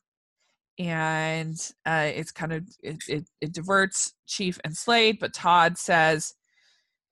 and 0.81 1.73
uh 1.85 2.09
it's 2.11 2.31
kind 2.31 2.51
of 2.51 2.63
it, 2.81 2.97
it, 3.07 3.23
it 3.39 3.53
diverts 3.53 4.13
chief 4.25 4.59
and 4.63 4.75
slade 4.75 5.17
but 5.19 5.31
todd 5.31 5.77
says 5.77 6.33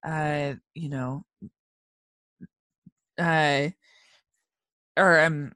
uh 0.07 0.53
you 0.73 0.89
know 0.89 1.23
uh 3.19 3.69
or 4.97 5.19
um 5.19 5.51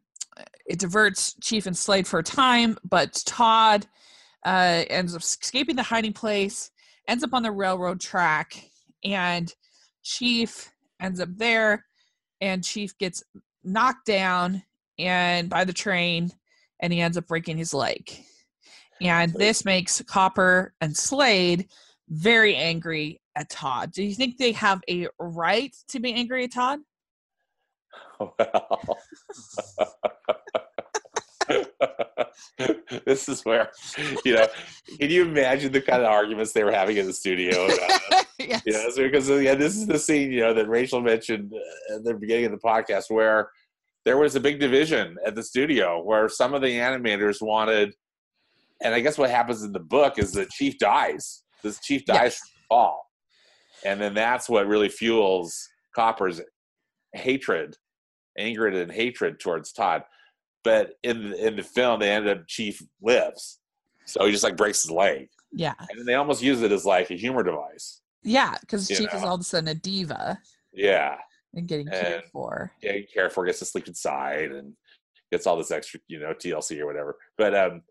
it 0.68 0.78
diverts 0.78 1.36
chief 1.42 1.66
and 1.66 1.76
slade 1.76 2.06
for 2.06 2.20
a 2.20 2.24
time 2.24 2.78
but 2.88 3.20
todd 3.26 3.88
uh 4.46 4.84
ends 4.92 5.16
up 5.16 5.22
escaping 5.22 5.76
the 5.76 5.82
hiding 5.82 6.14
place 6.14 6.70
ends 7.08 7.24
up 7.24 7.34
on 7.34 7.42
the 7.42 7.52
railroad 7.52 8.00
track 8.00 8.70
and 9.04 9.56
chief 10.04 10.72
ends 11.02 11.20
up 11.20 11.30
there 11.36 11.84
and 12.42 12.64
chief 12.64 12.96
gets 13.00 13.24
knocked 13.64 14.06
down 14.06 14.62
and 15.00 15.50
by 15.50 15.64
the 15.64 15.74
train 15.74 16.32
and 16.84 16.94
he 16.94 17.02
ends 17.02 17.18
up 17.18 17.26
breaking 17.26 17.58
his 17.58 17.74
leg 17.74 18.12
and 19.02 19.34
this 19.34 19.66
makes 19.66 20.02
copper 20.04 20.74
and 20.80 20.96
slade 20.96 21.68
very 22.10 22.56
angry 22.56 23.20
at 23.36 23.50
todd 23.50 23.92
do 23.92 24.04
you 24.04 24.14
think 24.14 24.38
they 24.38 24.52
have 24.52 24.82
a 24.88 25.08
right 25.20 25.76
to 25.88 26.00
be 26.00 26.14
angry 26.14 26.44
at 26.44 26.54
todd 26.54 26.80
Well, 28.20 28.36
this 33.06 33.28
is 33.28 33.44
where, 33.44 33.70
you 34.26 34.34
know, 34.36 34.48
can 35.00 35.10
you 35.10 35.24
imagine 35.24 35.72
the 35.72 35.82
kind 35.82 36.02
of 36.02 36.08
arguments 36.08 36.52
they 36.52 36.64
were 36.64 36.72
having 36.72 36.98
in 36.98 37.06
the 37.06 37.14
studio? 37.14 37.66
Uh, 37.66 38.24
yes. 38.40 38.62
yeah, 38.66 38.90
so 38.90 39.04
because 39.04 39.30
yeah, 39.30 39.56
this 39.56 39.76
is 39.76 39.88
the 39.88 40.00
scene 40.00 40.32
you 40.32 40.42
know 40.42 40.54
that 40.54 40.68
Rachel 40.68 41.02
mentioned 41.02 41.54
uh, 41.54 41.96
at 41.96 42.04
the 42.04 42.14
beginning 42.14 42.46
of 42.46 42.52
the 42.52 42.58
podcast 42.58 43.10
where 43.10 43.50
there 44.06 44.18
was 44.18 44.36
a 44.36 44.40
big 44.40 44.60
division 44.60 45.18
at 45.26 45.36
the 45.36 45.44
studio 45.44 46.02
where 46.04 46.28
some 46.30 46.54
of 46.54 46.62
the 46.62 46.68
animators 46.72 47.42
wanted, 47.42 47.94
and 48.84 48.94
I 48.94 49.00
guess 49.00 49.18
what 49.18 49.30
happens 49.30 49.64
in 49.64 49.72
the 49.72 49.80
book 49.80 50.20
is 50.20 50.34
that 50.34 50.50
Chief 50.50 50.78
dies. 50.78 51.44
This 51.64 51.80
Chief 51.80 52.04
dies 52.06 52.18
Yes. 52.18 52.38
from 52.40 52.50
the 52.56 52.66
fall, 52.70 53.10
and 53.86 54.02
then 54.02 54.14
that's 54.14 54.50
what 54.50 54.68
really 54.68 54.90
fuels 54.90 55.68
Copper's 55.96 56.42
hatred, 57.14 57.76
anger, 58.38 58.68
and 58.68 58.92
hatred 58.92 59.40
towards 59.40 59.72
Todd. 59.72 60.04
But 60.64 60.94
in 61.04 61.30
the, 61.30 61.48
in 61.48 61.56
the 61.56 61.64
film, 61.64 62.00
they 62.00 62.10
ended 62.12 62.38
up 62.38 62.48
Chief 62.48 62.82
lives, 63.02 63.60
so 64.06 64.26
he 64.26 64.32
just 64.32 64.44
like 64.44 64.58
breaks 64.58 64.84
his 64.84 64.92
leg, 64.92 65.30
yeah 65.52 65.76
and 65.92 66.06
they 66.08 66.16
almost 66.16 66.42
use 66.42 66.62
it 66.62 66.72
as 66.72 66.84
like 66.86 67.12
a 67.12 67.14
humor 67.16 67.44
device. 67.44 68.02
yeah 68.24 68.56
because 68.62 68.88
chief 68.88 69.14
is 69.14 69.22
all 69.24 69.36
of 69.36 69.42
a 69.42 69.44
sudden 69.44 69.68
a 69.70 69.76
diva 69.76 70.40
Yeah, 70.74 71.16
and 71.54 71.68
getting 71.68 71.88
cared 71.88 72.24
And- 72.24 72.32
for 72.32 72.72
yeah, 72.82 72.94
for 73.30 73.46
gets 73.46 73.60
to 73.60 73.66
sleep 73.66 73.88
inside 73.88 74.52
and 74.52 74.74
gets 75.32 75.48
all 75.48 75.58
this 75.58 75.72
extra, 75.72 76.00
you 76.08 76.20
know, 76.20 76.34
TLC 76.34 76.80
or 76.80 76.86
whatever. 76.86 77.18
But 77.38 77.56
um, 77.56 77.82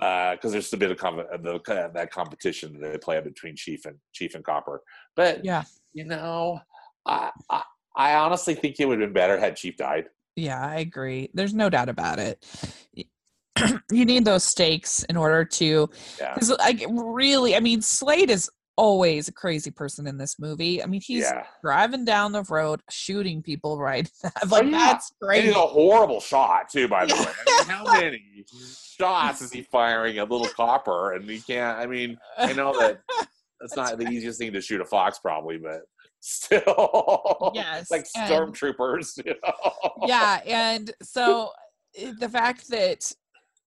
uh, 0.00 0.32
because 0.34 0.52
there's 0.52 0.72
a 0.72 0.76
bit 0.78 0.90
of 0.90 0.96
com- 0.96 1.16
the 1.42 1.58
kind 1.60 1.92
that 1.94 2.10
competition 2.10 2.80
that 2.80 2.92
they 2.92 2.98
play 2.98 3.20
between 3.20 3.54
Chief 3.56 3.84
and 3.84 3.96
Chief 4.12 4.34
and 4.34 4.44
Copper. 4.44 4.82
But 5.16 5.44
yeah 5.44 5.64
you 5.92 6.04
know, 6.04 6.60
I, 7.04 7.30
I 7.50 7.62
I 7.96 8.14
honestly 8.14 8.54
think 8.54 8.76
it 8.78 8.86
would 8.86 9.00
have 9.00 9.08
been 9.08 9.12
better 9.14 9.38
had 9.38 9.56
Chief 9.56 9.76
died. 9.76 10.06
Yeah, 10.36 10.64
I 10.64 10.76
agree. 10.76 11.28
There's 11.34 11.52
no 11.52 11.68
doubt 11.68 11.88
about 11.88 12.18
it. 12.18 12.46
You 13.92 14.04
need 14.06 14.24
those 14.24 14.44
stakes 14.44 15.02
in 15.02 15.16
order 15.18 15.44
to, 15.44 15.90
Yeah, 16.18 16.32
because 16.32 16.50
like 16.50 16.82
really, 16.88 17.54
I 17.56 17.60
mean, 17.60 17.82
Slade 17.82 18.30
is 18.30 18.48
always 18.80 19.28
a 19.28 19.32
crazy 19.32 19.70
person 19.70 20.06
in 20.06 20.16
this 20.16 20.38
movie. 20.38 20.82
I 20.82 20.86
mean, 20.86 21.02
he's 21.02 21.24
yeah. 21.24 21.44
driving 21.62 22.06
down 22.06 22.32
the 22.32 22.44
road, 22.44 22.80
shooting 22.88 23.42
people 23.42 23.78
right. 23.78 24.10
like 24.24 24.32
Oh, 24.50 24.62
yeah. 24.62 24.70
that's 24.70 25.12
great. 25.20 25.44
he's 25.44 25.54
a 25.54 25.58
horrible 25.58 26.18
shot 26.18 26.70
too, 26.70 26.88
by 26.88 27.04
the 27.04 27.14
way. 27.14 27.20
I 27.20 27.58
mean, 27.58 27.68
how 27.68 27.84
many 28.00 28.22
shots 28.98 29.42
is 29.42 29.52
he 29.52 29.60
firing 29.60 30.16
at 30.16 30.30
little 30.30 30.48
Copper? 30.48 31.12
And 31.12 31.28
he 31.28 31.40
can't. 31.40 31.78
I 31.78 31.84
mean, 31.84 32.16
I 32.38 32.54
know 32.54 32.72
that 32.80 33.02
that's 33.60 33.76
not 33.76 33.98
the 33.98 34.08
easiest 34.08 34.38
thing 34.38 34.54
to 34.54 34.62
shoot 34.62 34.80
a 34.80 34.86
fox, 34.86 35.18
probably, 35.18 35.58
but 35.58 35.82
still, 36.20 37.52
Yes, 37.54 37.90
like 37.90 38.06
stormtroopers. 38.16 39.22
You 39.26 39.34
know? 39.44 40.06
yeah, 40.06 40.40
and 40.46 40.90
so 41.02 41.50
eh, 41.98 42.12
the 42.18 42.30
fact 42.30 42.70
that 42.70 43.12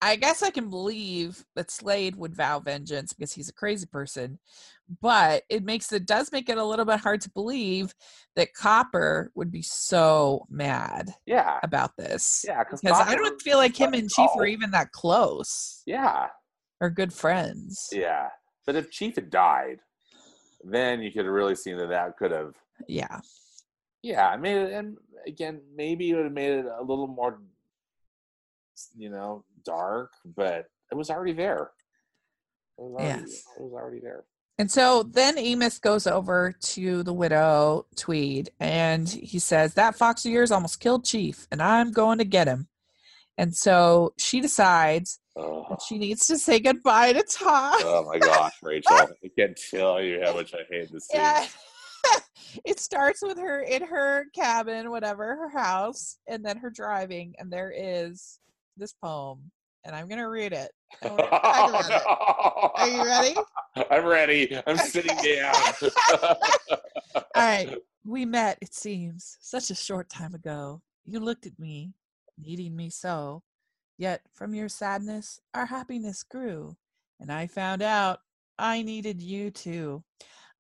I 0.03 0.17
guess 0.17 0.43
I 0.43 0.49
can 0.49 0.69
believe 0.69 1.45
that 1.55 1.71
Slade 1.71 2.17
would 2.17 2.35
vow 2.35 2.59
vengeance 2.59 3.13
because 3.13 3.31
he's 3.31 3.47
a 3.47 3.53
crazy 3.53 3.85
person, 3.85 4.37
but 5.01 5.43
it 5.49 5.63
makes 5.63 5.93
it 5.93 6.05
does 6.05 6.29
make 6.31 6.49
it 6.49 6.57
a 6.57 6.65
little 6.65 6.83
bit 6.83 6.99
hard 6.99 7.21
to 7.21 7.29
believe 7.29 7.95
that 8.35 8.53
Copper 8.53 9.31
would 9.33 9.49
be 9.49 9.61
so 9.61 10.45
mad 10.49 11.13
Yeah, 11.25 11.57
about 11.63 11.95
this. 11.97 12.43
yeah, 12.45 12.63
Because 12.69 12.99
I 12.99 13.15
don't 13.15 13.41
feel 13.41 13.57
like 13.57 13.79
him 13.79 13.93
and 13.93 14.09
Chief 14.09 14.29
are 14.35 14.43
oh. 14.43 14.47
even 14.47 14.71
that 14.71 14.91
close 14.91 15.83
Yeah, 15.85 16.27
or 16.81 16.89
good 16.89 17.13
friends. 17.13 17.87
yeah. 17.93 18.27
But 18.65 18.75
if 18.75 18.91
Chief 18.91 19.15
had 19.15 19.29
died, 19.29 19.79
then 20.65 21.01
you 21.01 21.11
could 21.13 21.23
have 21.25 21.33
really 21.33 21.55
seen 21.55 21.77
that 21.77 21.89
that 21.89 22.17
could 22.17 22.31
have. 22.31 22.55
Yeah. 22.89 23.21
Yeah, 24.01 24.27
I 24.27 24.35
mean, 24.35 24.57
and 24.57 24.97
again, 25.25 25.61
maybe 25.73 26.09
it 26.09 26.15
would 26.15 26.25
have 26.25 26.33
made 26.33 26.51
it 26.51 26.65
a 26.65 26.81
little 26.83 27.07
more, 27.07 27.39
you 28.97 29.09
know, 29.09 29.45
dark, 29.65 30.11
but 30.35 30.65
it 30.91 30.95
was 30.95 31.09
already 31.09 31.33
there. 31.33 31.71
It 32.77 32.81
was 32.81 32.93
already, 32.93 33.21
Yes. 33.21 33.43
it 33.57 33.61
was 33.61 33.73
already 33.73 33.99
there. 33.99 34.23
And 34.59 34.69
so 34.71 35.03
then 35.03 35.37
Amos 35.39 35.79
goes 35.79 36.05
over 36.05 36.53
to 36.61 37.01
the 37.03 37.13
widow 37.13 37.87
Tweed 37.95 38.51
and 38.59 39.09
he 39.09 39.39
says, 39.39 39.73
That 39.73 39.95
fox 39.95 40.25
of 40.25 40.31
yours 40.31 40.51
almost 40.51 40.79
killed 40.79 41.05
Chief, 41.05 41.47
and 41.51 41.61
I'm 41.61 41.91
going 41.91 42.19
to 42.19 42.25
get 42.25 42.47
him. 42.47 42.67
And 43.37 43.55
so 43.55 44.13
she 44.17 44.41
decides 44.41 45.19
Oh, 45.35 45.65
that 45.69 45.81
she 45.81 45.97
needs 45.97 46.27
to 46.27 46.37
say 46.37 46.59
goodbye 46.59 47.13
to 47.13 47.23
Todd. 47.23 47.77
oh 47.79 48.05
my 48.07 48.19
gosh, 48.19 48.53
Rachel! 48.61 48.93
I 48.95 49.07
can't 49.37 49.59
tell 49.71 49.99
you 49.99 50.21
how 50.23 50.35
much 50.35 50.53
I 50.53 50.59
hate 50.69 50.91
this 50.91 51.07
scene. 51.07 51.19
Yeah. 51.21 51.47
it 52.65 52.79
starts 52.79 53.23
with 53.23 53.39
her 53.39 53.61
in 53.61 53.81
her 53.83 54.25
cabin, 54.35 54.91
whatever, 54.91 55.35
her 55.35 55.49
house, 55.49 56.19
and 56.27 56.45
then 56.45 56.57
her 56.57 56.69
driving, 56.69 57.33
and 57.39 57.51
there 57.51 57.73
is 57.75 58.39
this 58.77 58.93
poem. 58.93 59.51
And 59.85 59.95
I'm 59.95 60.07
gonna 60.07 60.29
read 60.29 60.53
it. 60.53 60.71
and 61.01 61.11
we're 61.11 61.17
gonna 61.17 61.29
talk 61.29 61.69
about 61.69 61.91
it. 61.91 62.81
Are 62.81 62.87
you 62.89 63.03
ready? 63.03 63.35
I'm 63.91 64.05
ready. 64.05 64.61
I'm 64.65 64.77
sitting 64.77 65.17
down. 65.17 65.55
All 67.15 67.23
right. 67.35 67.75
We 68.05 68.25
met, 68.25 68.57
it 68.61 68.73
seems, 68.73 69.37
such 69.39 69.71
a 69.71 69.75
short 69.75 70.09
time 70.09 70.33
ago. 70.33 70.81
You 71.05 71.21
looked 71.21 71.45
at 71.45 71.57
me, 71.57 71.93
needing 72.37 72.75
me 72.75 72.89
so. 72.89 73.43
Yet 73.97 74.23
from 74.33 74.53
your 74.53 74.67
sadness, 74.67 75.39
our 75.53 75.65
happiness 75.65 76.21
grew. 76.21 76.75
And 77.21 77.31
I 77.31 77.47
found 77.47 77.81
out 77.81 78.19
I 78.59 78.81
needed 78.81 79.21
you 79.21 79.51
too. 79.51 80.03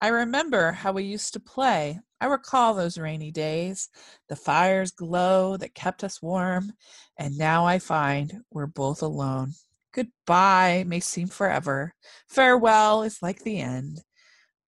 I 0.03 0.09
remember 0.09 0.73
how 0.73 0.91
we 0.91 1.05
used 1.05 1.31
to 1.31 1.39
play. 1.39 1.97
I 2.19 2.25
recall 2.25 2.73
those 2.73 2.97
rainy 2.97 3.31
days, 3.31 3.87
the 4.27 4.35
fire's 4.35 4.91
glow 4.91 5.55
that 5.55 5.75
kept 5.75 6.03
us 6.03 6.21
warm. 6.21 6.73
And 7.17 7.37
now 7.37 7.65
I 7.65 7.79
find 7.79 8.41
we're 8.51 8.65
both 8.65 9.01
alone. 9.01 9.53
Goodbye 9.93 10.83
may 10.85 10.99
seem 10.99 11.29
forever. 11.29 11.93
Farewell 12.27 13.03
is 13.03 13.21
like 13.21 13.43
the 13.43 13.61
end. 13.61 14.01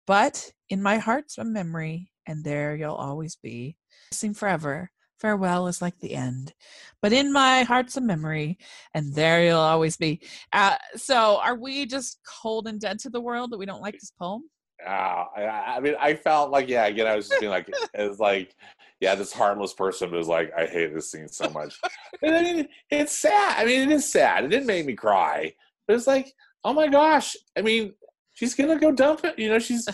But 0.07 0.53
in 0.69 0.81
my 0.81 0.99
heart's 0.99 1.37
a 1.37 1.43
memory, 1.43 2.13
and 2.25 2.41
there 2.45 2.73
you'll 2.73 2.95
always 2.95 3.35
be. 3.35 3.75
Seem 4.13 4.33
forever. 4.33 4.89
Farewell 5.19 5.67
is 5.67 5.81
like 5.81 5.99
the 5.99 6.13
end. 6.13 6.53
But 7.01 7.11
in 7.11 7.33
my 7.33 7.63
heart's 7.63 7.97
a 7.97 8.01
memory, 8.01 8.57
and 8.93 9.13
there 9.13 9.43
you'll 9.43 9.57
always 9.57 9.97
be. 9.97 10.21
Uh, 10.53 10.77
so 10.95 11.41
are 11.43 11.55
we 11.55 11.85
just 11.87 12.21
cold 12.25 12.69
and 12.69 12.79
dead 12.79 12.99
to 12.99 13.09
the 13.09 13.19
world 13.19 13.51
that 13.51 13.57
we 13.57 13.65
don't 13.65 13.81
like 13.81 13.95
this 13.95 14.13
poem? 14.17 14.43
Ah, 14.85 15.27
I, 15.35 15.77
I 15.77 15.79
mean, 15.79 15.95
I 15.99 16.15
felt 16.15 16.51
like, 16.51 16.67
yeah, 16.67 16.85
again, 16.85 17.07
I 17.07 17.15
was 17.15 17.27
just 17.27 17.39
being 17.39 17.51
like, 17.51 17.69
it's 17.93 18.19
like, 18.19 18.55
yeah, 18.99 19.15
this 19.15 19.33
harmless 19.33 19.73
person 19.73 20.11
was 20.11 20.27
like, 20.27 20.51
I 20.57 20.65
hate 20.65 20.93
this 20.93 21.11
scene 21.11 21.27
so 21.27 21.49
much. 21.49 21.79
and 22.21 22.35
I 22.35 22.41
mean, 22.41 22.67
it's 22.89 23.13
sad. 23.13 23.61
I 23.61 23.65
mean, 23.65 23.89
it 23.89 23.93
is 23.93 24.09
sad. 24.11 24.45
It 24.45 24.49
didn't 24.49 24.67
make 24.67 24.85
me 24.85 24.93
cry, 24.93 25.53
but 25.87 25.95
it's 25.95 26.07
like, 26.07 26.33
oh 26.63 26.73
my 26.73 26.87
gosh. 26.87 27.35
I 27.57 27.61
mean, 27.61 27.93
she's 28.33 28.53
gonna 28.53 28.77
go 28.77 28.91
dump 28.91 29.23
it. 29.23 29.39
You 29.39 29.49
know, 29.49 29.59
she's 29.59 29.87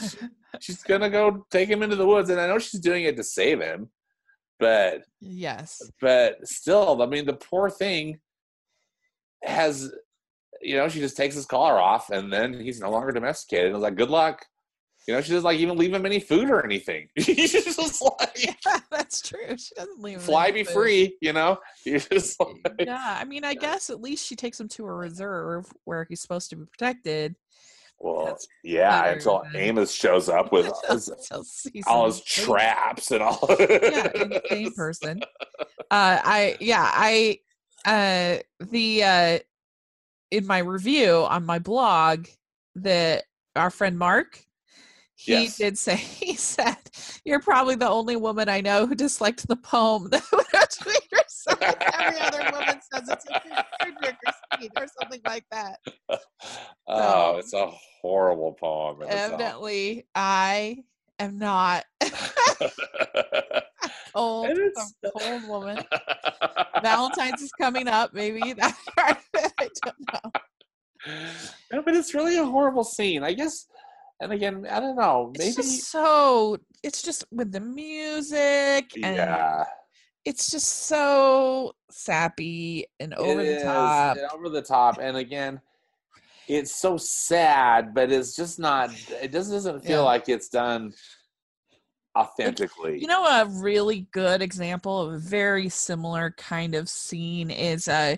she's 0.59 0.83
gonna 0.83 1.09
go 1.09 1.45
take 1.49 1.69
him 1.69 1.83
into 1.83 1.95
the 1.95 2.05
woods, 2.05 2.29
and 2.29 2.39
I 2.39 2.47
know 2.47 2.59
she's 2.59 2.81
doing 2.81 3.05
it 3.05 3.15
to 3.17 3.23
save 3.23 3.61
him, 3.61 3.89
but 4.59 5.03
yes. 5.21 5.81
but 6.01 6.45
still, 6.47 7.01
I 7.01 7.05
mean, 7.05 7.25
the 7.25 7.33
poor 7.33 7.69
thing 7.69 8.19
has, 9.43 9.91
you 10.61 10.75
know, 10.75 10.87
she 10.89 10.99
just 10.99 11.17
takes 11.17 11.35
his 11.35 11.45
collar 11.45 11.79
off, 11.79 12.09
and 12.09 12.31
then 12.31 12.59
he's 12.59 12.79
no 12.79 12.91
longer 12.91 13.11
domesticated. 13.11 13.67
And 13.67 13.75
I 13.75 13.77
was 13.77 13.83
like, 13.83 13.95
good 13.95 14.09
luck. 14.09 14.45
You 15.07 15.15
know, 15.15 15.21
she 15.21 15.31
doesn't 15.31 15.43
like 15.43 15.59
even 15.59 15.77
leave 15.77 15.93
him 15.93 16.05
any 16.05 16.19
food 16.19 16.49
or 16.49 16.63
anything. 16.63 17.07
She's 17.17 17.51
just 17.51 18.01
like, 18.01 18.29
Yeah, 18.65 18.79
that's 18.91 19.21
true. 19.21 19.57
She 19.57 19.73
doesn't 19.75 19.99
leave. 20.01 20.17
him 20.17 20.21
fly 20.21 20.51
be 20.51 20.63
food. 20.63 20.73
free. 20.73 21.17
You 21.21 21.33
know, 21.33 21.57
just 21.85 22.39
like, 22.39 22.55
Yeah, 22.79 23.17
I 23.19 23.25
mean, 23.25 23.43
I 23.43 23.55
guess 23.55 23.89
at 23.89 23.99
least 24.01 24.25
she 24.25 24.35
takes 24.35 24.59
him 24.59 24.67
to 24.69 24.85
a 24.85 24.93
reserve 24.93 25.65
where 25.85 26.05
he's 26.07 26.21
supposed 26.21 26.49
to 26.51 26.55
be 26.55 26.65
protected. 26.65 27.35
well, 27.99 28.25
That's 28.27 28.47
yeah. 28.63 29.05
Until 29.11 29.41
than- 29.51 29.55
Amos 29.61 29.91
shows 29.91 30.29
up 30.29 30.51
with 30.51 30.71
his, 30.89 31.09
all 31.87 32.05
his 32.05 32.21
traps 32.23 33.09
and 33.11 33.23
all. 33.23 33.39
yeah, 33.59 34.11
insane 34.13 34.71
person. 34.73 35.21
Uh, 35.59 35.65
I 36.23 36.57
yeah, 36.59 36.89
I 36.93 37.39
uh 37.85 38.37
the 38.69 39.03
uh 39.03 39.39
in 40.29 40.45
my 40.45 40.59
review 40.59 41.25
on 41.27 41.43
my 41.45 41.57
blog 41.59 42.27
that 42.75 43.23
our 43.55 43.69
friend 43.71 43.97
Mark 43.97 44.45
he 45.23 45.31
Yes. 45.43 45.57
did 45.57 45.77
say 45.77 45.95
he 46.21 46.35
said 46.35 46.77
you're 47.25 47.39
probably 47.41 47.75
the 47.75 47.89
only 47.89 48.15
woman 48.15 48.49
I 48.49 48.61
know 48.61 48.85
who 48.87 48.95
disliked 48.95 49.47
the 49.47 49.55
poem 49.55 50.09
that 50.11 50.23
would 50.31 50.45
herself. 51.11 51.59
Every 51.99 52.19
other 52.19 52.49
woman 52.51 52.79
says 52.91 53.07
it's 53.09 53.25
a 53.29 53.41
Speed 54.55 54.71
or 54.77 54.85
something 55.01 55.21
like 55.25 55.45
that. 55.51 55.79
oh, 56.87 57.37
it's 57.37 57.53
a 57.53 57.69
horrible 58.01 58.53
poem. 58.59 58.97
Evidently, 59.07 60.05
I 60.15 60.83
am 61.19 61.37
not 61.37 61.85
cold, 64.13 64.49
And 64.49 64.59
it's- 64.59 64.93
a 65.05 65.11
cold 65.11 65.47
woman. 65.47 65.83
Valentine's 66.81 67.41
is 67.41 67.51
coming 67.59 67.87
up. 67.87 68.13
Maybe 68.13 68.53
that 68.53 68.75
part. 68.97 69.17
I 69.59 69.69
don't 69.83 70.13
know. 70.13 70.31
no, 71.73 71.81
but 71.83 71.95
it's 71.95 72.13
really 72.13 72.37
a 72.37 72.45
horrible 72.45 72.83
scene. 72.83 73.23
I 73.23 73.33
guess, 73.33 73.65
and 74.21 74.31
again, 74.31 74.65
I 74.69 74.79
don't 74.79 74.95
know. 74.95 75.33
Maybe, 75.37 75.47
It's 75.49 75.55
just 75.57 75.91
so. 75.91 76.57
It's 76.83 77.01
just 77.01 77.25
with 77.31 77.51
the 77.51 77.59
music 77.59 78.91
and 79.03 79.15
yeah, 79.17 79.65
it's 80.23 80.49
just 80.51 80.67
so 80.87 81.73
sappy 81.89 82.85
and 82.99 83.13
over 83.15 83.41
it 83.41 83.59
the 83.59 83.65
top. 83.65 84.17
and 84.17 84.27
over 84.33 84.49
the 84.49 84.61
top. 84.61 84.99
And 85.01 85.17
again, 85.17 85.59
it's 86.47 86.73
so 86.75 86.97
sad, 86.97 87.93
but 87.93 88.11
it's 88.11 88.35
just 88.35 88.59
not. 88.59 88.91
It 89.21 89.31
just 89.31 89.51
doesn't 89.51 89.81
feel 89.83 89.99
Yeah. 89.99 90.05
like 90.05 90.29
it's 90.29 90.49
done 90.49 90.93
authentically. 92.17 92.99
You 92.99 93.07
know, 93.07 93.25
a 93.25 93.45
really 93.45 94.07
good 94.11 94.41
example 94.41 95.01
of 95.01 95.13
a 95.13 95.17
very 95.19 95.69
similar 95.69 96.31
kind 96.37 96.75
of 96.75 96.89
scene 96.89 97.49
is 97.51 97.87
uh, 97.87 98.17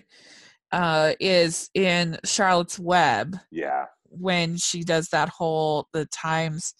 uh, 0.72 1.12
is 1.20 1.70
in 1.74 2.18
Charlotte's 2.24 2.78
Web. 2.78 3.36
yeah, 3.50 3.86
when 4.18 4.56
she 4.56 4.82
does 4.82 5.08
that 5.08 5.28
whole 5.28 5.88
the 5.92 6.06
times 6.06 6.74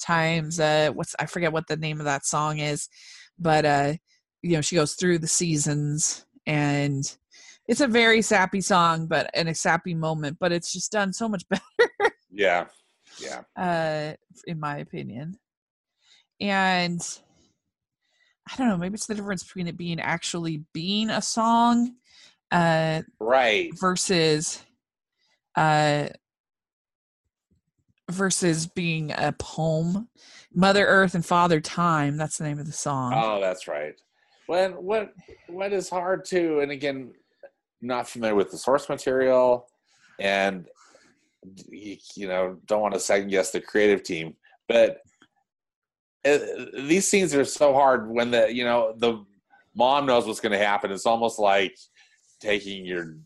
times 0.00 0.58
uh 0.58 0.90
what's 0.94 1.14
i 1.20 1.26
forget 1.26 1.52
what 1.52 1.66
the 1.66 1.76
name 1.76 2.00
of 2.00 2.06
that 2.06 2.24
song 2.24 2.58
is 2.58 2.88
but 3.38 3.64
uh 3.64 3.92
you 4.42 4.52
know 4.52 4.60
she 4.60 4.76
goes 4.76 4.94
through 4.94 5.18
the 5.18 5.26
seasons 5.26 6.24
and 6.46 7.16
it's 7.68 7.80
a 7.80 7.86
very 7.86 8.22
sappy 8.22 8.60
song 8.60 9.06
but 9.06 9.30
and 9.34 9.48
a 9.48 9.54
sappy 9.54 9.94
moment 9.94 10.36
but 10.40 10.52
it's 10.52 10.72
just 10.72 10.90
done 10.90 11.12
so 11.12 11.28
much 11.28 11.44
better 11.50 11.62
yeah, 12.30 12.66
yeah. 13.20 13.42
uh 13.56 14.14
in 14.46 14.58
my 14.58 14.78
opinion 14.78 15.38
and 16.40 17.18
i 18.50 18.56
don't 18.56 18.68
know 18.68 18.76
maybe 18.76 18.94
it's 18.94 19.06
the 19.06 19.14
difference 19.14 19.42
between 19.42 19.68
it 19.68 19.76
being 19.76 20.00
actually 20.00 20.64
being 20.72 21.10
a 21.10 21.20
song 21.20 21.94
uh 22.50 23.02
Right. 23.20 23.70
versus 23.78 24.64
uh 25.56 26.08
versus 28.10 28.66
being 28.66 29.12
a 29.12 29.32
poem 29.38 30.08
mother 30.52 30.86
earth 30.86 31.14
and 31.14 31.24
father 31.24 31.60
time 31.60 32.16
that's 32.16 32.38
the 32.38 32.44
name 32.44 32.58
of 32.58 32.66
the 32.66 32.72
song 32.72 33.12
Oh, 33.14 33.40
that's 33.40 33.68
right. 33.68 33.94
When 34.46 34.72
what 34.72 35.12
what 35.46 35.72
is 35.72 35.88
hard 35.88 36.24
too, 36.24 36.58
and 36.60 36.72
again, 36.72 37.12
not 37.80 38.08
familiar 38.08 38.34
with 38.34 38.50
the 38.50 38.58
source 38.58 38.88
material, 38.88 39.68
and 40.18 40.66
you, 41.68 42.26
know 42.26 42.58
don't 42.66 42.80
want 42.80 42.94
to 42.94 43.00
second 43.00 43.28
guess 43.28 43.52
the 43.52 43.60
creative 43.60 44.02
team, 44.02 44.34
but 44.68 45.02
uh, 46.24 46.38
these 46.74 47.06
scenes 47.06 47.34
are 47.34 47.44
so 47.44 47.72
hard 47.72 48.10
when 48.10 48.32
the 48.32 48.52
you 48.52 48.64
know 48.64 48.92
the 48.96 49.24
mom 49.76 50.06
knows 50.06 50.26
what's 50.26 50.40
going 50.40 50.52
to 50.52 50.58
happen. 50.58 50.90
It's 50.90 51.06
almost 51.06 51.38
like 51.38 51.76
taking 52.40 52.84
your 52.84 53.16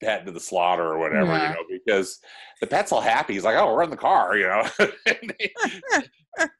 pet 0.00 0.24
to 0.26 0.32
the 0.32 0.40
slaughter 0.40 0.84
or 0.84 0.98
whatever, 0.98 1.32
Yeah. 1.32 1.48
you 1.50 1.54
know, 1.54 1.64
because 1.84 2.18
the 2.60 2.66
pet's 2.66 2.92
all 2.92 3.00
happy. 3.00 3.34
He's 3.34 3.44
like, 3.44 3.56
"Oh, 3.56 3.72
we're 3.74 3.82
in 3.82 3.90
the 3.90 3.96
car," 3.96 4.36
you 4.36 4.46
know. 4.48 4.66
He- 5.38 5.52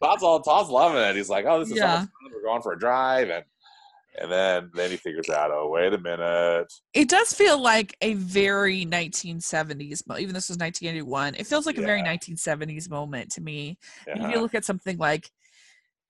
Todd's 0.03 0.22
all 0.22 0.41
Todd's 0.41 0.68
loving 0.70 1.01
it. 1.03 1.16
He's 1.16 1.28
like, 1.30 1.45
"Oh, 1.47 1.61
this 1.61 1.70
is 1.70 1.76
Yeah. 1.78 2.05
We're 2.32 2.43
going 2.43 2.62
for 2.62 2.72
a 2.72 2.78
drive," 2.78 3.30
and 3.30 3.45
and 4.20 4.30
then 4.30 4.70
then 4.74 4.91
he 4.91 4.97
figures 4.97 5.30
out, 5.30 5.53
oh 5.53 5.68
wait 5.70 5.93
a 5.95 5.99
minute. 5.99 6.72
It 6.93 7.09
does 7.09 7.32
feel 7.32 7.62
like 7.62 7.97
a 8.01 8.14
very 8.14 8.84
1970s, 8.84 10.03
mo- 10.07 10.18
even 10.18 10.34
this 10.34 10.49
was 10.49 10.59
1981. 10.59 11.36
It 11.36 11.47
feels 11.47 11.64
like 11.64 11.78
a 11.78 11.82
very 11.82 12.03
1970s 12.03 12.91
moment 12.91 13.30
to 13.32 13.41
me. 13.41 13.78
If 14.09 14.18
you 14.32 14.41
look 14.41 14.55
at 14.57 14.64
something 14.64 14.99
like 14.99 15.30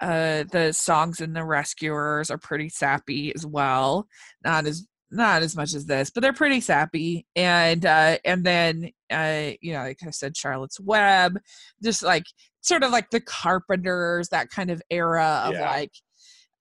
uh 0.00 0.44
the 0.50 0.72
songs 0.72 1.20
in 1.20 1.34
the 1.34 1.44
rescuers 1.44 2.30
are 2.30 2.38
pretty 2.38 2.70
sappy 2.70 3.34
as 3.34 3.44
well 3.44 4.08
not 4.42 4.64
as 4.64 4.86
not 5.10 5.42
as 5.42 5.56
much 5.56 5.74
as 5.74 5.86
this 5.86 6.10
but 6.10 6.22
they're 6.22 6.32
pretty 6.32 6.60
sappy 6.60 7.26
and 7.36 7.84
uh 7.84 8.16
and 8.24 8.44
then 8.44 8.90
uh 9.12 9.50
you 9.60 9.72
know 9.72 9.80
like 9.80 9.98
i 10.06 10.10
said 10.10 10.36
charlotte's 10.36 10.78
web 10.80 11.38
just 11.82 12.02
like 12.02 12.24
sort 12.60 12.82
of 12.84 12.90
like 12.92 13.10
the 13.10 13.20
carpenters 13.20 14.28
that 14.28 14.50
kind 14.50 14.70
of 14.70 14.80
era 14.90 15.42
of 15.44 15.54
Yeah. 15.54 15.70
like 15.70 15.92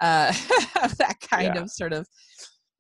uh 0.01 0.31
that 0.97 1.15
kind 1.29 1.55
Yeah. 1.55 1.61
of 1.61 1.69
sort 1.69 1.93
of 1.93 2.07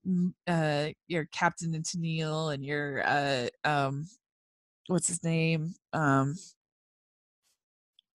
mm, 0.07 0.31
uh 0.47 0.91
your 1.07 1.25
captain 1.31 1.75
and 1.75 1.83
Tennille 1.85 2.53
and 2.53 2.63
your 2.63 3.03
uh 3.05 3.47
um 3.63 4.07
what's 4.87 5.07
his 5.07 5.23
name 5.23 5.73
um 5.93 6.35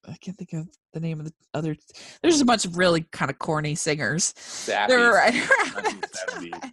I 0.07 0.17
can't 0.21 0.37
think 0.37 0.53
of 0.53 0.69
the 0.93 1.01
name 1.01 1.19
of 1.19 1.25
the 1.27 1.33
other. 1.55 1.75
There's 2.23 2.43
a 2.43 2.45
bunch 2.45 2.67
of 2.67 2.77
really 2.77 3.07
kind 3.11 3.31
of 3.31 3.39
corny 3.39 3.75
singers. 3.75 4.35
They're 4.67 5.13
right 5.13 5.35
around 5.35 5.85
that 6.03 6.13
time. 6.29 6.73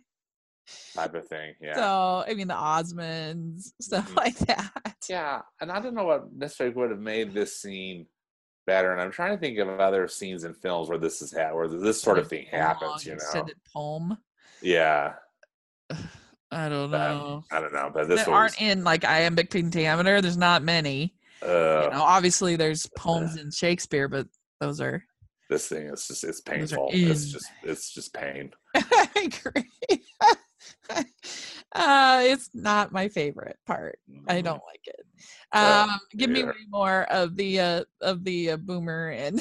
Type 0.93 1.13
of 1.15 1.27
thing. 1.27 1.53
Yeah. 1.61 1.75
So 1.75 2.23
I 2.27 2.33
mean 2.33 2.47
the 2.47 2.53
Osmonds, 2.53 3.71
stuff 3.81 4.11
Mhm. 4.11 4.15
like 4.17 4.37
that. 4.39 4.95
Yeah, 5.09 5.41
and 5.59 5.71
I 5.71 5.79
don't 5.79 5.93
know 5.95 6.05
what 6.05 6.33
necessarily 6.33 6.75
would 6.75 6.91
have 6.91 6.99
made 6.99 7.33
this 7.33 7.57
scene 7.57 8.05
better. 8.67 8.91
And 8.91 9.01
I'm 9.01 9.11
trying 9.11 9.35
to 9.35 9.39
think 9.39 9.57
of 9.57 9.67
other 9.79 10.07
scenes 10.07 10.43
in 10.43 10.53
films 10.53 10.89
where 10.89 10.97
this 10.99 11.21
is 11.21 11.33
ha- 11.33 11.53
where 11.53 11.67
this 11.67 12.01
sort 12.01 12.19
of 12.19 12.27
thing 12.27 12.45
Like 12.51 12.53
a 12.53 12.57
long 12.65 12.67
happens. 12.67 13.05
You 13.05 13.11
know? 13.11 13.15
extended 13.15 13.55
poem. 13.73 14.17
Yeah, 14.61 15.13
I 16.51 16.67
don't 16.69 16.91
But, 16.91 16.97
know. 17.13 17.43
I 17.51 17.59
don't 17.61 17.73
know, 17.73 17.89
but 17.93 18.07
this 18.07 18.25
that 18.25 18.27
aren't 18.31 18.61
in 18.61 18.83
like 18.83 19.05
iambic 19.05 19.49
pentameter. 19.49 20.21
There's 20.21 20.37
not 20.37 20.63
many. 20.63 21.15
uh, 21.43 21.83
you 21.85 21.89
know, 21.89 22.03
obviously 22.03 22.55
there's 22.55 22.85
poems 22.97 23.37
in 23.37 23.49
Shakespeare, 23.51 24.07
but 24.07 24.27
those 24.59 24.79
are. 24.79 25.03
this 25.49 25.67
thing 25.67 25.87
is 25.87 26.07
just 26.07 26.23
it's 26.23 26.39
painful. 26.41 26.89
It's 26.93 27.25
just 27.31 27.47
it's 27.63 27.91
just 27.93 28.13
pain. 28.13 28.51
I 28.75 29.09
agree. 29.15 30.01
uh, 31.73 32.21
it's 32.25 32.49
not 32.53 32.91
my 32.91 33.07
favorite 33.07 33.57
part. 33.65 33.99
I 34.27 34.41
Mhm. 34.41 34.43
don't 34.45 34.63
like 34.67 34.85
it. 34.85 35.05
Uh, 35.51 35.87
Um, 35.89 35.99
give 36.17 36.29
me 36.29 36.43
way 36.43 36.51
more 36.69 37.03
of 37.11 37.35
the 37.35 37.59
uh, 37.59 37.83
of 38.01 38.23
the 38.23 38.51
uh, 38.51 38.57
boomer 38.57 39.09
and 39.09 39.39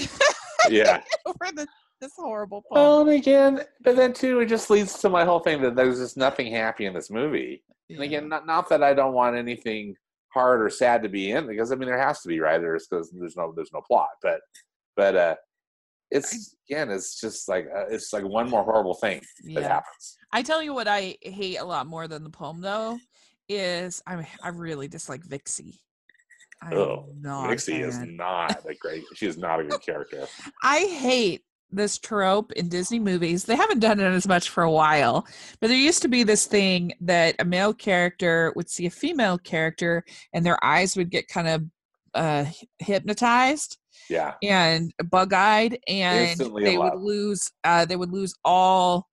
Yeah. 0.68 1.00
over 1.26 1.52
the 1.54 1.66
this 2.00 2.12
horrible 2.16 2.62
poem. 2.62 2.80
Well, 2.80 3.00
and 3.02 3.10
again, 3.10 3.60
but 3.82 3.96
then 3.96 4.12
too, 4.12 4.40
it 4.40 4.46
just 4.46 4.70
leads 4.70 4.98
to 5.00 5.08
my 5.10 5.24
whole 5.24 5.40
thing 5.40 5.60
that 5.62 5.76
there's 5.76 5.98
just 5.98 6.16
nothing 6.16 6.50
happy 6.52 6.86
in 6.86 6.94
this 6.94 7.10
movie. 7.10 7.62
And 7.90 8.00
again, 8.02 8.28
not 8.28 8.46
not 8.46 8.68
that 8.68 8.82
I 8.82 8.94
don't 8.94 9.12
want 9.14 9.36
anything 9.36 9.96
hard 10.32 10.62
or 10.62 10.70
sad 10.70 11.02
to 11.02 11.08
be 11.08 11.32
in, 11.32 11.46
because 11.46 11.72
I 11.72 11.74
mean 11.74 11.88
there 11.88 11.98
has 12.00 12.20
to 12.22 12.28
be, 12.28 12.38
right? 12.40 12.60
There's 12.60 12.86
because 12.86 13.10
there's 13.10 13.36
no 13.36 13.52
there's 13.54 13.72
no 13.72 13.80
plot, 13.82 14.10
but 14.22 14.40
but 14.96 15.16
uh, 15.16 15.36
it's 16.10 16.54
again, 16.68 16.90
it's 16.90 17.20
just 17.20 17.48
like 17.48 17.66
uh, 17.74 17.86
it's 17.88 18.12
like 18.12 18.24
one 18.24 18.48
more 18.48 18.62
horrible 18.64 18.94
thing 18.94 19.20
that 19.54 19.62
Yeah. 19.62 19.68
happens. 19.68 20.16
I 20.32 20.42
tell 20.42 20.62
you 20.62 20.74
what 20.74 20.88
I 20.88 21.16
hate 21.22 21.56
a 21.56 21.64
lot 21.64 21.86
more 21.86 22.08
than 22.08 22.24
the 22.24 22.30
poem 22.30 22.60
though 22.60 22.98
is 23.48 24.02
I 24.06 24.26
I 24.42 24.48
really 24.50 24.88
dislike 24.88 25.24
Vixie. 25.24 25.80
I'm 26.62 26.76
Oh, 26.76 27.06
Vixie 27.48 27.80
is 27.80 27.98
not 27.98 28.64
a 28.68 28.74
great. 28.74 29.04
She 29.14 29.26
is 29.26 29.38
not 29.38 29.60
a 29.60 29.64
good 29.64 29.80
character. 29.80 30.26
I 30.62 30.80
hate 30.80 31.42
this 31.72 31.98
trope 31.98 32.52
in 32.52 32.68
Disney 32.68 32.98
movies. 32.98 33.44
They 33.44 33.56
haven't 33.56 33.78
done 33.78 34.00
it 34.00 34.04
as 34.04 34.26
much 34.26 34.50
for 34.50 34.62
a 34.62 34.70
while, 34.70 35.26
but 35.60 35.68
there 35.68 35.76
used 35.76 36.02
to 36.02 36.08
be 36.08 36.22
this 36.22 36.46
thing 36.46 36.92
that 37.00 37.36
a 37.38 37.44
male 37.44 37.72
character 37.72 38.52
would 38.56 38.68
see 38.68 38.86
a 38.86 38.90
female 38.90 39.38
character 39.38 40.04
and 40.32 40.44
their 40.44 40.62
eyes 40.64 40.96
would 40.96 41.10
get 41.10 41.28
kind 41.28 41.48
of 41.48 41.64
uh 42.12 42.44
hypnotized 42.80 43.78
Yeah, 44.08 44.34
and 44.42 44.92
bug-eyed 45.10 45.78
and 45.86 46.30
Instantly 46.30 46.64
they 46.64 46.76
would 46.76 46.98
lose 46.98 47.52
uh 47.62 47.84
they 47.84 47.94
would 47.94 48.12
lose 48.12 48.34
all 48.44 49.06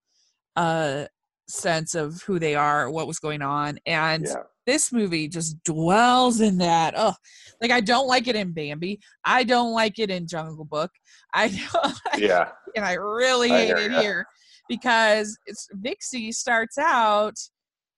uh 0.58 1.06
sense 1.48 1.96
of 1.96 2.22
who 2.24 2.40
they 2.40 2.56
are 2.56 2.92
what 2.92 3.08
was 3.08 3.20
going 3.20 3.42
on 3.42 3.80
and 3.86 4.26
yeah, 4.26 4.36
this 4.68 4.92
movie 4.92 5.28
just 5.30 5.64
dwells 5.64 6.42
in 6.42 6.60
that. 6.60 6.94
Oh, 6.96 7.14
like 7.62 7.72
I 7.72 7.80
don't 7.80 8.06
like 8.06 8.28
it 8.28 8.36
in 8.36 8.52
Bambi. 8.52 9.00
I 9.26 9.44
don't 9.44 9.72
like 9.72 9.98
it 9.98 10.12
in 10.12 10.28
Jungle 10.28 10.66
Book. 10.66 10.92
I 11.34 11.48
don't 11.48 11.96
like 12.12 12.20
yeah, 12.22 12.50
and 12.76 12.86
I 12.86 12.94
really 12.94 13.52
I 13.52 13.66
hate 13.66 13.78
it 13.78 13.92
ya. 13.92 14.02
here 14.02 14.26
because 14.70 15.38
it's 15.48 15.68
Vixie 15.74 16.32
starts 16.32 16.78
out 16.78 17.36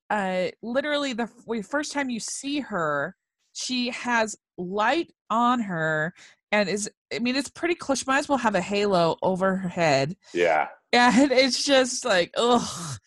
uh 0.10 0.47
literally 0.62 1.14
the 1.14 1.24
f- 1.24 1.66
first 1.66 1.91
time 1.91 2.10
you 2.10 2.20
see 2.20 2.60
her, 2.60 3.16
she 3.53 3.89
has 3.89 4.38
light 4.57 5.12
on 5.30 5.60
her 5.60 6.14
and 6.51 6.70
is 6.70 6.89
I 7.14 7.20
mean 7.20 7.36
it's 7.36 7.49
pretty 7.49 7.76
close. 7.76 7.99
She 7.99 8.05
might 8.07 8.20
as 8.20 8.30
well 8.30 8.38
have 8.38 8.55
a 8.55 8.62
halo 8.62 9.18
over 9.24 9.55
her 9.55 9.70
head 9.70 10.16
yeah, 10.34 10.68
and 10.93 11.31
it's 11.31 11.63
just 11.63 12.05
like 12.05 12.31
ugh. 12.37 12.97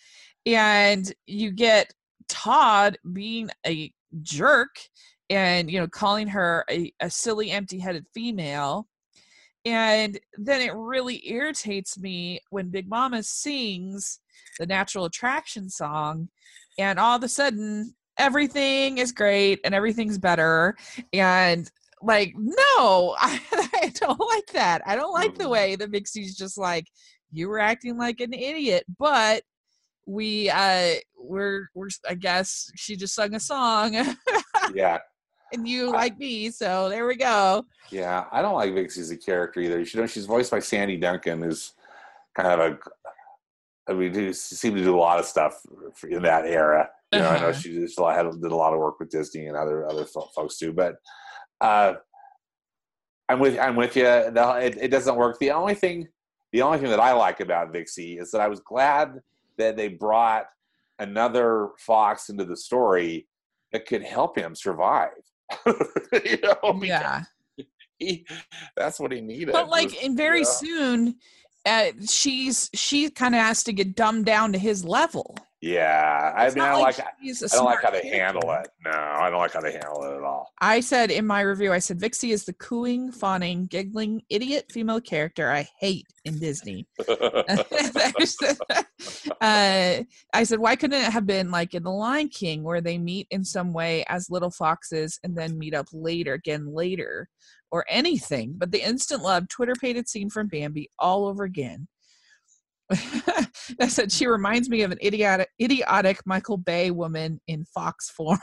And 0.45 1.13
you 1.27 1.53
get 1.53 1.93
todd 2.29 2.99
being 3.13 3.51
a 3.67 3.93
jerk 4.23 4.77
and 5.31 5.71
you 5.71 5.81
know 5.81 5.89
calling 5.89 6.29
her 6.29 6.65
a, 6.71 6.93
a 7.01 7.11
silly 7.11 7.51
empty-headed 7.51 8.07
female. 8.15 8.89
And 9.65 10.19
then 10.37 10.61
it 10.61 10.75
really 10.75 11.23
irritates 11.29 11.97
me 11.99 12.41
when 12.51 12.71
big 12.71 12.89
mama 12.89 13.23
sings 13.23 14.19
the 14.59 14.67
natural 14.67 15.05
attraction 15.05 15.71
song 15.71 16.29
and 16.79 16.99
all 16.99 17.17
of 17.17 17.23
a 17.23 17.29
sudden 17.29 17.95
everything 18.19 18.99
is 18.99 19.13
great 19.13 19.61
and 19.65 19.75
everything's 19.75 20.19
better. 20.19 20.77
And 21.13 21.71
like 22.03 22.35
no 22.37 23.15
I, 23.19 23.41
I 23.53 23.93
don't 23.95 24.19
like 24.19 24.47
that. 24.53 24.83
I 24.87 24.97
don't 24.97 25.13
like 25.13 25.39
the 25.39 25.49
way 25.49 25.77
that 25.77 25.91
Vixie's 25.91 26.37
just 26.37 26.59
like 26.59 26.87
you 27.33 27.49
were 27.49 27.59
acting 27.59 27.97
like 27.99 28.21
an 28.21 28.33
idiot 28.33 28.85
but 28.99 29.43
we 30.07 30.51
uh 30.51 30.95
we're 31.17 31.69
we're 31.75 31.89
i 32.09 32.15
guess 32.15 32.71
she 32.77 32.97
just 32.97 33.15
sung 33.15 33.35
a 33.35 33.41
song 33.41 33.95
yeah, 34.75 34.99
and 35.53 35.67
you 35.69 35.89
I- 35.91 35.97
like 35.97 36.19
me 36.19 36.51
so 36.51 36.89
there 36.89 37.07
we 37.07 37.17
go 37.17 37.65
yeah. 37.91 38.25
I 38.33 38.41
don't 38.41 38.55
like 38.55 38.73
Vixie 38.73 39.03
as 39.03 39.11
a 39.11 39.19
character 39.19 39.61
either. 39.61 39.81
You 39.81 40.01
know, 40.01 40.07
she's 40.07 40.25
voiced 40.25 40.51
by 40.51 40.61
Sandy 40.61 40.97
Duncan, 40.97 41.43
who's 41.43 41.75
kind 42.35 42.49
of 42.49 42.73
a. 42.73 42.79
I 43.87 43.93
mean, 43.93 44.15
she 44.15 44.33
seemed 44.33 44.79
to 44.79 44.83
do 44.83 44.97
a 44.97 44.99
lot 44.99 45.19
of 45.19 45.27
stuff 45.27 45.61
in 46.09 46.23
that 46.23 46.47
era. 46.47 46.89
You 47.13 47.19
know, 47.19 47.29
I 47.29 47.39
know 47.39 47.49
Uh-huh. 47.49 47.53
she 47.59 47.75
just 47.75 47.99
a 47.99 48.03
lot- 48.03 48.17
had 48.17 48.31
did 48.41 48.51
a 48.51 48.57
lot 48.57 48.73
of 48.73 48.79
work 48.79 48.99
with 48.99 49.11
Disney 49.11 49.45
and 49.47 49.59
other 49.59 49.87
other 49.87 50.07
folks 50.07 50.57
too. 50.57 50.73
But 50.73 50.95
uh, 51.61 51.95
I'm 53.29 53.41
with 53.41 53.59
I'm 53.59 53.77
with 53.77 53.95
you. 53.95 54.07
It, 54.07 54.79
it 54.81 54.89
doesn't 54.89 55.17
work. 55.17 55.39
The 55.39 55.51
only 55.51 55.75
thing, 55.75 56.09
the 56.53 56.63
only 56.63 56.79
thing 56.79 56.91
that 56.91 57.01
I 57.01 57.13
like 57.13 57.41
about 57.41 57.73
Vixie 57.73 58.19
is 58.19 58.31
that 58.31 58.41
I 58.41 58.49
was 58.49 58.61
glad 58.61 59.21
that 59.59 59.77
they 59.77 59.89
brought 59.89 60.47
another 60.99 61.71
fox 61.79 62.29
into 62.29 62.45
the 62.45 62.57
story 62.57 63.27
that 63.73 63.87
could 63.87 64.03
help 64.03 64.37
him 64.37 64.55
survive. 64.55 65.11
you 65.67 66.39
know, 66.43 66.81
yeah 66.83 67.25
he, 68.03 68.27
that's 68.77 69.01
what 69.01 69.13
he 69.13 69.21
needed. 69.21 69.53
but 69.53 69.69
like 69.69 69.91
was- 69.91 70.03
and 70.03 70.17
very 70.17 70.41
yeah. 70.41 70.45
soon 70.45 71.17
uh 71.67 71.93
she's 72.09 72.71
she 72.75 73.11
kind 73.11 73.35
of 73.35 73.41
has 73.41 73.63
to 73.65 73.73
get 73.73 73.95
dumbed 73.95 74.27
down 74.27 74.53
to 74.53 74.59
his 74.59 74.85
level 74.85 75.37
Yeah, 75.61 76.33
I 76.37 76.47
It's 76.47 76.57
mean, 76.57 76.65
I 76.65 76.75
like, 76.75 76.99
a 76.99 77.07
I 77.07 77.13
don't 77.53 77.65
like 77.65 77.83
how 77.83 77.91
they 77.93 78.09
handle 78.09 78.51
it. 78.51 78.69
No, 78.85 78.91
I 78.91 79.31
don't 79.31 79.39
like 79.39 79.53
how 79.53 79.61
they 79.61 79.71
handle 79.71 80.03
it 80.03 80.17
at 80.17 80.25
all. 80.25 80.49
I 80.61 80.81
said 80.81 81.13
in 81.13 81.25
my 81.25 81.41
review, 81.43 81.73
I 81.73 81.79
said 81.79 82.01
Vixie 82.01 82.33
is 82.33 82.45
the 82.45 82.53
cooing, 82.55 83.13
fawning, 83.13 83.67
giggling, 83.67 84.23
idiot 84.29 84.65
female 84.73 85.01
character 85.01 85.53
I 85.53 85.69
hate 85.79 86.09
in 86.25 86.41
Disney. 86.41 86.89
uh, 87.09 87.23
I 89.41 90.43
said, 90.43 90.59
why 90.59 90.75
couldn't 90.75 91.01
it 91.01 91.13
have 91.13 91.27
been 91.27 91.53
like 91.53 91.75
in 91.75 91.85
The 91.85 91.91
Lion 91.91 92.29
King, 92.29 92.65
where 92.65 92.81
they 92.81 92.99
meet 92.99 93.29
in 93.31 93.45
some 93.45 93.73
way 93.73 94.05
as 94.09 94.31
little 94.31 94.51
foxes 94.51 95.21
and 95.23 95.37
then 95.37 95.59
meet 95.59 95.75
up 95.75 95.87
later, 95.93 96.35
again 96.35 96.75
later, 96.75 97.29
or 97.73 97.85
anything? 97.89 98.55
But 98.57 98.71
the 98.71 98.87
instant 98.87 99.23
love, 99.23 99.49
twitterpated 99.49 100.09
scene 100.09 100.31
from 100.31 100.47
Bambi 100.47 100.89
all 100.99 101.27
over 101.27 101.43
again. 101.43 101.89
I 102.91 103.89
said 103.89 104.13
she 104.13 104.27
reminds 104.27 104.69
me 104.69 104.83
of 104.83 104.93
an 104.93 104.99
idiotic, 105.03 105.49
idiotic 105.61 106.21
Michael 106.27 106.59
Bay 106.59 106.91
woman 106.91 107.41
in 107.49 107.65
fox 107.65 108.11
form. 108.11 108.39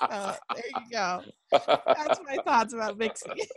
Uh, 0.00 0.34
there 0.54 0.64
you 0.66 0.90
go. 0.92 1.22
That's 1.50 2.20
my 2.24 2.36
thoughts 2.44 2.74
about 2.74 2.98
Vixie. 2.98 3.48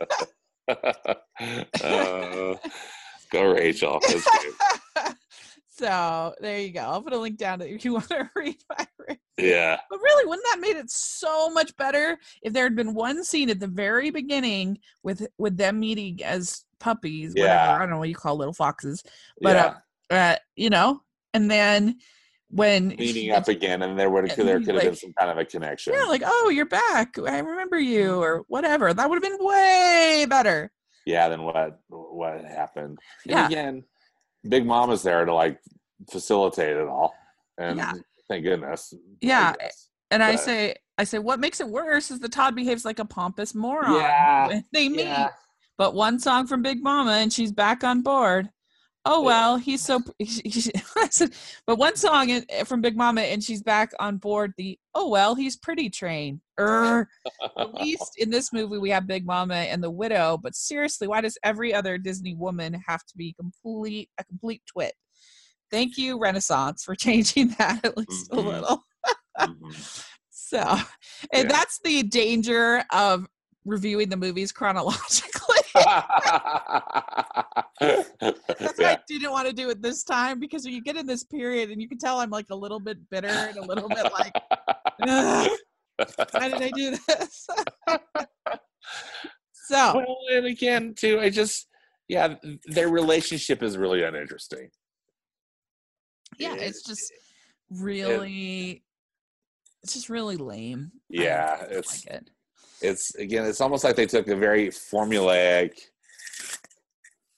Uh, 1.84 2.54
go, 3.30 3.52
Rachel. 3.52 4.00
So 5.74 6.34
there 6.40 6.60
you 6.60 6.70
go. 6.70 6.80
I'll 6.80 7.02
put 7.02 7.14
a 7.14 7.18
link 7.18 7.38
down 7.38 7.58
to 7.58 7.68
if 7.68 7.84
you 7.84 7.94
want 7.94 8.08
to 8.10 8.30
read 8.36 8.56
my 8.68 8.86
review. 8.98 9.20
Yeah, 9.38 9.80
But 9.90 9.91
really, 10.16 10.28
wouldn't 10.28 10.46
that 10.52 10.60
made 10.60 10.76
it 10.76 10.90
so 10.90 11.50
much 11.50 11.76
better 11.76 12.18
if 12.42 12.52
there 12.52 12.64
had 12.64 12.76
been 12.76 12.94
one 12.94 13.24
scene 13.24 13.50
at 13.50 13.60
the 13.60 13.66
very 13.66 14.10
beginning 14.10 14.78
with 15.02 15.26
with 15.38 15.56
them 15.56 15.80
meeting 15.80 16.22
as 16.24 16.64
puppies, 16.80 17.32
Yeah. 17.36 17.42
whatever. 17.44 17.76
I 17.76 17.78
don't 17.80 17.90
know 17.90 17.98
what 17.98 18.08
you 18.08 18.14
call 18.14 18.36
little 18.36 18.54
foxes, 18.54 19.02
but 19.40 19.56
yeah, 19.56 19.74
uh, 20.10 20.14
uh, 20.14 20.36
you 20.56 20.70
know, 20.70 21.00
and 21.34 21.50
then 21.50 21.98
when 22.48 22.88
meeting 22.88 23.26
gets- 23.28 23.48
up 23.48 23.48
again, 23.48 23.82
and 23.82 23.98
there 23.98 24.10
would 24.10 24.28
there 24.30 24.60
could 24.60 24.74
have 24.74 24.82
been 24.84 24.94
some 24.96 25.12
kind 25.14 25.30
of 25.30 25.38
a 25.38 25.44
connection. 25.44 25.94
yeah, 25.94 26.04
like 26.04 26.22
oh, 26.24 26.50
you're 26.50 26.66
back. 26.66 27.18
I 27.18 27.38
remember 27.38 27.78
you, 27.78 28.16
or 28.20 28.44
whatever. 28.48 28.92
That 28.92 29.08
would 29.08 29.22
have 29.22 29.38
been 29.38 29.44
way 29.46 30.26
better. 30.28 30.70
yeah, 31.06 31.28
than 31.28 31.42
what 31.42 31.80
what 31.88 32.44
happened. 32.44 32.98
And 33.24 33.30
Yeah. 33.32 33.46
again, 33.46 33.84
Big 34.48 34.66
mom 34.66 34.90
is 34.90 35.02
there 35.04 35.24
to 35.24 35.32
like 35.32 35.60
facilitate 36.10 36.76
it 36.76 36.88
all, 36.88 37.14
and 37.58 37.78
Yeah. 37.78 37.92
thank 38.28 38.42
goodness. 38.44 38.92
Yeah. 39.20 39.54
And 40.12 40.22
I 40.22 40.36
say, 40.36 40.74
I 40.98 41.04
say, 41.04 41.18
what 41.18 41.40
makes 41.40 41.60
it 41.60 41.68
worse 41.68 42.10
is 42.10 42.20
that 42.20 42.32
Todd 42.32 42.54
behaves 42.54 42.84
like 42.84 42.98
a 42.98 43.04
pompous 43.04 43.54
moron 43.54 43.94
Yeah, 43.94 44.46
when 44.48 44.64
they 44.72 44.88
meet. 44.88 45.06
yeah. 45.06 45.30
But 45.78 45.94
one 45.94 46.18
song 46.20 46.46
from 46.46 46.62
Big 46.62 46.82
Mama 46.82 47.12
and 47.12 47.32
she's 47.32 47.50
back 47.50 47.82
on 47.82 48.02
board. 48.02 48.50
Oh 49.04 49.20
well, 49.22 49.56
he's 49.56 49.80
so. 49.84 50.00
I 50.22 51.08
said, 51.10 51.30
but 51.66 51.76
one 51.76 51.96
song 51.96 52.40
from 52.66 52.80
Big 52.82 52.96
Mama 52.96 53.22
and 53.22 53.42
she's 53.42 53.60
back 53.60 53.90
on 53.98 54.18
board. 54.18 54.52
The 54.56 54.78
oh 54.94 55.08
well, 55.08 55.34
he's 55.34 55.56
pretty 55.56 55.90
train. 55.90 56.40
Er, 56.60 57.08
at 57.58 57.74
least 57.74 58.12
in 58.18 58.30
this 58.30 58.52
movie 58.52 58.78
we 58.78 58.90
have 58.90 59.08
Big 59.08 59.26
Mama 59.26 59.54
and 59.56 59.82
the 59.82 59.90
widow. 59.90 60.38
But 60.40 60.54
seriously, 60.54 61.08
why 61.08 61.20
does 61.20 61.36
every 61.42 61.74
other 61.74 61.98
Disney 61.98 62.34
woman 62.34 62.80
have 62.86 63.04
to 63.06 63.16
be 63.16 63.32
complete 63.32 64.08
a 64.18 64.24
complete 64.24 64.62
twit? 64.72 64.94
Thank 65.72 65.96
you, 65.98 66.20
Renaissance, 66.20 66.84
for 66.84 66.94
changing 66.98 67.48
that 67.58 67.84
at 67.84 67.96
least 67.96 68.28
a 68.30 68.36
little. 68.36 68.84
Mhm. 69.38 70.06
So, 70.34 70.60
and 71.32 71.44
Yeah. 71.44 71.48
that's 71.48 71.78
the 71.82 72.02
danger 72.02 72.84
of 72.90 73.26
reviewing 73.64 74.08
the 74.10 74.16
movies 74.16 74.52
chronologically. 74.52 75.60
That's 77.80 78.78
why 78.78 78.90
yeah. 78.90 78.90
I 78.90 78.98
didn't 79.08 79.30
want 79.30 79.46
to 79.48 79.52
do 79.54 79.70
it 79.70 79.80
this 79.80 80.04
time 80.04 80.38
because 80.38 80.66
you 80.66 80.82
get 80.82 80.96
in 80.96 81.06
this 81.06 81.24
period 81.24 81.70
and 81.70 81.80
you 81.80 81.88
can 81.88 81.98
tell 81.98 82.20
I'm 82.20 82.30
like 82.30 82.50
a 82.50 82.54
little 82.54 82.80
bit 82.80 82.98
bitter 83.08 83.28
and 83.28 83.56
a 83.56 83.62
little 83.62 83.88
bit 83.88 84.12
like, 84.12 84.34
"Ugh, 85.06 85.50
why 86.32 86.48
did 86.48 86.62
I 86.62 86.70
do 86.70 86.96
this? 87.08 87.46
so, 89.52 89.94
well, 89.94 90.18
and 90.32 90.46
again, 90.46 90.94
too, 90.94 91.18
I 91.20 91.30
just, 91.30 91.68
yeah, 92.08 92.34
their 92.66 92.88
relationship 92.88 93.62
is 93.62 93.78
really 93.78 94.02
uninteresting. 94.02 94.70
yeah, 96.38 96.54
it's 96.54 96.82
just 96.82 97.12
really, 97.70 98.82
it's 99.82 99.94
just 99.94 100.08
really 100.08 100.36
lame. 100.36 100.92
Yeah, 101.08 101.64
it's 101.70 102.06
like 102.06 102.16
it. 102.16 102.30
it's 102.80 103.14
again, 103.16 103.44
it's 103.44 103.60
almost 103.60 103.84
like 103.84 103.96
they 103.96 104.06
took 104.06 104.28
a 104.28 104.36
very 104.36 104.68
formulaic, 104.68 105.78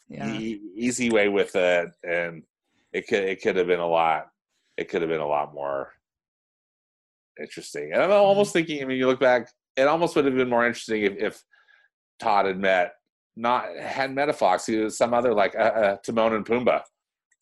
Yeah. 0.09 0.33
e- 0.33 0.61
easy 0.77 1.11
way 1.11 1.29
with 1.29 1.55
it, 1.57 1.91
and 2.03 2.43
it 2.93 3.09
could 3.09 3.25
it 3.25 3.43
could 3.43 3.57
have 3.57 3.67
been 3.67 3.81
a 3.81 3.87
lot. 3.89 4.29
It 4.77 4.89
could 4.89 5.03
have 5.03 5.09
been 5.11 5.21
a 5.21 5.27
lot 5.27 5.55
more 5.55 5.93
interesting. 7.41 7.93
And 7.93 8.03
I'm 8.03 8.11
almost 8.11 8.53
thinking. 8.53 8.83
I 8.83 8.87
mean, 8.87 8.99
you 8.99 9.07
look 9.07 9.21
back, 9.21 9.51
it 9.77 9.89
almost 9.89 10.15
would 10.17 10.25
have 10.25 10.35
been 10.35 10.49
more 10.49 10.67
interesting 10.67 11.03
if, 11.03 11.17
if 11.17 11.43
Todd 12.21 12.47
had 12.47 12.59
met 12.59 12.93
not 13.37 13.67
had 13.77 14.15
met 14.15 14.29
a 14.29 14.33
fox, 14.33 14.67
he 14.67 14.77
was 14.77 14.97
some 14.97 15.13
other 15.15 15.35
like 15.35 15.57
uh, 15.57 15.59
uh, 15.63 15.97
Timon 16.05 16.35
and 16.35 16.47
Pumbaa. 16.47 16.83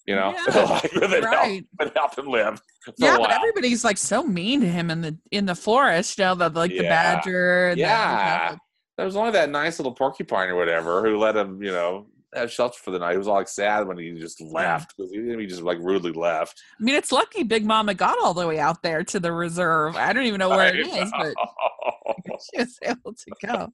You 0.06 0.16
know, 0.16 0.34
Yeah, 0.48 0.62
like 0.64 0.90
help, 0.90 1.24
right. 1.24 1.64
that 1.78 1.96
help 1.96 2.18
him 2.18 2.26
live. 2.26 2.60
Yeah, 2.98 3.18
but 3.18 3.30
everybody's 3.32 3.84
like 3.84 3.98
so 3.98 4.24
mean 4.24 4.60
to 4.62 4.66
him 4.68 4.90
in 4.90 5.00
the 5.00 5.16
in 5.30 5.46
the 5.46 5.54
forest. 5.54 6.18
You 6.18 6.24
know, 6.24 6.34
the 6.34 6.48
like 6.50 6.70
the 6.72 6.82
badger. 6.82 7.68
And 7.68 7.76
the- 7.78 7.82
Yeah. 7.82 8.56
There 8.96 9.06
was 9.06 9.16
only 9.16 9.30
that 9.32 9.48
nice 9.50 9.78
little 9.78 9.94
porcupine 9.94 10.50
or 10.50 10.56
whatever 10.56 11.02
who 11.02 11.16
let 11.18 11.34
him, 11.36 11.62
you 11.62 11.72
know, 11.72 12.06
have 12.34 12.50
shelter 12.50 12.78
for 12.82 12.90
the 12.90 12.98
night. 12.98 13.12
He 13.12 13.18
was 13.18 13.26
all 13.28 13.34
like 13.36 13.48
sad 13.48 13.86
when 13.86 13.96
he 13.98 14.12
just 14.18 14.40
left 14.40 14.94
because 14.96 15.12
he, 15.12 15.20
he 15.38 15.46
just 15.46 15.62
like 15.62 15.78
rudely 15.78 16.12
left. 16.12 16.60
I 16.78 16.82
mean, 16.82 16.94
it's 16.94 17.12
lucky 17.12 17.42
Big 17.42 17.64
Mama 17.64 17.94
got 17.94 18.18
all 18.22 18.34
the 18.34 18.46
way 18.46 18.58
out 18.58 18.82
there 18.82 19.02
to 19.04 19.20
the 19.20 19.32
reserve. 19.32 19.96
I 19.96 20.12
don't 20.12 20.24
even 20.24 20.38
know 20.40 20.50
where 20.50 20.74
it 20.74 20.86
is, 20.86 21.10
but 21.16 21.34
she 22.54 22.58
was 22.60 22.78
able 22.82 23.14
to 23.14 23.46
go. 23.46 23.72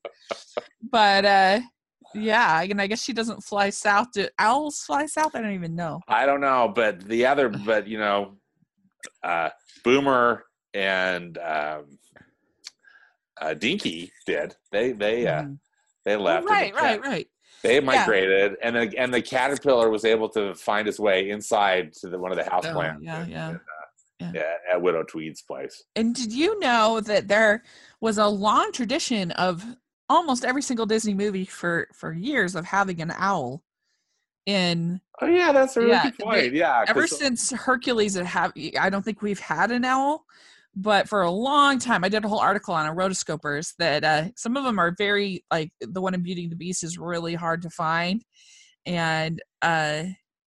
But 0.90 1.24
uh 1.24 1.60
yeah, 2.14 2.62
and 2.62 2.80
I 2.80 2.86
guess 2.86 3.02
she 3.02 3.12
doesn't 3.12 3.42
fly 3.42 3.70
south. 3.70 4.12
Do 4.12 4.28
owls 4.38 4.80
fly 4.82 5.06
south? 5.06 5.34
I 5.34 5.42
don't 5.42 5.54
even 5.54 5.74
know. 5.74 6.00
I 6.08 6.26
don't 6.26 6.40
know, 6.40 6.72
but 6.74 7.00
the 7.08 7.26
other, 7.26 7.48
but 7.48 7.86
you 7.86 7.98
know, 7.98 8.36
uh, 9.22 9.50
Boomer 9.84 10.44
and 10.74 11.38
um, 11.38 11.98
uh, 13.40 13.54
Dinky 13.54 14.10
did. 14.26 14.54
They 14.72 14.92
they 14.92 15.26
uh, 15.26 15.42
Mhm. 15.42 15.58
they 16.04 16.16
left. 16.16 16.40
and 16.40 16.48
the 16.48 16.52
right, 16.52 16.74
right, 16.74 17.00
right. 17.04 17.28
They 17.62 17.80
migrated, 17.80 18.56
and 18.62 18.76
the 18.76 18.96
and 18.98 19.12
the 19.12 19.22
caterpillar 19.22 19.90
was 19.90 20.04
able 20.04 20.28
to 20.30 20.54
find 20.54 20.86
his 20.86 21.00
way 21.00 21.30
inside 21.30 21.92
to 21.94 22.08
the 22.08 22.18
one 22.18 22.30
of 22.30 22.36
the 22.38 22.48
house 22.48 22.64
Oh, 22.66 22.72
plants. 22.72 23.02
yeah, 23.04 23.22
in- 23.24 23.30
yeah. 23.30 23.48
in, 23.50 23.54
uh, 23.56 23.60
Yeah. 24.20 24.32
yeah, 24.34 24.54
at 24.72 24.80
Widow 24.82 25.02
Tweed's 25.04 25.42
place. 25.42 25.82
And 25.96 26.14
did 26.14 26.32
you 26.32 26.58
know 26.60 27.00
that 27.00 27.26
there 27.28 27.62
was 28.00 28.18
a 28.18 28.26
long 28.26 28.70
tradition 28.72 29.30
of 29.32 29.64
almost 30.08 30.44
every 30.44 30.62
single 30.62 30.86
Disney 30.86 31.14
movie 31.14 31.44
for 31.44 31.88
for 31.94 32.12
years 32.12 32.54
of 32.54 32.64
having 32.64 33.00
an 33.02 33.12
owl 33.16 33.62
in 34.46 35.00
Oh 35.20 35.26
yeah, 35.26 35.52
that's 35.52 35.76
a 35.76 35.80
really 35.80 35.92
Yeah, 35.92 36.02
good 36.04 36.14
they- 36.18 36.24
point. 36.24 36.52
yeah, 36.54 36.80
'cause- 36.80 36.90
ever 36.90 37.06
since 37.06 37.50
Hercules 37.50 38.14
had 38.14 38.26
have 38.26 38.52
I 38.80 38.88
don't 38.90 39.04
think 39.04 39.20
we've 39.22 39.38
had 39.40 39.70
an 39.70 39.84
owl, 39.84 40.24
but 40.74 41.08
for 41.08 41.22
a 41.22 41.30
long 41.30 41.78
time 41.78 42.04
I 42.04 42.08
did 42.08 42.24
a 42.24 42.28
whole 42.28 42.38
article 42.38 42.72
on 42.74 42.86
rotoscopers 42.96 43.74
that 43.78 44.04
uh, 44.04 44.28
some 44.36 44.56
of 44.56 44.64
them 44.64 44.78
are 44.78 44.94
very 44.96 45.44
like 45.50 45.72
the 45.80 46.00
one 46.00 46.14
in 46.14 46.22
Beauty 46.22 46.44
and 46.44 46.52
the 46.52 46.56
Beast 46.56 46.82
is 46.84 46.98
really 46.98 47.34
hard 47.34 47.62
to 47.62 47.70
find, 47.70 48.24
and 48.86 49.42
uh, 49.60 50.04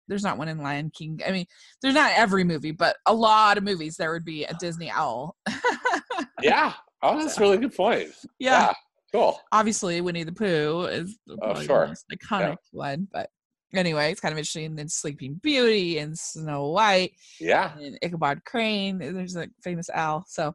there's 0.09 0.22
not 0.24 0.38
one 0.38 0.48
in 0.48 0.59
Lion 0.59 0.90
King. 0.90 1.20
I 1.26 1.30
mean, 1.32 1.46
there's 1.82 1.94
not 1.94 2.12
every 2.14 2.44
movie, 2.44 2.72
but 2.72 2.96
a 3.07 3.12
lot 3.14 3.59
of 3.59 3.64
movies 3.64 3.96
there 3.96 4.12
would 4.12 4.24
be 4.24 4.44
a 4.44 4.55
Disney 4.55 4.90
owl. 4.90 5.36
yeah. 6.42 6.72
Oh, 7.03 7.18
that's 7.18 7.36
a 7.36 7.40
really 7.40 7.59
good 7.59 7.74
point. 7.74 8.11
yeah, 8.38 8.72
cool. 9.12 9.38
obviously 9.52 10.00
Winnie 10.00 10.24
the 10.24 10.32
Pooh 10.32 10.86
is 10.90 11.18
the, 11.26 11.36
Oh, 11.42 11.54
sure. 11.54 11.82
the 11.82 11.88
most 11.88 12.06
iconic 12.12 12.56
one, 12.72 13.08
but 13.12 13.30
anyway, 13.74 14.10
it's 14.10 14.20
kind 14.20 14.32
of 14.32 14.38
interesting. 14.38 14.66
And 14.66 14.78
then 14.78 14.88
Sleeping 14.88 15.34
Beauty 15.42 15.98
and 15.98 16.18
Snow 16.18 16.68
White 16.68 17.12
Yeah, 17.40 17.76
and 17.78 17.98
Ichabod 18.02 18.44
Crane. 18.44 18.98
There's 18.98 19.36
a 19.36 19.48
famous 19.62 19.88
owl, 19.92 20.24
so 20.28 20.54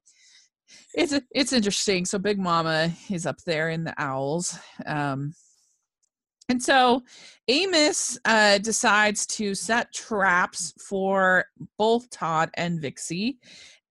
it's 0.94 1.14
it's 1.32 1.54
interesting. 1.54 2.06
So 2.06 2.20
Big 2.20 2.38
Mama 2.40 2.92
is 3.10 3.26
up 3.26 3.38
there 3.46 3.70
in 3.70 3.84
the 3.86 3.94
owls, 3.98 4.58
um, 4.86 5.34
and 6.50 6.62
so 6.62 7.02
Amos 7.48 8.18
uh, 8.26 8.58
decides 8.60 9.26
to 9.28 9.54
set 9.56 9.94
traps 9.94 10.74
for 10.88 11.46
both 11.78 12.10
Todd 12.10 12.50
and 12.56 12.82
Vixie, 12.82 13.38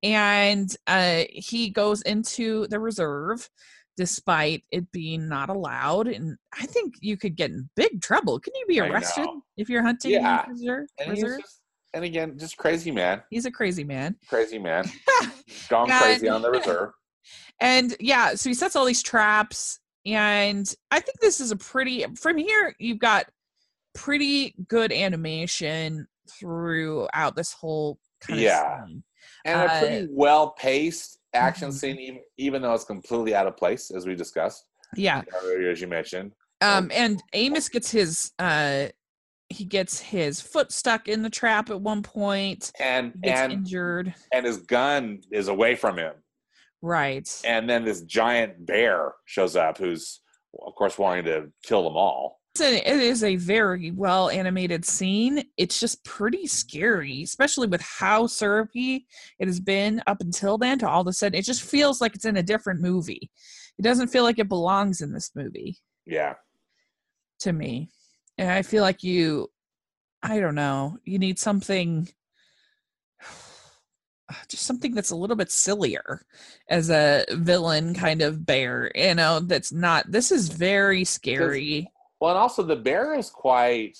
and 0.03 0.75
uh, 0.87 1.25
he 1.31 1.71
goes 1.71 2.03
into 2.03 2.67
the 2.69 2.79
reserve. 2.79 3.49
Despite 3.97 4.63
it 4.71 4.91
being 4.93 5.27
not 5.29 5.49
allowed, 5.49 6.07
and 6.09 6.37
I 6.59 6.67
think 6.67 6.95
you 7.01 7.17
could 7.17 7.35
get 7.37 7.51
in 7.51 7.69
big 7.77 8.03
trouble. 8.03 8.39
Can 8.39 8.53
you 8.55 8.67
be 8.67 8.79
arrested 8.81 9.27
if 9.57 9.69
you're 9.71 9.83
hunting 9.83 10.11
Yeah. 10.13 10.45
reserve? 10.47 10.87
and, 10.99 11.17
just, 11.17 11.61
and 11.95 12.05
again, 12.05 12.39
just 12.39 12.57
crazy 12.59 12.91
man, 12.91 13.23
He's 13.31 13.47
a 13.47 13.51
crazy 13.51 13.85
man. 13.85 14.17
crazy 14.29 14.59
man, 14.59 14.85
gone 15.71 15.91
And- 15.91 16.01
crazy 16.03 16.29
on 16.29 16.43
the 16.43 16.51
reserve. 16.51 16.91
And 17.61 17.97
yeah, 18.01 18.35
so 18.35 18.51
he 18.51 18.55
sets 18.55 18.77
all 18.77 18.85
these 18.85 19.03
traps. 19.03 19.81
And 20.05 20.73
I 20.93 21.01
think 21.01 21.19
this 21.21 21.41
is 21.41 21.51
a 21.51 21.57
pretty, 21.57 22.05
from 22.15 22.37
here, 22.37 22.77
you've 22.79 22.99
got 23.01 23.27
pretty 23.95 24.55
good 24.69 24.93
animation 24.93 26.07
throughout 26.31 27.35
this 27.35 27.53
whole 27.53 27.99
kind 28.21 28.39
of 28.39 28.45
Yeah. 28.45 28.85
scene. 28.87 29.03
and 29.47 29.61
a 29.61 29.65
Uh, 29.73 29.79
pretty 29.81 30.09
well 30.13 30.51
paced 30.51 31.16
action 31.37 31.69
Mhm. 31.69 31.73
scene, 31.73 31.99
even, 32.01 32.21
even 32.39 32.63
though 32.63 32.75
it's 32.75 32.85
completely 32.85 33.35
out 33.35 33.47
of 33.47 33.57
place, 33.57 33.91
as 33.91 34.07
we 34.07 34.15
discussed 34.15 34.65
Yeah. 34.97 35.23
earlier, 35.43 35.71
as 35.71 35.81
you 35.81 35.87
mentioned. 35.87 36.33
Um, 36.61 36.91
and 36.93 37.23
Amos 37.33 37.69
gets 37.69 37.91
his, 37.91 38.33
uh, 38.39 38.89
he 39.49 39.65
gets 39.65 40.01
his 40.01 40.41
foot 40.41 40.73
stuck 40.73 41.07
in 41.09 41.23
the 41.23 41.31
trap 41.31 41.71
at 41.71 41.81
one. 41.81 41.99
And 42.81 43.13
gets 43.23 43.41
and 43.41 43.53
injured. 43.53 44.15
and 44.33 44.45
his 44.47 44.59
gun 44.59 45.21
is 45.31 45.49
away 45.49 45.77
from 45.77 45.99
him, 45.99 46.15
Right. 46.83 47.29
and 47.45 47.69
then 47.69 47.85
this 47.85 48.01
giant 48.03 48.67
bear 48.67 49.15
shows 49.27 49.55
up, 49.55 49.79
who's 49.79 50.21
of 50.67 50.75
course 50.75 50.99
wanting 50.99 51.27
to 51.27 51.53
kill 51.63 51.85
them 51.85 51.97
all. 51.97 52.41
A, 52.61 52.77
it 52.77 53.01
is 53.01 53.25
a 53.25 53.37
very 53.37 53.91
well 53.91 54.31
animated 54.31 54.85
scene. 54.85 55.45
It's 55.57 55.81
just 55.81 56.05
pretty 56.05 56.47
scary, 56.47 57.23
especially 57.23 57.67
with 57.67 57.81
how 57.81 58.27
syrupy 58.27 59.07
it 59.39 59.47
has 59.47 59.61
been 59.61 60.03
up 60.07 60.21
until 60.21 60.59
then. 60.59 60.79
To 60.81 60.89
all 60.89 61.01
of 61.03 61.07
a 61.07 61.13
sudden, 61.13 61.39
it 61.39 61.45
just 61.45 61.63
feels 61.63 62.01
like 62.01 62.15
it's 62.15 62.25
in 62.25 62.37
a 62.37 62.43
different 62.43 62.81
movie. 62.81 63.31
It 63.79 63.83
doesn't 63.83 64.09
feel 64.09 64.23
like 64.25 64.39
it 64.39 64.49
belongs 64.49 65.01
in 65.01 65.13
this 65.13 65.33
movie 65.35 65.79
Yeah, 66.07 66.35
to 67.41 67.53
me. 67.53 67.91
And 68.39 68.51
I 68.51 68.63
feel 68.63 68.83
like 68.83 69.03
you, 69.03 69.51
I 70.23 70.41
don't 70.41 70.55
know, 70.55 70.99
you 71.05 71.19
need 71.19 71.39
something, 71.39 72.09
just 74.49 74.65
something 74.65 74.95
that's 74.95 75.11
a 75.11 75.17
little 75.17 75.37
bit 75.37 75.51
sillier 75.51 76.23
as 76.69 76.91
a 76.91 77.25
villain 77.33 77.95
kind 77.95 78.23
of 78.23 78.45
bear, 78.47 78.91
you 78.95 79.15
know, 79.15 79.41
that's 79.41 79.73
not, 79.73 80.11
this 80.11 80.33
is 80.33 80.49
very 80.49 81.05
scary. 81.05 81.91
Well, 82.21 82.31
and 82.31 82.39
also 82.39 82.63
the 82.63 82.77
bear 82.77 83.15
is 83.15 83.31
quite 83.31 83.99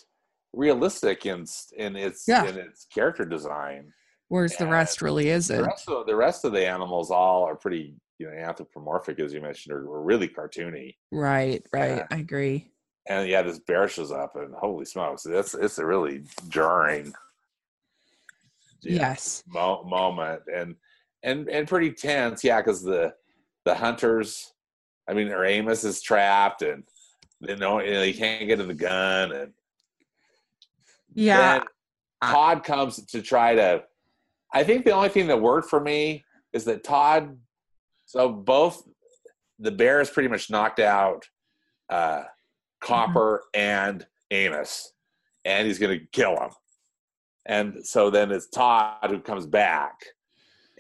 realistic 0.53 1.27
in 1.27 1.45
in 1.77 1.97
its 1.97 2.25
Yeah. 2.27 2.47
in 2.47 2.57
its 2.59 2.87
character 2.87 3.25
design. 3.25 3.93
Whereas 4.29 4.57
the 4.57 4.67
rest 4.67 5.03
really 5.03 5.29
isn't. 5.29 5.63
rest 5.65 5.89
of 5.89 6.07
the 6.07 6.17
rest 6.17 6.45
of 6.45 6.53
the 6.53 6.67
animals 6.67 7.11
all 7.11 7.45
are 7.45 7.55
pretty 7.57 7.95
you 8.19 8.27
know 8.27 8.33
anthropomorphic 8.33 9.21
as 9.21 9.33
you 9.35 9.41
mentioned, 9.41 9.75
or, 9.75 9.87
or 9.87 10.03
really 10.03 10.29
cartoony. 10.29 10.97
Right, 11.13 11.63
right. 11.73 11.97
Yeah. 11.99 12.07
I 12.11 12.17
agree. 12.17 12.73
And 13.09 13.29
yeah, 13.29 13.43
this 13.43 13.61
bear 13.61 13.87
shows 13.87 14.11
up, 14.11 14.35
and 14.37 14.53
holy 14.55 14.85
smokes, 14.85 15.27
it's 15.27 15.55
it's 15.55 15.79
a 15.79 15.87
really 15.87 16.25
jarring 16.49 17.13
you 18.83 18.93
know, 18.93 18.97
Yes. 19.09 19.43
mo- 19.47 19.85
moment, 19.85 20.43
and 20.53 20.75
and 21.23 21.49
and 21.49 21.69
pretty 21.69 21.93
tense, 21.93 22.43
yeah, 22.43 22.61
because 22.61 22.83
the 22.83 23.15
the 23.65 23.75
hunters, 23.75 24.55
I 25.09 25.13
mean, 25.15 25.29
or 25.29 25.45
Amos 25.45 25.85
is 25.85 26.01
trapped, 26.01 26.63
and 26.63 26.85
they 27.41 27.57
know 27.57 27.81
you 27.81 27.93
know, 27.93 28.03
he 28.03 28.13
can't 28.13 28.47
get 28.47 28.57
to 28.57 28.65
the 28.65 28.75
gun, 28.75 29.33
and 29.33 29.53
Yeah. 31.15 31.59
then 31.59 31.67
Todd 32.23 32.65
comes 32.65 33.05
to 33.07 33.23
try 33.23 33.55
to. 33.55 33.85
I 34.53 34.65
think 34.65 34.85
the 34.85 34.93
only 34.93 35.09
thing 35.09 35.27
that 35.29 35.41
worked 35.41 35.69
for 35.69 35.81
me 35.81 36.25
is 36.53 36.65
that 36.65 36.85
Todd. 36.85 37.39
So 38.07 38.31
both 38.33 38.83
the 39.59 39.71
bear 39.73 40.01
is 40.01 40.11
pretty 40.11 40.29
much 40.29 40.49
knocked 40.51 40.81
out 40.81 41.29
uh, 41.91 42.25
Copper 42.81 43.45
and 43.55 44.07
Amos, 44.31 44.93
and 45.45 45.67
he's 45.67 45.79
going 45.79 45.99
to 45.99 46.07
kill 46.07 46.37
him. 46.41 46.51
And 47.45 47.87
so 47.87 48.11
then 48.11 48.31
it's 48.33 48.49
Todd 48.49 49.09
who 49.11 49.21
comes 49.21 49.47
back 49.47 49.95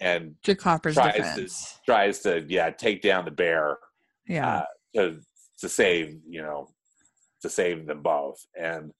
and 0.01 0.35
to 0.43 0.55
Copper's 0.55 0.95
tries 0.95 1.35
to- 1.37 1.81
tries 1.85 2.19
to 2.21 2.45
yeah 2.49 2.71
take 2.71 3.03
down 3.03 3.25
the 3.25 3.31
bear 3.31 3.79
Yeah. 4.27 4.59
uh, 4.59 4.65
to 4.95 5.21
to 5.61 5.69
save 5.69 6.17
you 6.29 6.43
know 6.43 6.69
to 7.43 7.49
save 7.49 7.87
them 7.87 8.03
both 8.03 8.39
and 8.61 8.93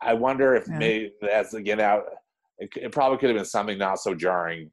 i 0.00 0.12
wonder 0.14 0.54
if 0.54 0.66
Yeah. 0.68 0.78
maybe 0.78 1.12
that's 1.20 1.54
again 1.54 1.80
out 1.80 2.04
it, 2.58 2.70
it 2.76 2.92
probably 2.92 3.18
could 3.18 3.30
have 3.30 3.36
been 3.36 3.44
something 3.44 3.78
not 3.78 3.98
so 4.00 4.14
jarring 4.14 4.70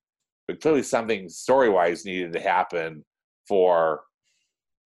but 0.48 0.62
clearly 0.62 0.84
something 0.84 1.30
story 1.30 1.70
wise 1.70 2.06
needed 2.06 2.34
to 2.34 2.40
happen 2.40 3.04
for 3.48 4.02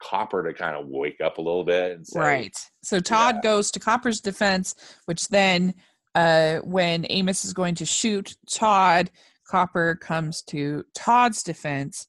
copper 0.01 0.43
to 0.43 0.53
kind 0.53 0.75
of 0.75 0.87
wake 0.87 1.21
up 1.21 1.37
a 1.37 1.41
little 1.41 1.63
bit 1.63 1.93
and 1.93 2.05
say 2.05 2.19
Right. 2.19 2.57
So 2.83 2.99
Todd 2.99 3.35
Yeah. 3.35 3.41
goes 3.41 3.71
to 3.71 3.79
Copper's 3.79 4.19
defense, 4.19 4.75
which 5.05 5.29
then, 5.29 5.73
uh, 6.13 6.57
when 6.59 7.05
Amos 7.09 7.45
is 7.45 7.53
going 7.53 7.75
to 7.75 7.85
shoot 7.85 8.35
Todd, 8.51 9.09
Copper 9.47 9.95
comes 9.95 10.41
to 10.43 10.83
Todd's 10.93 11.43
defense. 11.43 12.07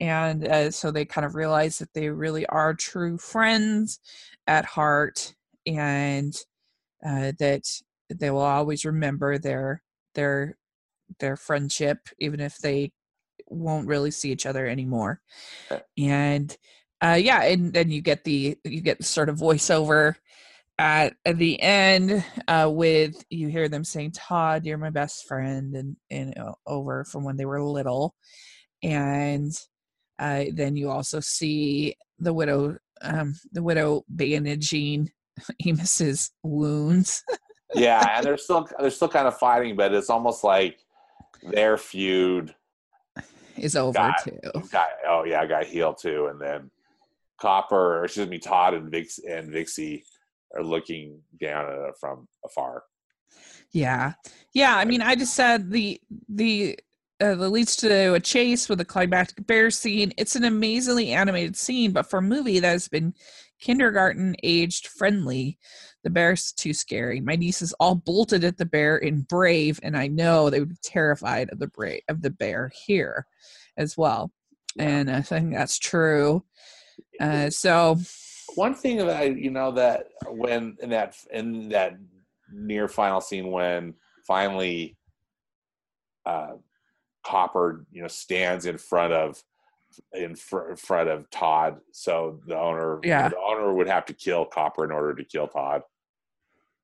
And 0.00 0.46
uh, 0.46 0.70
so 0.70 0.90
they 0.90 1.04
kind 1.04 1.24
of 1.24 1.34
realize 1.34 1.78
that 1.78 1.92
they 1.92 2.08
really 2.08 2.46
are 2.46 2.74
true 2.74 3.18
friends 3.18 3.98
at 4.46 4.64
heart 4.64 5.34
and 5.66 6.34
uh, 7.04 7.32
that 7.38 7.64
they 8.08 8.30
will 8.30 8.40
always 8.40 8.84
remember 8.84 9.38
their 9.38 9.82
their 10.14 10.56
their 11.20 11.36
friendship 11.36 11.98
even 12.18 12.40
if 12.40 12.58
they 12.58 12.92
won't 13.46 13.86
really 13.86 14.10
see 14.10 14.30
each 14.30 14.46
other 14.46 14.66
anymore. 14.66 15.20
And 15.96 16.56
uh 17.00 17.18
yeah 17.20 17.42
and 17.44 17.72
then 17.72 17.90
you 17.90 18.00
get 18.02 18.24
the 18.24 18.58
you 18.64 18.80
get 18.80 19.04
sort 19.04 19.28
of 19.28 19.36
voiceover 19.36 20.16
at, 20.78 21.14
at 21.24 21.38
the 21.38 21.60
end 21.62 22.24
uh 22.48 22.68
with 22.72 23.24
you 23.30 23.48
hear 23.48 23.68
them 23.68 23.84
saying 23.84 24.12
todd 24.12 24.66
you're 24.66 24.78
my 24.78 24.90
best 24.90 25.26
friend 25.28 25.74
and 25.76 25.96
and 26.10 26.36
uh, 26.38 26.52
over 26.66 27.04
from 27.04 27.24
when 27.24 27.36
they 27.36 27.44
were 27.44 27.62
little. 27.62 28.14
And 28.82 29.52
uh 30.18 30.44
then 30.52 30.76
you 30.76 30.90
also 30.90 31.20
see 31.20 31.94
the 32.18 32.32
widow 32.32 32.76
um 33.02 33.34
the 33.52 33.62
widow 33.62 34.04
bandaging 34.08 35.10
amos's 35.66 36.30
wounds. 36.42 37.24
Yeah 37.74 38.16
and 38.16 38.24
they're 38.24 38.38
still 38.38 38.66
they're 38.78 38.90
still 38.90 39.10
kind 39.10 39.28
of 39.28 39.36
fighting 39.36 39.76
but 39.76 39.92
it's 39.92 40.08
almost 40.08 40.42
like 40.42 40.78
their 41.42 41.76
feud 41.76 42.54
is 43.58 43.76
over 43.76 43.92
Got- 43.92 44.24
too. 44.24 44.40
got 44.72 44.88
oh 45.06 45.24
yeah 45.24 45.44
got 45.46 45.66
healed 45.66 45.98
too 46.00 46.28
and 46.30 46.40
then 46.40 46.70
copper 47.38 47.98
or 47.98 48.04
excuse 48.04 48.26
me 48.26 48.38
todd 48.38 48.72
and 48.72 48.90
vix 48.90 49.18
and 49.18 49.52
vixie 49.52 50.02
are 50.56 50.62
looking 50.62 51.20
down 51.40 51.66
at 51.66 51.78
it 51.90 51.94
from 52.00 52.26
afar. 52.44 52.82
Yeah, 53.70 54.14
yeah. 54.54 54.76
I 54.76 54.86
mean, 54.86 55.02
I 55.02 55.14
just 55.14 55.34
said 55.34 55.70
the 55.70 56.00
the 56.28 56.78
uh, 57.20 57.34
that 57.34 57.50
leads 57.50 57.76
to 57.76 58.14
a 58.14 58.20
chase 58.20 58.68
with 58.68 58.80
a 58.80 58.84
climactic 58.84 59.46
bear 59.46 59.70
scene. 59.70 60.12
It's 60.16 60.36
an 60.36 60.44
amazingly 60.44 61.12
animated 61.12 61.56
scene, 61.56 61.92
but 61.92 62.08
for 62.08 62.18
a 62.18 62.22
movie 62.22 62.60
that 62.60 62.68
has 62.68 62.88
been 62.88 63.14
kindergarten 63.60 64.36
aged 64.42 64.86
friendly, 64.86 65.58
the 66.04 66.10
bear's 66.10 66.52
too 66.52 66.72
scary. 66.72 67.20
My 67.20 67.34
nieces 67.34 67.74
all 67.80 67.96
bolted 67.96 68.44
at 68.44 68.56
the 68.56 68.64
bear 68.64 68.98
in 68.98 69.22
Brave, 69.22 69.80
and 69.82 69.96
I 69.96 70.06
know 70.06 70.48
they 70.48 70.60
would 70.60 70.68
be 70.68 70.76
terrified 70.82 71.50
of 71.50 71.58
the 71.58 71.66
brave 71.66 72.02
of 72.08 72.22
the 72.22 72.30
bear 72.30 72.70
here 72.86 73.26
as 73.76 73.96
well. 73.96 74.30
And 74.78 75.10
I 75.10 75.22
think 75.22 75.52
that's 75.52 75.78
true. 75.78 76.44
Uh, 77.20 77.50
so 77.50 77.98
one 78.54 78.74
thing 78.74 78.98
that 78.98 79.10
I, 79.10 79.24
you 79.24 79.50
know, 79.50 79.72
that 79.72 80.06
when 80.28 80.76
in 80.80 80.90
that 80.90 81.16
in 81.32 81.70
that 81.70 81.96
near 82.52 82.88
final 82.88 83.20
scene 83.20 83.50
when 83.50 83.94
finally 84.26 84.96
uh, 86.24 86.54
Copper, 87.24 87.84
you 87.90 88.02
know, 88.02 88.08
stands 88.08 88.66
in 88.66 88.78
front 88.78 89.12
of 89.12 89.42
in 90.12 90.36
fr- 90.36 90.74
front 90.76 91.08
of 91.08 91.28
Todd, 91.30 91.78
so 91.92 92.40
the 92.46 92.56
owner, 92.56 93.00
Yeah. 93.02 93.28
the 93.30 93.38
owner 93.38 93.72
would 93.74 93.88
have 93.88 94.04
to 94.06 94.12
kill 94.14 94.44
Copper 94.44 94.84
in 94.84 94.92
order 94.92 95.14
to 95.14 95.24
kill 95.24 95.48
Todd. 95.48 95.82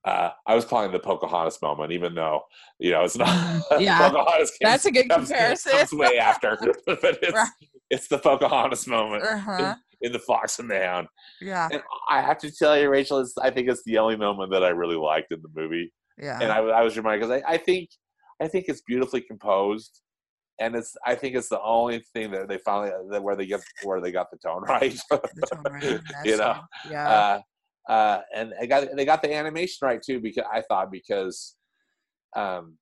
Uh, 0.05 0.31
I 0.47 0.55
was 0.55 0.65
calling 0.67 0.93
the 0.93 0.99
Pocahontas 0.99 1.63
moment, 1.63 1.91
even 1.93 2.15
though 2.15 2.43
you 2.79 2.91
know 2.91 3.05
it's 3.05 3.17
not. 3.17 3.63
Yeah. 3.81 3.99
Pocahontas 4.11 4.53
that's 4.61 4.85
a 4.85 4.91
good 4.91 5.09
comes, 5.09 5.29
comparison. 5.29 5.73
comes 5.73 5.93
way 5.93 6.19
after, 6.19 6.59
but 6.87 6.99
it's 7.23 7.33
Right. 7.35 7.49
it's 7.91 8.09
the 8.09 8.19
Pocahontas 8.19 8.87
moment 8.87 9.23
Uh-huh. 9.23 9.77
in 10.03 10.13
the 10.13 10.19
Fox 10.19 10.59
and 10.59 10.71
the 10.71 10.79
Hound. 10.79 11.09
Yeah, 11.41 11.69
And 11.73 11.83
I 12.11 12.21
have 12.21 12.39
to 12.39 12.51
tell 12.51 12.79
you, 12.79 12.91
Rachel, 12.91 13.19
it's, 13.21 13.35
I 13.39 13.51
think 13.51 13.69
it's 13.69 13.83
the 13.85 13.97
only 13.99 14.17
moment 14.17 14.51
that 14.53 14.63
I 14.65 14.69
really 14.71 14.97
liked 14.97 15.33
in 15.33 15.41
the 15.43 15.49
movie. 15.55 15.91
yeah. 16.19 16.39
And 16.41 16.53
I, 16.53 16.59
I 16.59 16.83
was 16.83 16.97
reminded 16.99 17.27
because 17.27 17.43
I, 17.47 17.53
I 17.55 17.57
think 17.59 17.89
I 18.43 18.49
think 18.49 18.67
it's 18.69 18.83
beautifully 18.83 19.21
composed, 19.23 20.01
and 20.61 20.75
it's 20.75 20.97
I 21.05 21.15
think 21.15 21.35
it's 21.37 21.49
the 21.49 21.61
only 21.61 22.05
thing 22.13 22.31
that 22.31 22.49
they 22.49 22.59
finally 22.59 22.93
that 23.11 23.23
where 23.23 23.37
they 23.37 23.47
get 23.47 23.61
where 23.83 24.01
they 24.01 24.13
got 24.13 24.31
the 24.31 24.39
tone 24.39 24.63
right. 24.69 24.97
the 25.11 25.49
tone 25.53 25.63
right 25.65 26.01
you 26.25 26.37
know. 26.37 26.61
Yeah. 26.91 27.09
uh, 27.09 27.41
uh, 27.91 28.21
and 28.35 28.53
they 28.61 28.67
got 28.67 28.89
they 28.97 29.05
got 29.05 29.23
the 29.23 29.33
animation 29.33 29.87
right 29.87 30.01
too 30.03 30.21
because 30.21 30.45
I 30.51 30.63
thought 30.63 30.91
because 30.91 31.57
um, 32.35 32.79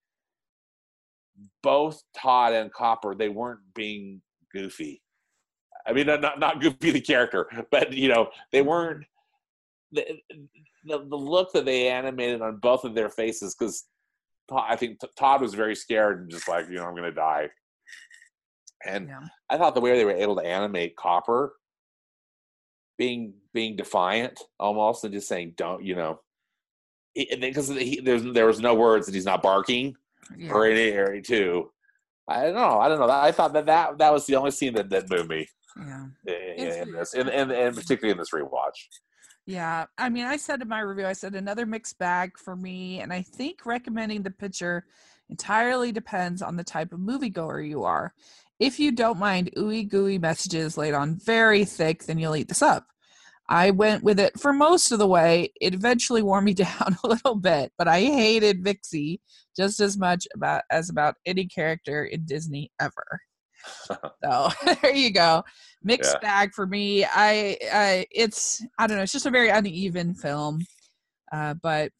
both 1.62 2.02
Todd 2.16 2.52
and 2.52 2.72
Copper 2.72 3.14
they 3.14 3.28
weren't 3.28 3.60
being 3.74 4.22
goofy. 4.52 5.02
I 5.86 5.92
mean, 5.92 6.06
not 6.06 6.38
not 6.38 6.60
Goofy 6.60 6.92
the 6.92 7.00
character, 7.00 7.48
but 7.70 7.92
you 7.92 8.08
know 8.08 8.30
they 8.52 8.62
weren't 8.62 9.04
the 9.90 10.04
the, 10.84 10.98
the 10.98 11.16
look 11.16 11.52
that 11.52 11.64
they 11.64 11.88
animated 11.88 12.42
on 12.42 12.56
both 12.56 12.84
of 12.84 12.94
their 12.94 13.08
faces 13.08 13.54
because 13.54 13.84
I 14.52 14.76
think 14.76 15.00
T- 15.00 15.08
Todd 15.16 15.40
was 15.40 15.54
very 15.54 15.74
scared 15.74 16.20
and 16.20 16.30
just 16.30 16.48
like 16.48 16.68
you 16.68 16.76
know 16.76 16.84
I'm 16.84 16.94
gonna 16.94 17.12
die, 17.12 17.50
and 18.86 19.08
yeah. 19.08 19.20
I 19.48 19.58
thought 19.58 19.74
the 19.74 19.80
way 19.80 19.96
they 19.96 20.04
were 20.04 20.12
able 20.12 20.36
to 20.36 20.46
animate 20.46 20.96
Copper 20.96 21.54
being 22.98 23.34
being 23.52 23.76
defiant 23.76 24.40
almost 24.60 25.04
and 25.04 25.12
just 25.12 25.28
saying 25.28 25.54
don't 25.56 25.84
you 25.84 25.94
know 25.94 26.20
because 27.14 27.68
there 28.02 28.46
was 28.46 28.60
no 28.60 28.74
words 28.74 29.06
that 29.06 29.14
he's 29.14 29.24
not 29.24 29.42
barking 29.42 29.94
yeah. 30.36 30.50
or 30.50 30.66
any 30.66 30.90
area 30.90 31.22
too. 31.22 31.70
I 32.28 32.44
don't 32.44 32.54
know. 32.54 32.80
I 32.80 32.88
don't 32.88 33.00
know. 33.00 33.10
I 33.10 33.32
thought 33.32 33.52
that 33.54 33.66
that, 33.66 33.98
that 33.98 34.12
was 34.12 34.26
the 34.26 34.36
only 34.36 34.52
scene 34.52 34.74
that, 34.74 34.88
that 34.90 35.10
moved 35.10 35.28
me 35.28 35.48
yeah. 35.76 36.06
in, 36.26 36.88
in 36.88 36.92
this, 36.92 37.14
and, 37.14 37.28
and, 37.28 37.50
and 37.50 37.74
particularly 37.74 38.12
in 38.12 38.18
this 38.18 38.30
rewatch. 38.30 38.86
Yeah, 39.44 39.86
I 39.98 40.08
mean, 40.08 40.24
I 40.24 40.36
said 40.36 40.62
in 40.62 40.68
my 40.68 40.80
review, 40.80 41.04
I 41.04 41.14
said 41.14 41.34
another 41.34 41.66
mixed 41.66 41.98
bag 41.98 42.38
for 42.38 42.54
me, 42.54 43.00
and 43.00 43.12
I 43.12 43.22
think 43.22 43.66
recommending 43.66 44.22
the 44.22 44.30
picture 44.30 44.86
entirely 45.28 45.90
depends 45.90 46.42
on 46.42 46.56
the 46.56 46.64
type 46.64 46.92
of 46.92 47.00
moviegoer 47.00 47.68
you 47.68 47.82
are. 47.82 48.14
If 48.58 48.78
you 48.78 48.92
don't 48.92 49.18
mind 49.18 49.50
ooey 49.56 49.88
gooey 49.88 50.18
messages 50.18 50.78
laid 50.78 50.94
on 50.94 51.18
very 51.24 51.64
thick, 51.64 52.04
then 52.04 52.18
you'll 52.18 52.36
eat 52.36 52.48
this 52.48 52.62
up. 52.62 52.86
I 53.48 53.70
went 53.70 54.02
with 54.04 54.20
it 54.20 54.38
for 54.40 54.52
most 54.52 54.92
of 54.92 54.98
the 54.98 55.06
way. 55.06 55.52
It 55.60 55.74
eventually 55.74 56.22
wore 56.22 56.40
me 56.40 56.54
down 56.54 56.96
a 57.04 57.08
little 57.08 57.34
bit, 57.34 57.72
but 57.76 57.88
I 57.88 58.00
hated 58.00 58.64
Vixie 58.64 59.20
just 59.56 59.80
as 59.80 59.98
much 59.98 60.26
about 60.34 60.62
as 60.70 60.90
about 60.90 61.16
any 61.26 61.46
character 61.46 62.04
in 62.04 62.24
Disney 62.24 62.70
ever. 62.80 63.20
so 64.24 64.48
there 64.82 64.94
you 64.94 65.10
go 65.10 65.42
mixed 65.82 66.14
Yeah. 66.14 66.18
bag 66.20 66.52
for 66.52 66.66
me 66.66 67.04
i 67.04 67.56
i 67.72 68.06
it's 68.10 68.64
i 68.78 68.86
don't 68.86 68.96
know 68.96 69.02
it's 69.02 69.12
just 69.12 69.26
a 69.26 69.30
very 69.30 69.50
uneven 69.50 70.14
film 70.14 70.60
uh 71.32 71.54
but 71.62 71.92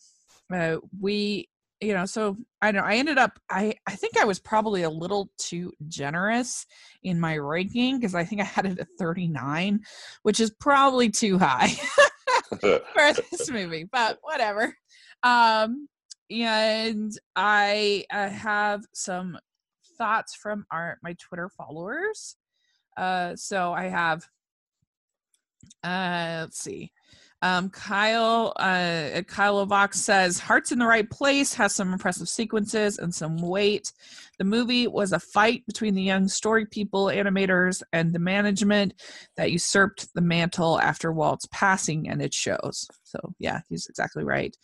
uh 0.52 0.76
we 1.00 1.48
you 1.82 1.92
know 1.92 2.06
so 2.06 2.36
i 2.62 2.70
know 2.70 2.80
i 2.80 2.94
ended 2.94 3.18
up 3.18 3.38
i 3.50 3.74
i 3.86 3.94
think 3.94 4.16
i 4.16 4.24
was 4.24 4.38
probably 4.38 4.82
a 4.82 4.90
little 4.90 5.30
too 5.36 5.72
generous 5.88 6.64
in 7.02 7.18
my 7.18 7.36
ranking 7.36 7.98
because 7.98 8.14
i 8.14 8.24
think 8.24 8.40
i 8.40 8.44
had 8.44 8.64
it 8.66 8.78
at 8.78 8.88
39 8.98 9.80
which 10.22 10.40
is 10.40 10.50
probably 10.60 11.10
too 11.10 11.38
high 11.38 11.68
for 12.60 12.80
this 13.30 13.50
movie, 13.50 13.84
but 13.84 14.18
whatever. 14.22 14.76
Um, 15.22 15.88
and 16.30 17.12
I, 17.36 18.04
I 18.10 18.28
have 18.28 18.84
some 18.92 19.38
thoughts 19.98 20.34
from 20.34 20.66
our 20.70 20.98
my 21.02 21.14
Twitter 21.14 21.48
followers. 21.48 22.36
Uh, 22.96 23.36
so 23.36 23.72
I 23.72 23.84
have, 23.84 24.26
uh, 25.84 26.42
let's 26.42 26.58
see. 26.58 26.92
Um, 27.42 27.70
Kyle 27.70 28.52
uh, 28.56 29.22
Kyle 29.26 29.66
Vox 29.66 30.00
says 30.00 30.38
Heart's 30.38 30.70
in 30.70 30.78
the 30.78 30.86
right 30.86 31.08
place, 31.10 31.52
has 31.54 31.74
some 31.74 31.92
impressive 31.92 32.28
sequences 32.28 32.98
and 32.98 33.12
some 33.12 33.36
weight. 33.36 33.92
The 34.38 34.44
movie 34.44 34.86
was 34.86 35.12
a 35.12 35.18
fight 35.18 35.66
between 35.66 35.94
the 35.94 36.02
young 36.02 36.28
story 36.28 36.66
people, 36.66 37.06
animators, 37.06 37.82
and 37.92 38.12
the 38.12 38.18
management 38.18 38.94
that 39.36 39.52
usurped 39.52 40.08
the 40.14 40.20
mantle 40.20 40.80
after 40.80 41.12
Walt's 41.12 41.46
passing, 41.52 42.08
and 42.08 42.22
it 42.22 42.32
shows. 42.32 42.86
So 43.02 43.18
yeah, 43.38 43.60
he's 43.68 43.86
exactly 43.88 44.24
right. 44.24 44.56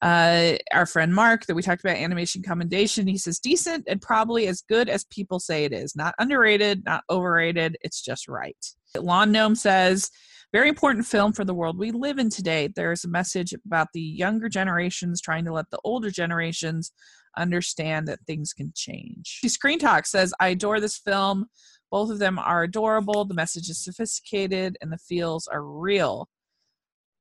Uh, 0.00 0.54
our 0.72 0.86
friend 0.86 1.14
Mark, 1.14 1.46
that 1.46 1.54
we 1.54 1.62
talked 1.62 1.84
about 1.84 1.96
animation 1.96 2.42
commendation, 2.42 3.06
he 3.06 3.18
says 3.18 3.38
decent 3.38 3.84
and 3.86 4.02
probably 4.02 4.48
as 4.48 4.62
good 4.62 4.88
as 4.88 5.04
people 5.04 5.38
say 5.38 5.64
it 5.64 5.72
is. 5.72 5.94
Not 5.94 6.14
underrated, 6.18 6.84
not 6.84 7.04
overrated. 7.08 7.76
It's 7.82 8.02
just 8.02 8.26
right. 8.26 8.56
Lawn 8.96 9.32
Gnome 9.32 9.54
says 9.54 10.10
very 10.52 10.68
important 10.68 11.06
film 11.06 11.32
for 11.32 11.44
the 11.44 11.54
world 11.54 11.78
we 11.78 11.90
live 11.90 12.18
in 12.18 12.28
today. 12.28 12.68
There's 12.68 13.04
a 13.04 13.08
message 13.08 13.54
about 13.66 13.88
the 13.94 14.00
younger 14.00 14.48
generations 14.48 15.20
trying 15.20 15.44
to 15.46 15.52
let 15.52 15.70
the 15.70 15.80
older 15.82 16.10
generations 16.10 16.92
understand 17.38 18.06
that 18.08 18.20
things 18.26 18.52
can 18.52 18.72
change. 18.76 19.40
Screen 19.46 19.78
Talk 19.78 20.06
says, 20.06 20.34
I 20.40 20.48
adore 20.48 20.80
this 20.80 20.98
film. 20.98 21.46
Both 21.90 22.10
of 22.10 22.18
them 22.18 22.38
are 22.38 22.62
adorable. 22.62 23.24
The 23.24 23.34
message 23.34 23.70
is 23.70 23.82
sophisticated 23.82 24.76
and 24.82 24.92
the 24.92 24.98
feels 24.98 25.46
are 25.46 25.64
real, 25.64 26.28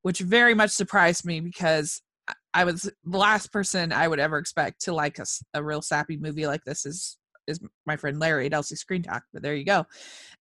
which 0.02 0.20
very 0.20 0.54
much 0.54 0.72
surprised 0.72 1.26
me 1.26 1.40
because 1.40 2.02
I 2.54 2.66
was 2.66 2.82
the 2.82 3.18
last 3.18 3.52
person 3.52 3.94
I 3.94 4.08
would 4.08 4.20
ever 4.20 4.38
expect 4.38 4.82
to 4.82 4.94
like 4.94 5.20
a, 5.20 5.26
a 5.54 5.64
real 5.64 5.82
sappy 5.82 6.18
movie 6.18 6.48
like 6.48 6.64
this 6.66 6.86
is 6.86 7.18
is 7.48 7.60
my 7.86 7.98
friend 7.98 8.20
Larry 8.20 8.46
at 8.46 8.54
Elsie 8.54 8.76
Screen 8.76 9.02
Talk. 9.02 9.24
But 9.34 9.42
there 9.42 9.56
you 9.56 9.66
go. 9.66 9.86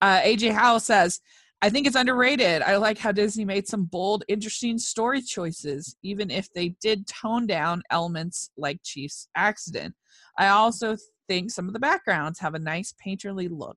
Uh, 0.03 0.21
AJ 0.21 0.53
Howell 0.53 0.81
says, 0.81 1.21
I 1.63 1.69
think 1.69 1.87
it's 1.87 1.97
underrated. 1.97 2.63
I 2.63 2.77
like 2.77 2.97
how 2.97 3.13
Disney 3.13 3.45
made 3.45 3.69
some 3.69 3.85
bold, 3.85 4.25
interesting 4.29 4.79
story 4.79 5.21
choices, 5.21 5.95
even 6.03 6.31
if 6.31 6.51
they 6.53 6.71
did 6.81 7.07
tone 7.07 7.47
down 7.47 7.83
elements 7.91 8.51
like 8.57 8.81
Chief's 8.83 9.29
accident. 9.37 9.95
I 10.39 10.49
also 10.49 10.97
think 11.29 11.51
some 11.51 11.67
of 11.67 11.75
the 11.75 11.79
backgrounds 11.79 12.39
have 12.39 12.55
a 12.55 12.59
nice 12.59 12.95
painterly 13.07 13.49
look, 13.51 13.77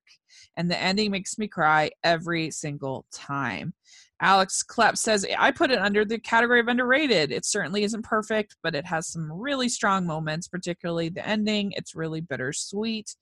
and 0.55 0.71
the 0.71 0.81
ending 0.81 1.11
makes 1.11 1.38
me 1.38 1.47
cry 1.47 1.91
every 2.05 2.51
single 2.51 3.05
time. 3.11 3.73
Alex 4.21 4.63
Klepp 4.63 4.97
says, 4.97 5.25
I 5.38 5.51
put 5.51 5.69
it 5.69 5.79
under 5.79 6.05
the 6.05 6.17
category 6.17 6.61
of 6.61 6.69
underrated. 6.69 7.34
It 7.34 7.43
certainly 7.43 7.84
isn't 7.84 8.03
perfect, 8.03 8.55
but 8.63 8.75
it 8.75 8.86
has 8.86 9.07
some 9.09 9.29
really 9.29 9.67
strong 9.67 10.05
moments, 10.05 10.47
particularly 10.47 11.09
the 11.09 11.27
ending. 11.27 11.73
It's 11.75 11.95
really 11.95 12.21
bittersweet. 12.21 13.13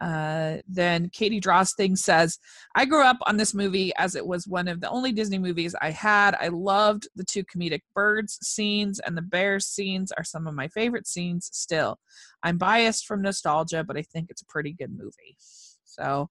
Uh, 0.00 0.56
then 0.66 1.08
Katie 1.10 1.40
Drosting 1.40 1.94
says, 1.94 2.38
I 2.74 2.84
grew 2.84 3.04
up 3.04 3.18
on 3.26 3.36
this 3.36 3.54
movie 3.54 3.92
as 3.96 4.16
it 4.16 4.26
was 4.26 4.48
one 4.48 4.66
of 4.66 4.80
the 4.80 4.90
only 4.90 5.12
Disney 5.12 5.38
movies 5.38 5.74
I 5.80 5.90
had. 5.90 6.34
I 6.40 6.48
loved 6.48 7.08
the 7.14 7.24
two 7.24 7.44
comedic 7.44 7.82
birds 7.94 8.38
scenes, 8.42 8.98
and 8.98 9.16
the 9.16 9.22
bears 9.22 9.66
scenes 9.66 10.10
are 10.12 10.24
some 10.24 10.46
of 10.46 10.54
my 10.54 10.68
favorite 10.68 11.06
scenes 11.06 11.50
still. 11.52 11.98
I'm 12.42 12.58
biased 12.58 13.06
from 13.06 13.22
nostalgia, 13.22 13.84
but 13.84 13.96
I 13.96 14.02
think 14.02 14.30
it's 14.30 14.42
a 14.42 14.46
pretty 14.46 14.72
good 14.72 14.90
movie. 14.90 15.36
So 15.84 16.30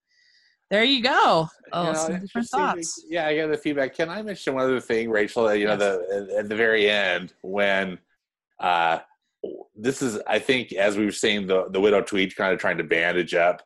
there 0.70 0.84
you 0.84 1.04
go. 1.04 1.50
Oh, 1.74 1.82
you 1.86 1.92
know, 1.92 1.98
some 1.98 2.20
different 2.20 2.48
thoughts. 2.48 3.06
Yeah, 3.10 3.28
I 3.28 3.36
got 3.36 3.52
the 3.52 3.58
feedback. 3.58 3.94
Can 3.94 4.10
I 4.10 4.22
mention 4.22 4.54
one 4.54 4.64
other 4.64 4.80
thing, 4.80 5.10
Rachel? 5.10 5.54
You 5.54 5.68
know, 5.68 5.76
the 5.76 6.36
at 6.38 6.50
the 6.50 6.56
very 6.56 6.90
end 6.90 7.34
when 7.42 8.00
uh 8.60 9.00
this 9.76 10.02
is, 10.02 10.20
I 10.28 10.40
think, 10.40 10.74
as 10.74 10.98
we 10.98 11.06
were 11.06 11.12
saying, 11.12 11.48
the 11.48 11.70
the 11.70 11.80
widow 11.80 12.02
Tweed 12.02 12.36
kind 12.36 12.54
of 12.54 12.60
trying 12.60 12.78
to 12.78 12.84
bandage 12.84 13.34
up 13.34 13.62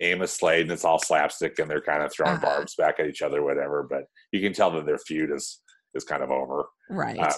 Amos 0.00 0.32
Slade, 0.32 0.62
and 0.62 0.72
it's 0.72 0.84
all 0.84 0.98
slapstick, 0.98 1.58
and 1.58 1.70
they're 1.70 1.80
kind 1.80 2.02
of 2.02 2.12
throwing 2.12 2.36
uh-huh. 2.36 2.46
barbs 2.46 2.74
back 2.74 2.98
at 2.98 3.06
each 3.06 3.22
other, 3.22 3.42
whatever. 3.42 3.86
But 3.88 4.04
you 4.32 4.40
can 4.40 4.52
tell 4.52 4.70
that 4.72 4.86
their 4.86 4.98
feud 4.98 5.30
is 5.30 5.60
is 5.94 6.04
kind 6.04 6.22
of 6.22 6.30
over. 6.30 6.66
Right. 6.90 7.18
Um, 7.18 7.32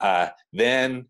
uh, 0.00 0.28
then 0.52 1.06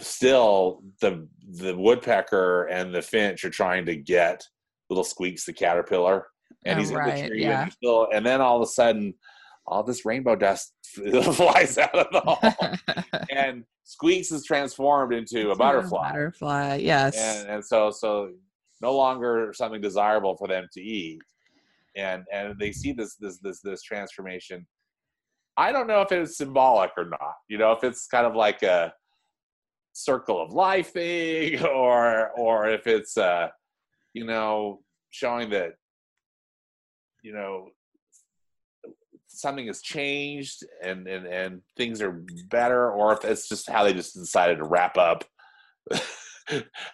still 0.00 0.82
the 1.00 1.28
the 1.60 1.76
woodpecker 1.76 2.64
and 2.64 2.94
the 2.94 3.02
finch 3.02 3.44
are 3.44 3.50
trying 3.50 3.86
to 3.86 3.96
get 3.96 4.42
little 4.90 5.04
Squeeks 5.04 5.44
the 5.44 5.52
caterpillar 5.52 6.26
and 6.64 6.78
oh, 6.78 6.82
he's 6.82 6.92
right, 6.92 7.16
in 7.18 7.22
the 7.22 7.28
tree 7.28 7.42
yeah. 7.42 7.62
and, 7.62 7.72
still, 7.72 8.08
and 8.12 8.24
then 8.24 8.40
all 8.40 8.56
of 8.56 8.62
a 8.62 8.70
sudden 8.70 9.14
all 9.66 9.82
this 9.82 10.04
rainbow 10.04 10.36
dust 10.36 10.74
flies 10.84 11.78
out 11.78 11.94
of 11.94 12.06
the 12.12 12.20
hole 12.24 13.24
and 13.30 13.64
Squeeks 13.84 14.32
is 14.32 14.44
transformed 14.44 15.12
into 15.12 15.50
a 15.50 15.56
butterfly. 15.56 16.10
butterfly 16.10 16.76
yes. 16.76 17.16
And, 17.16 17.48
and 17.48 17.64
so 17.64 17.90
so 17.90 18.30
no 18.80 18.96
longer 18.96 19.52
something 19.54 19.80
desirable 19.80 20.36
for 20.36 20.48
them 20.48 20.66
to 20.72 20.80
eat. 20.80 21.20
And 21.96 22.24
and 22.32 22.58
they 22.58 22.72
see 22.72 22.92
this 22.92 23.16
this 23.16 23.38
this 23.38 23.60
this 23.60 23.82
transformation. 23.82 24.66
I 25.56 25.70
don't 25.70 25.86
know 25.86 26.00
if 26.00 26.10
it's 26.12 26.38
symbolic 26.38 26.90
or 26.96 27.04
not 27.04 27.34
you 27.48 27.58
know 27.58 27.72
if 27.72 27.84
it's 27.84 28.06
kind 28.06 28.26
of 28.26 28.34
like 28.34 28.62
a 28.62 28.92
circle 29.92 30.42
of 30.42 30.52
life 30.52 30.92
thing 30.92 31.62
or 31.64 32.30
or 32.36 32.68
if 32.68 32.86
it's 32.86 33.16
uh 33.16 33.48
you 34.12 34.24
know 34.24 34.80
showing 35.10 35.50
that 35.50 35.74
you 37.22 37.32
know 37.32 37.68
something 39.34 39.66
has 39.66 39.80
changed 39.80 40.64
and 40.82 41.06
and 41.06 41.26
and 41.26 41.60
things 41.76 42.00
are 42.00 42.22
better 42.48 42.90
or 42.90 43.12
if 43.12 43.24
it's 43.24 43.48
just 43.48 43.68
how 43.68 43.84
they 43.84 43.92
just 43.92 44.14
decided 44.14 44.58
to 44.58 44.64
wrap 44.64 44.96
up 44.96 45.24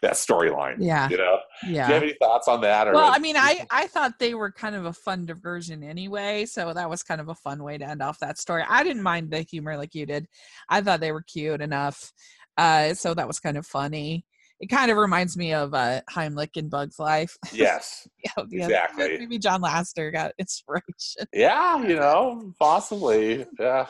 that 0.02 0.14
storyline 0.14 0.76
yeah. 0.78 1.08
you 1.08 1.16
know? 1.16 1.38
Yeah 1.64 1.86
do 1.86 1.92
you 1.92 1.94
have 1.94 2.02
any 2.02 2.14
thoughts 2.20 2.48
on 2.48 2.60
that 2.60 2.86
or 2.86 2.92
well 2.94 3.12
i 3.12 3.18
mean 3.18 3.36
i 3.36 3.66
i 3.70 3.86
thought 3.88 4.18
they 4.18 4.34
were 4.34 4.52
kind 4.52 4.74
of 4.76 4.84
a 4.86 4.92
fun 4.92 5.26
diversion 5.26 5.82
anyway 5.82 6.46
so 6.46 6.72
that 6.72 6.88
was 6.88 7.02
kind 7.02 7.20
of 7.20 7.28
a 7.28 7.34
fun 7.34 7.62
way 7.62 7.76
to 7.76 7.84
end 7.84 8.02
off 8.02 8.18
that 8.20 8.38
story. 8.38 8.64
I 8.68 8.84
didn't 8.84 9.02
mind 9.02 9.30
the 9.30 9.40
humor 9.42 9.76
like 9.76 9.94
you 9.94 10.06
did. 10.06 10.26
I 10.68 10.80
thought 10.80 11.00
they 11.00 11.12
were 11.12 11.22
cute 11.22 11.60
enough 11.60 12.12
uh 12.56 12.94
so 12.94 13.14
that 13.14 13.26
was 13.26 13.40
kind 13.40 13.56
of 13.56 13.66
funny 13.66 14.24
it 14.60 14.68
kind 14.68 14.90
of 14.90 14.98
reminds 14.98 15.36
me 15.38 15.54
of 15.54 15.72
uh, 15.72 16.02
Heimlich 16.10 16.56
in 16.56 16.68
Bug's 16.68 16.98
Life. 16.98 17.36
Yes, 17.52 18.06
yeah, 18.24 18.44
yeah, 18.50 18.64
exactly. 18.64 19.18
Maybe 19.18 19.38
John 19.38 19.62
Lasseter 19.62 20.12
got 20.12 20.32
inspiration. 20.38 21.26
Yeah, 21.32 21.82
you 21.82 21.96
know, 21.96 22.52
possibly. 22.58 23.46
Yeah. 23.58 23.86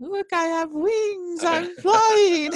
Look, 0.00 0.26
I 0.32 0.44
have 0.44 0.70
wings. 0.72 1.44
I'm 1.44 1.74
flying. 1.76 2.50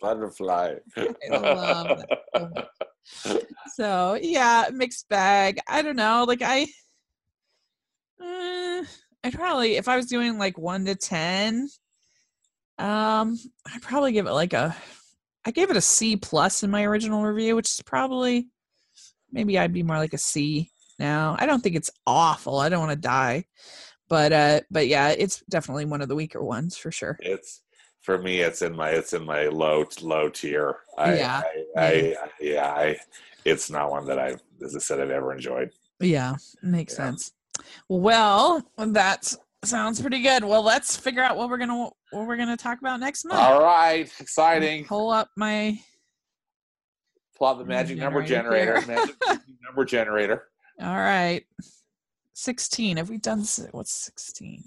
butterfly. 0.00 0.74
I 0.96 1.36
love 1.36 2.02
that. 2.34 2.68
So 3.74 4.18
yeah, 4.20 4.68
mixed 4.72 5.08
bag. 5.08 5.58
I 5.68 5.82
don't 5.82 5.96
know. 5.96 6.24
Like 6.26 6.42
I, 6.42 6.62
uh, 8.22 8.84
I'd 9.24 9.32
probably 9.32 9.76
if 9.76 9.88
I 9.88 9.96
was 9.96 10.06
doing 10.06 10.38
like 10.38 10.58
one 10.58 10.84
to 10.86 10.94
ten, 10.94 11.68
um, 12.78 13.38
I'd 13.66 13.82
probably 13.82 14.12
give 14.12 14.26
it 14.26 14.32
like 14.32 14.52
a 14.52 14.76
I 15.44 15.50
gave 15.50 15.70
it 15.70 15.76
a 15.76 15.80
C 15.80 16.16
plus 16.16 16.62
in 16.62 16.70
my 16.70 16.84
original 16.84 17.24
review, 17.24 17.56
which 17.56 17.70
is 17.70 17.82
probably 17.82 18.48
maybe 19.32 19.58
I'd 19.58 19.72
be 19.72 19.82
more 19.82 19.98
like 19.98 20.12
a 20.12 20.18
C 20.18 20.70
now. 20.98 21.36
I 21.38 21.46
don't 21.46 21.62
think 21.62 21.76
it's 21.76 21.90
awful. 22.06 22.58
I 22.58 22.68
don't 22.68 22.80
want 22.80 22.92
to 22.92 23.08
die. 23.08 23.44
But 24.08 24.32
uh 24.32 24.60
but 24.70 24.88
yeah, 24.88 25.10
it's 25.10 25.42
definitely 25.48 25.84
one 25.84 26.02
of 26.02 26.08
the 26.08 26.16
weaker 26.16 26.42
ones 26.42 26.76
for 26.76 26.90
sure. 26.90 27.16
It's 27.20 27.62
for 28.02 28.18
me 28.18 28.40
it's 28.40 28.62
in 28.62 28.74
my 28.74 28.90
it's 28.90 29.12
in 29.12 29.24
my 29.24 29.44
low 29.46 29.86
low 30.02 30.28
tier. 30.28 30.76
I, 30.98 31.14
yeah. 31.14 31.42
I, 31.76 31.80
I, 31.80 31.90
I 31.90 32.14
yeah, 32.40 32.72
I 32.72 32.96
it's 33.44 33.70
not 33.70 33.90
one 33.90 34.06
that 34.06 34.18
I 34.18 34.36
as 34.62 34.76
I 34.76 34.80
said 34.80 35.00
I've 35.00 35.10
ever 35.10 35.32
enjoyed. 35.32 35.70
Yeah, 36.00 36.36
makes 36.62 36.94
yeah. 36.94 36.96
sense. 36.96 37.32
Well, 37.88 38.66
that's 38.76 39.36
Sounds 39.64 40.00
pretty 40.00 40.22
good. 40.22 40.42
Well, 40.42 40.62
let's 40.62 40.96
figure 40.96 41.22
out 41.22 41.36
what 41.36 41.50
we're 41.50 41.58
gonna 41.58 41.90
what 42.12 42.26
we're 42.26 42.38
gonna 42.38 42.56
talk 42.56 42.80
about 42.80 42.98
next 42.98 43.26
month. 43.26 43.40
All 43.40 43.62
right, 43.62 44.10
exciting. 44.18 44.86
Pull 44.86 45.10
up 45.10 45.28
my 45.36 45.78
pull 47.36 47.48
out 47.48 47.58
the 47.58 47.66
magic 47.66 47.98
number 47.98 48.22
generator. 48.22 48.80
magic 48.86 49.16
number 49.62 49.84
generator. 49.84 50.48
All 50.80 50.96
right, 50.96 51.44
sixteen. 52.32 52.96
Have 52.96 53.10
we 53.10 53.18
done 53.18 53.44
what's 53.72 53.92
sixteen? 53.92 54.64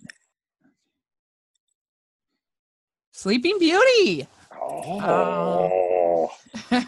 Sleeping 3.14 3.58
Beauty. 3.58 4.28
Oh. 4.62 5.02
oh. 5.02 6.32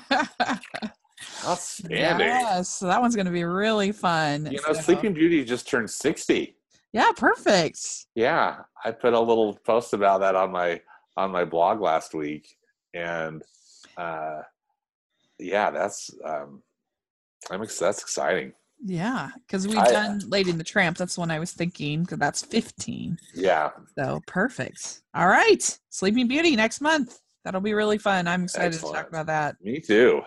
Outstanding. 1.45 2.27
Yes, 2.27 2.79
that 2.79 2.99
one's 2.99 3.15
going 3.15 3.27
to 3.27 3.31
be 3.31 3.43
really 3.43 3.91
fun. 3.91 4.47
You 4.47 4.59
know, 4.67 4.73
so. 4.73 4.81
Sleeping 4.81 5.13
Beauty 5.13 5.45
just 5.45 5.67
turned 5.67 5.89
60. 5.89 6.54
Yeah, 6.95 7.11
perfect. 7.11 8.05
Yeah, 8.15 8.59
I 8.85 8.91
put 8.91 9.11
a 9.13 9.19
little 9.19 9.59
post 9.65 9.93
about 9.93 10.21
that 10.21 10.33
on 10.33 10.49
my 10.49 10.79
on 11.17 11.29
my 11.29 11.43
blog 11.43 11.81
last 11.81 12.13
week, 12.13 12.55
and 12.93 13.43
uh, 13.97 14.43
yeah, 15.37 15.71
that's 15.71 16.09
um, 16.23 16.63
I'm 17.51 17.61
ex- 17.61 17.79
that's 17.79 18.01
exciting. 18.01 18.53
Yeah, 18.81 19.31
because 19.45 19.67
we've 19.67 19.77
I- 19.77 19.91
done 19.91 20.21
Lady 20.29 20.51
in 20.51 20.57
the 20.57 20.63
Tramp. 20.63 20.95
That's 20.97 21.15
the 21.15 21.19
one 21.19 21.31
I 21.31 21.39
was 21.39 21.51
thinking. 21.51 22.03
Because 22.03 22.19
that's 22.19 22.41
fifteen. 22.41 23.17
Yeah. 23.33 23.71
So 23.97 24.21
perfect. 24.25 25.01
All 25.13 25.27
right, 25.27 25.77
Sleeping 25.89 26.29
Beauty 26.29 26.55
next 26.55 26.79
month. 26.79 27.19
That'll 27.43 27.59
be 27.59 27.73
really 27.73 27.97
fun. 27.97 28.25
I'm 28.25 28.45
excited 28.45 28.71
to 28.71 28.79
talk 28.79 29.09
about 29.09 29.25
that. 29.25 29.57
Me 29.61 29.81
too. 29.81 30.21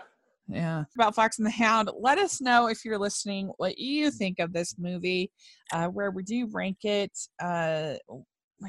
Yeah. 0.49 0.85
About 0.95 1.15
Fox 1.15 1.37
and 1.37 1.45
the 1.45 1.51
Hound. 1.51 1.91
Let 1.99 2.17
us 2.17 2.41
know 2.41 2.67
if 2.67 2.83
you're 2.83 2.97
listening 2.97 3.51
what 3.57 3.77
you 3.77 4.09
think 4.09 4.39
of 4.39 4.51
this 4.51 4.75
movie. 4.79 5.31
Uh, 5.71 5.87
where 5.87 6.11
we 6.11 6.23
do 6.23 6.47
rank 6.51 6.77
it? 6.83 7.11
Uh, 7.41 7.93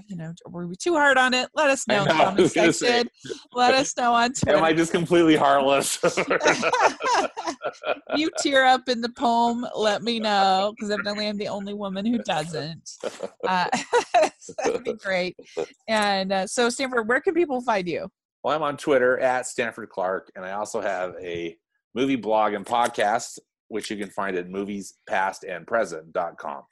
you 0.06 0.14
know, 0.14 0.32
were 0.46 0.68
we 0.68 0.76
too 0.76 0.94
hard 0.94 1.18
on 1.18 1.34
it? 1.34 1.48
Let 1.54 1.70
us 1.70 1.84
I 1.88 1.94
know 1.94 2.02
in 2.02 2.08
the 2.08 2.14
comment 2.14 2.40
was 2.40 2.52
gonna 2.52 2.72
say. 2.72 2.86
section. 2.86 3.08
Let 3.52 3.74
us 3.74 3.96
know 3.96 4.12
on 4.12 4.32
Twitter. 4.32 4.56
Am 4.58 4.62
I 4.62 4.72
just 4.72 4.92
completely 4.92 5.34
heartless? 5.34 5.98
you 8.16 8.30
tear 8.38 8.66
up 8.66 8.88
in 8.88 9.00
the 9.00 9.12
poem, 9.16 9.66
let 9.74 10.02
me 10.02 10.20
know 10.20 10.74
because 10.76 10.90
evidently 10.90 11.26
I'm 11.26 11.38
the 11.38 11.48
only 11.48 11.74
woman 11.74 12.06
who 12.06 12.18
doesn't. 12.18 12.88
Uh, 13.46 13.66
that'd 14.58 14.84
be 14.84 14.94
great. 14.94 15.36
And 15.88 16.32
uh, 16.32 16.46
so, 16.46 16.70
Stanford, 16.70 17.08
where 17.08 17.20
can 17.20 17.34
people 17.34 17.60
find 17.62 17.88
you? 17.88 18.08
well, 18.42 18.56
I'm 18.56 18.62
on 18.62 18.76
Twitter 18.76 19.18
at 19.18 19.46
Stanford 19.46 19.90
Clark, 19.90 20.30
and 20.34 20.44
I 20.44 20.52
also 20.52 20.80
have 20.80 21.14
a 21.20 21.56
movie 21.94 22.16
blog 22.16 22.54
and 22.54 22.66
podcast, 22.66 23.38
which 23.68 23.90
you 23.90 23.96
can 23.96 24.10
find 24.10 24.36
at 24.36 24.48
moviespastandpresent.com. 24.48 26.62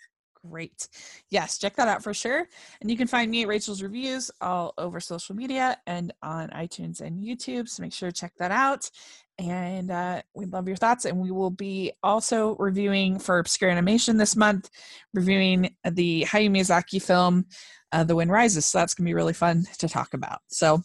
Great. 0.48 0.88
Yes, 1.30 1.58
check 1.58 1.76
that 1.76 1.88
out 1.88 2.02
for 2.02 2.14
sure. 2.14 2.46
And 2.80 2.90
you 2.90 2.96
can 2.96 3.08
find 3.08 3.30
me 3.30 3.42
at 3.42 3.48
Rachel's 3.48 3.82
Reviews 3.82 4.30
all 4.40 4.72
over 4.78 5.00
social 5.00 5.34
media 5.34 5.78
and 5.86 6.12
on 6.22 6.48
iTunes 6.50 7.00
and 7.00 7.22
YouTube. 7.22 7.68
So 7.68 7.82
make 7.82 7.92
sure 7.92 8.10
to 8.10 8.20
check 8.20 8.32
that 8.38 8.50
out. 8.50 8.90
And 9.38 9.90
uh, 9.90 10.22
we 10.34 10.46
love 10.46 10.66
your 10.66 10.76
thoughts. 10.76 11.04
And 11.04 11.18
we 11.18 11.30
will 11.30 11.50
be 11.50 11.92
also 12.02 12.56
reviewing 12.56 13.18
for 13.18 13.38
Obscure 13.38 13.70
Animation 13.70 14.16
this 14.16 14.34
month, 14.34 14.68
reviewing 15.14 15.74
the 15.84 16.24
Hayao 16.24 16.50
Miyazaki 16.50 17.00
film, 17.00 17.46
uh, 17.92 18.04
The 18.04 18.16
Wind 18.16 18.32
Rises. 18.32 18.66
So 18.66 18.78
that's 18.78 18.94
going 18.94 19.04
to 19.04 19.10
be 19.10 19.14
really 19.14 19.32
fun 19.32 19.64
to 19.78 19.88
talk 19.88 20.12
about. 20.14 20.40
So 20.48 20.82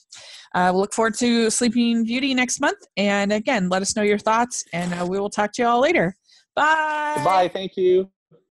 uh, 0.54 0.70
we'll 0.72 0.82
look 0.82 0.94
forward 0.94 1.16
to 1.16 1.50
Sleeping 1.50 2.06
Beauty 2.06 2.34
next 2.34 2.60
month. 2.60 2.80
And 2.96 3.34
again, 3.34 3.70
let 3.70 3.82
us 3.82 3.96
know 3.96 4.04
your 4.04 4.20
thoughts, 4.20 4.64
and 4.72 4.94
uh, 4.94 5.06
we 5.06 5.20
will 5.20 5.30
talk 5.30 5.52
to 5.54 5.64
you 5.64 5.68
all 5.68 5.82
later. 5.82 6.16
Bye. 6.56 7.22
Bye. 7.26 7.50
Thank 7.52 7.76
you. 7.76 8.13